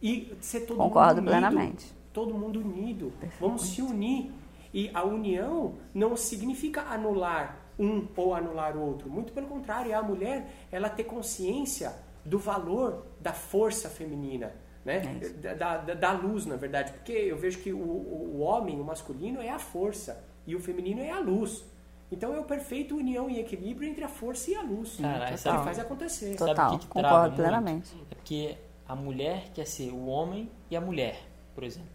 [0.02, 1.48] e ser todo Concordo mundo unido.
[1.48, 1.92] plenamente.
[2.12, 3.12] Todo mundo unido.
[3.40, 4.30] Vamos se unir.
[4.72, 9.08] E a união não significa anular um ou anular o outro.
[9.08, 11.92] Muito pelo contrário, é a mulher ela ter consciência
[12.24, 14.52] do valor da força feminina,
[14.84, 15.02] né?
[15.42, 16.92] É da, da, da, luz, na verdade.
[16.92, 21.00] Porque eu vejo que o, o homem, o masculino, é a força e o feminino
[21.00, 21.64] é a luz.
[22.10, 24.98] Então é o perfeito união e equilíbrio entre a força e a luz.
[25.00, 26.36] Cara, que faz acontecer.
[26.36, 27.94] Total, sabe o que, que concordo plenamente.
[28.10, 28.56] É porque
[28.86, 31.18] a mulher quer ser o homem e a mulher,
[31.54, 31.88] por exemplo.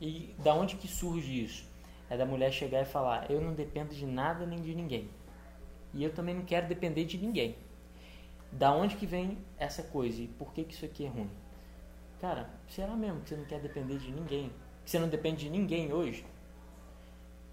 [0.00, 1.64] E da onde que surge isso?
[2.10, 5.08] É da mulher chegar e falar: eu não dependo de nada nem de ninguém.
[5.92, 7.56] E eu também não quero depender de ninguém.
[8.54, 11.30] Da onde que vem essa coisa e por que, que isso aqui é ruim?
[12.20, 14.50] Cara, será mesmo que você não quer depender de ninguém?
[14.84, 16.24] Que você não depende de ninguém hoje?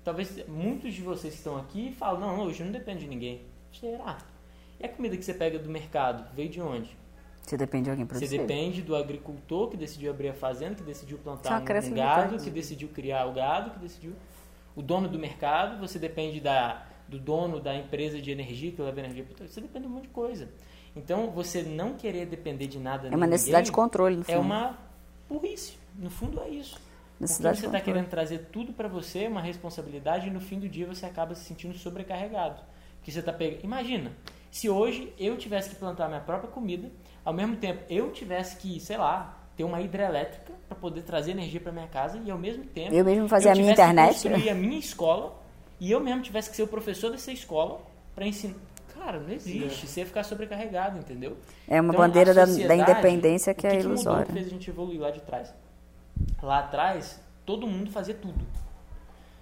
[0.03, 3.41] Talvez muitos de vocês que estão aqui falam, não, hoje não dependo de ninguém.
[3.72, 4.18] Será?
[4.80, 6.95] E a comida que você pega do mercado, veio de onde?
[7.41, 8.28] Você depende de alguém produzir.
[8.28, 12.49] Você depende do agricultor que decidiu abrir a fazenda, que decidiu plantar um gado, que
[12.49, 14.14] decidiu criar o gado, que decidiu...
[14.73, 19.02] O dono do mercado, você depende da, do dono da empresa de energia que leva
[19.02, 20.49] energia para Você depende de um monte de coisa.
[20.95, 24.35] Então, você não querer depender de nada É uma necessidade de controle, no é fundo.
[24.35, 24.77] É uma
[25.30, 25.73] burrice.
[25.95, 26.80] No fundo, é isso.
[27.19, 30.68] Necessidade Porque você está querendo trazer tudo para você, uma responsabilidade, e no fim do
[30.68, 32.61] dia você acaba se sentindo sobrecarregado.
[32.97, 33.63] Porque você tá pegando...
[33.63, 34.11] Imagina,
[34.49, 36.91] se hoje eu tivesse que plantar minha própria comida,
[37.23, 41.59] ao mesmo tempo eu tivesse que, sei lá, ter uma hidrelétrica para poder trazer energia
[41.59, 44.49] para minha casa e ao mesmo tempo eu mesmo fazer a minha internet, que construir
[44.49, 45.39] a minha escola
[45.80, 47.81] e eu mesmo tivesse que ser o professor dessa escola
[48.15, 48.55] para ensinar
[49.03, 49.88] Cara, não existe.
[49.88, 51.36] Você ia ficar sobrecarregado, entendeu?
[51.68, 54.23] É uma então, bandeira da, da, independência que, que é ilusória.
[54.23, 55.52] O que fez a gente evoluir lá de trás?
[56.41, 58.45] Lá atrás, todo mundo fazia tudo.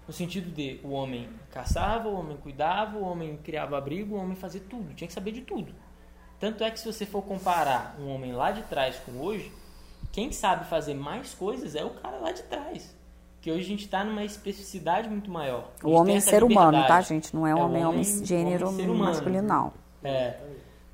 [0.08, 4.36] No sentido de o homem caçava, o homem cuidava, o homem criava abrigo, o homem
[4.36, 4.94] fazia tudo.
[4.94, 5.76] Tinha que saber de tudo.
[6.40, 9.52] Tanto é que se você for comparar um homem lá de trás com hoje,
[10.10, 12.98] quem sabe fazer mais coisas é o cara lá de trás
[13.42, 15.72] que hoje a gente está numa especificidade muito maior.
[15.84, 17.34] O homem é ser humano, tá, gente?
[17.34, 19.74] Não é, é homem, homem, gênero homem masculino, não.
[20.04, 20.36] É.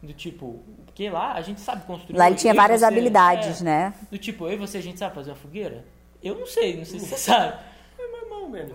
[0.02, 2.18] Do tipo, porque lá a gente sabe construir.
[2.18, 3.94] Lá ele tinha várias você, habilidades, é, né?
[4.12, 5.84] Do tipo, eu e você, a gente sabe fazer uma fogueira?
[6.22, 7.58] Eu não sei, não sei se você sabe.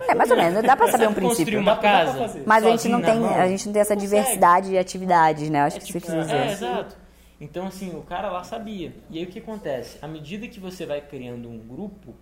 [0.07, 1.45] É mais ou menos, dá pra saber um princípio.
[1.45, 2.43] Construir uma casa.
[2.45, 5.61] Mas a gente não tem, a gente não tem essa diversidade de atividades, né?
[5.61, 6.35] Acho é, que tipo, você quis dizer.
[6.35, 6.97] É, exato.
[7.39, 8.93] Então, assim, o cara lá sabia.
[9.09, 9.97] E aí o que acontece?
[10.01, 12.13] À medida que você vai criando um grupo,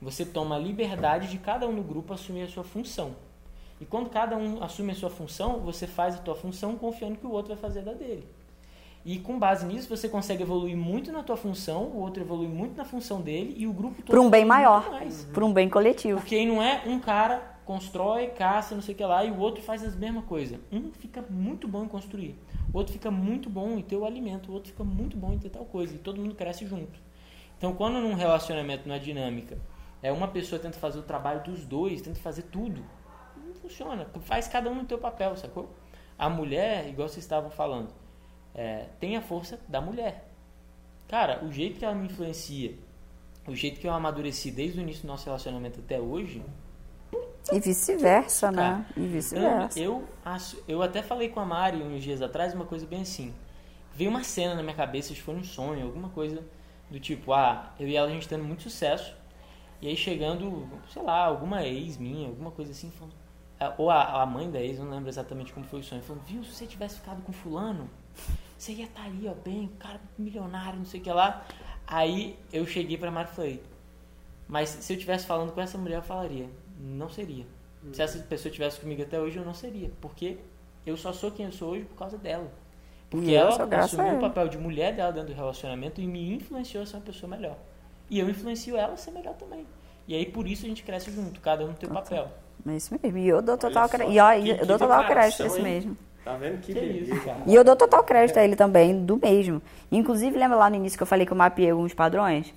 [0.00, 3.16] você toma a liberdade de cada um no grupo assumir a sua função.
[3.80, 7.26] E quando cada um assume a sua função, você faz a tua função confiando que
[7.26, 8.26] o outro vai fazer da dele.
[9.04, 12.76] E com base nisso, você consegue evoluir muito na tua função, o outro evolui muito
[12.76, 14.06] na função dele e o grupo todo.
[14.06, 14.84] Para um bem maior.
[15.32, 16.18] Para um bem coletivo.
[16.18, 19.38] Porque aí não é um cara constrói, caça, não sei o que lá, e o
[19.38, 20.58] outro faz as mesma coisa.
[20.72, 22.38] Um fica muito bom em construir,
[22.72, 25.38] o outro fica muito bom em ter o alimento, o outro fica muito bom em
[25.38, 26.98] ter tal coisa, e todo mundo cresce junto.
[27.58, 29.58] Então, quando num relacionamento, numa dinâmica,
[30.06, 32.84] é uma pessoa tenta fazer o trabalho dos dois, tenta fazer tudo.
[33.36, 34.06] Não funciona.
[34.20, 35.68] Faz cada um no teu papel, sacou?
[36.16, 37.92] A mulher, igual vocês estavam falando,
[38.54, 40.28] é, tem a força da mulher.
[41.08, 42.74] Cara, o jeito que ela me influencia,
[43.46, 46.42] o jeito que eu amadureci desde o início do nosso relacionamento até hoje.
[47.52, 48.86] E vice-versa, né?
[48.96, 49.78] E vice-versa.
[49.78, 50.32] Eu, eu,
[50.68, 53.34] eu até falei com a Mari uns dias atrás uma coisa bem assim.
[53.92, 56.44] Veio uma cena na minha cabeça, acho que foi um sonho, alguma coisa
[56.90, 59.14] do tipo, ah, eu e ela a gente tendo muito sucesso,
[59.80, 63.14] e aí chegando, sei lá, alguma ex minha, alguma coisa assim, falando,
[63.60, 66.22] a- ou a, a mãe da ex, não lembro exatamente como foi o sonho, falou,
[66.26, 67.88] viu, se você tivesse ficado com fulano,
[68.56, 71.44] você ia estar ali, ó, bem, cara milionário, não sei o que lá.
[71.86, 73.62] Aí eu cheguei pra Mari e falei,
[74.48, 76.48] mas se eu tivesse falando com essa mulher, eu falaria,
[76.80, 77.46] não seria.
[77.92, 80.38] Se essa pessoa estivesse comigo até hoje, eu não seria, porque
[80.84, 82.50] eu só sou quem eu sou hoje por causa dela.
[83.08, 83.50] Porque E ela
[83.80, 84.20] assumiu o ela.
[84.20, 87.56] papel de mulher dela dentro do relacionamento e me influenciou a ser uma pessoa melhor.
[88.10, 89.66] E eu influencio ela a ser melhor também.
[90.08, 92.28] E aí por isso a gente cresce junto, cada um no seu papel.
[92.68, 93.18] É isso mesmo.
[93.18, 94.12] E eu dou total crédito.
[94.14, 95.62] E ó, que- eu que dou total crédito, é isso hein?
[95.62, 95.96] mesmo.
[96.24, 97.14] Tá vendo que, Que beleza?
[97.14, 97.38] isso, cara.
[97.46, 99.62] E eu dou total crédito a ele também, do mesmo.
[99.92, 102.52] Inclusive, lembra lá no início que eu falei que eu mapeei alguns padrões?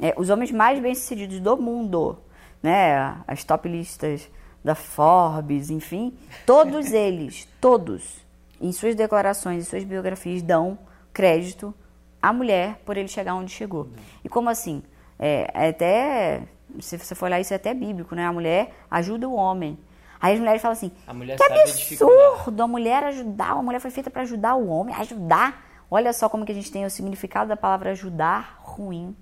[0.00, 2.18] É, os homens mais bem-sucedidos do mundo,
[2.62, 3.16] né?
[3.28, 4.30] As top listas
[4.64, 6.16] da Forbes, enfim.
[6.46, 8.24] Todos eles, todos,
[8.58, 10.78] em suas declarações, em suas biografias, dão
[11.12, 11.74] crédito
[12.22, 13.88] à mulher por ele chegar onde chegou.
[14.24, 14.82] E como assim?
[15.18, 16.42] É, é até,
[16.80, 18.24] se você for olhar, isso é até bíblico, né?
[18.26, 19.76] A mulher ajuda o homem.
[20.20, 22.62] Aí as mulheres falam assim, A mulher que sabe a absurdo!
[22.62, 25.66] A mulher ajudar, a mulher foi feita para ajudar o homem, ajudar.
[25.90, 29.14] Olha só como que a gente tem o significado da palavra ajudar ruim.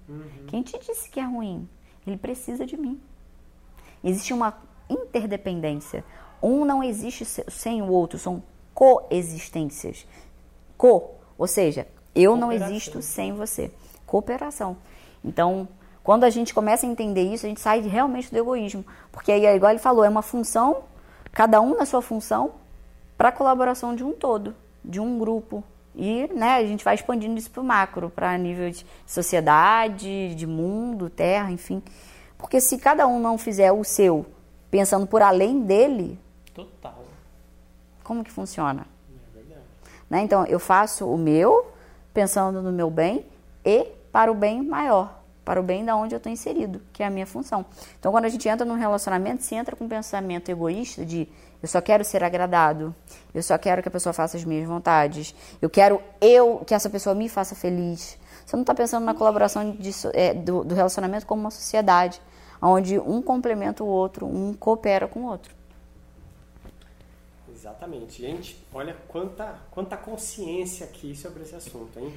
[0.47, 1.67] Quem te disse que é ruim?
[2.07, 3.01] Ele precisa de mim.
[4.05, 4.55] Existe uma
[4.89, 6.05] interdependência.
[6.43, 8.43] Um não existe se- sem o outro, são
[8.75, 10.07] coexistências.
[10.77, 13.71] Co, ou seja, eu não existo sem você.
[14.07, 14.77] Cooperação.
[15.25, 15.69] Então,
[16.03, 18.85] quando a gente começa a entender isso, a gente sai realmente do egoísmo.
[19.13, 20.85] Porque aí, é igual ele falou, é uma função,
[21.33, 22.53] cada um na sua função,
[23.17, 24.55] para a colaboração de um todo,
[24.85, 25.63] de um grupo.
[25.95, 30.47] E né, a gente vai expandindo isso para o macro, para nível de sociedade, de
[30.47, 31.83] mundo, terra, enfim.
[32.39, 34.25] Porque se cada um não fizer o seu
[34.71, 36.19] pensando por além dele,
[36.55, 37.05] Total.
[38.03, 38.87] como que funciona?
[39.11, 39.61] É verdade.
[40.09, 40.23] Né?
[40.23, 41.71] Então, eu faço o meu,
[42.13, 43.25] pensando no meu bem
[43.65, 47.07] e para o bem maior, para o bem da onde eu estou inserido, que é
[47.07, 47.65] a minha função.
[47.99, 51.29] Então, quando a gente entra num relacionamento, se entra com um pensamento egoísta de
[51.63, 52.95] eu só quero ser agradado,
[53.35, 56.89] eu só quero que a pessoa faça as minhas vontades, eu quero eu que essa
[56.89, 58.19] pessoa me faça feliz.
[58.45, 62.21] Você não está pensando na colaboração de é, do, do relacionamento como uma sociedade,
[62.61, 65.60] onde um complementa o outro, um coopera com o outro.
[67.71, 68.21] Exatamente.
[68.21, 72.13] Gente, olha quanta, quanta consciência aqui sobre esse assunto, hein?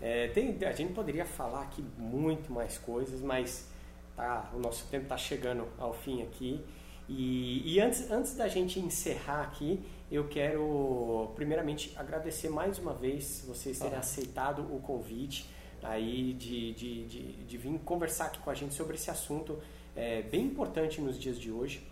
[0.00, 3.68] É, tem, a gente poderia falar aqui muito mais coisas, mas
[4.14, 6.62] tá, o nosso tempo está chegando ao fim aqui.
[7.08, 13.44] E, e antes, antes da gente encerrar aqui, eu quero primeiramente agradecer mais uma vez
[13.46, 15.48] vocês terem aceitado o convite
[15.82, 19.58] aí de, de, de, de vir conversar aqui com a gente sobre esse assunto
[19.96, 21.91] é, bem importante nos dias de hoje.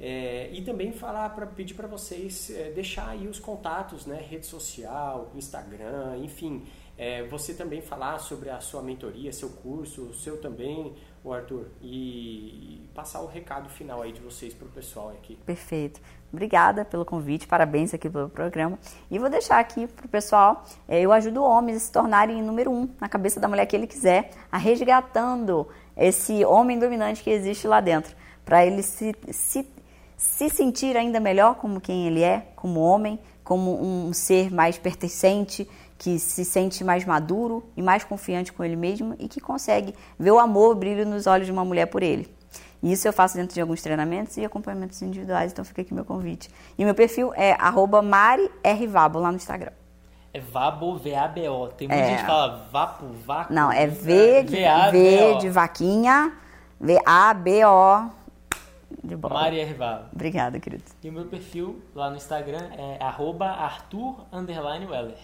[0.00, 4.46] É, e também falar para pedir para vocês é, deixar aí os contatos, né, rede
[4.46, 6.64] social, Instagram, enfim,
[6.96, 11.88] é, você também falar sobre a sua mentoria, seu curso, seu também, o Arthur, e,
[11.88, 15.36] e passar o recado final aí de vocês para o pessoal aqui.
[15.46, 16.00] Perfeito.
[16.32, 18.78] Obrigada pelo convite, parabéns aqui pelo programa.
[19.10, 22.70] E vou deixar aqui para o pessoal, eh, eu ajudo homens a se tornarem número
[22.70, 25.66] um na cabeça da mulher que ele quiser, a resgatando
[25.96, 28.14] esse homem dominante que existe lá dentro,
[28.44, 29.66] para ele se, se,
[30.18, 35.66] se sentir ainda melhor como quem ele é, como homem, como um ser mais pertencente,
[35.96, 40.32] que se sente mais maduro e mais confiante com ele mesmo e que consegue ver
[40.32, 42.28] o amor, o brilho nos olhos de uma mulher por ele.
[42.82, 46.04] E isso eu faço dentro de alguns treinamentos e acompanhamentos individuais, então fica aqui meu
[46.04, 46.50] convite.
[46.76, 49.72] E meu perfil é arroba mariervabo lá no Instagram.
[50.34, 51.68] É Vabo, V-A-B-O.
[51.68, 52.08] Tem muita É.
[52.10, 53.52] gente que fala Vapo, Vaco.
[53.52, 55.32] Não, é V de, V-A-B-O.
[55.34, 56.32] v de vaquinha,
[56.80, 58.17] V-A-B-O
[59.08, 59.34] de bola.
[59.34, 60.06] Maria Rivalo.
[60.12, 60.84] Obrigada, querido.
[61.02, 65.16] E o meu perfil lá no Instagram é arroba Arthur underline Weller.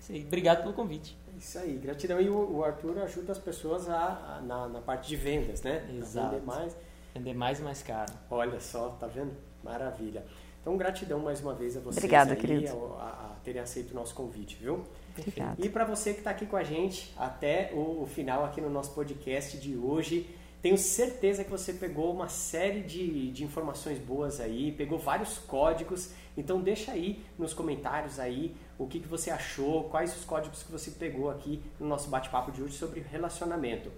[0.00, 0.24] Isso aí.
[0.24, 1.16] Obrigado pelo convite.
[1.34, 2.20] É Isso aí, gratidão.
[2.20, 5.84] E o, o Arthur ajuda as pessoas a, a- na, na parte de vendas, né?
[5.88, 6.30] A Exato.
[6.30, 6.76] vender mais.
[7.14, 8.12] Vender mais e mais caro.
[8.30, 9.32] Olha só, tá vendo?
[9.62, 10.24] Maravilha.
[10.60, 12.94] Então, gratidão mais uma vez a vocês Obrigada, aí, querido.
[12.98, 14.84] a, a terem aceito o nosso convite, viu?
[15.18, 15.56] Obrigada.
[15.58, 18.70] E para você que está aqui com a gente até o, o final aqui no
[18.70, 20.30] nosso podcast de hoje,
[20.62, 26.10] tenho certeza que você pegou uma série de, de informações boas aí, pegou vários códigos.
[26.36, 30.70] Então deixa aí nos comentários aí o que, que você achou, quais os códigos que
[30.70, 33.90] você pegou aqui no nosso bate-papo de hoje sobre relacionamento.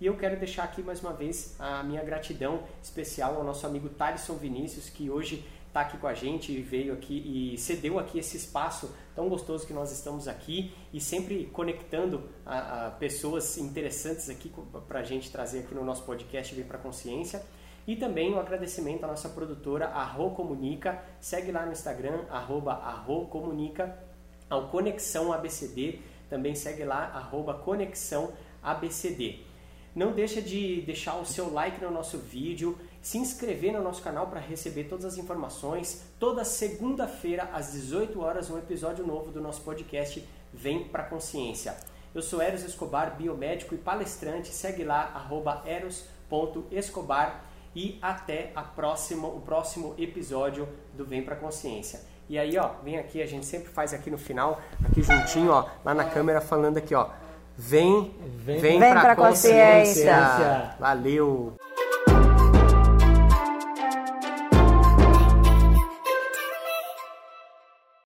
[0.00, 3.88] E eu quero deixar aqui mais uma vez a minha gratidão especial ao nosso amigo
[3.88, 8.18] Thaleson Vinícius, que hoje está aqui com a gente e veio aqui e cedeu aqui
[8.18, 14.28] esse espaço tão gostoso que nós estamos aqui e sempre conectando a, a pessoas interessantes
[14.28, 14.52] aqui
[14.88, 17.40] para a gente trazer aqui no nosso podcast Vem para Consciência.
[17.86, 21.02] E também um agradecimento à nossa produtora, Arro Comunica.
[21.20, 23.96] Segue lá no Instagram, arroba Arro Comunica,
[24.48, 26.00] ao Conexão ABCD.
[26.28, 29.38] Também segue lá, arroba Conexão ABCD.
[29.94, 34.26] Não deixa de deixar o seu like no nosso vídeo, se inscrever no nosso canal
[34.26, 36.02] para receber todas as informações.
[36.18, 41.76] Toda segunda-feira, às 18 horas, um episódio novo do nosso podcast Vem Pra Consciência.
[42.14, 44.48] Eu sou Eros Escobar, biomédico e palestrante.
[44.52, 47.44] Segue lá, arroba eros.escobar
[47.74, 52.00] e até a próxima, o próximo episódio do Vem Pra Consciência.
[52.28, 55.66] E aí, ó, vem aqui, a gente sempre faz aqui no final, aqui juntinho, ó,
[55.84, 57.08] lá na câmera falando aqui, ó.
[57.56, 60.12] Vem, vem, Vem pra, pra consciência.
[60.14, 60.76] consciência.
[60.78, 61.54] Valeu.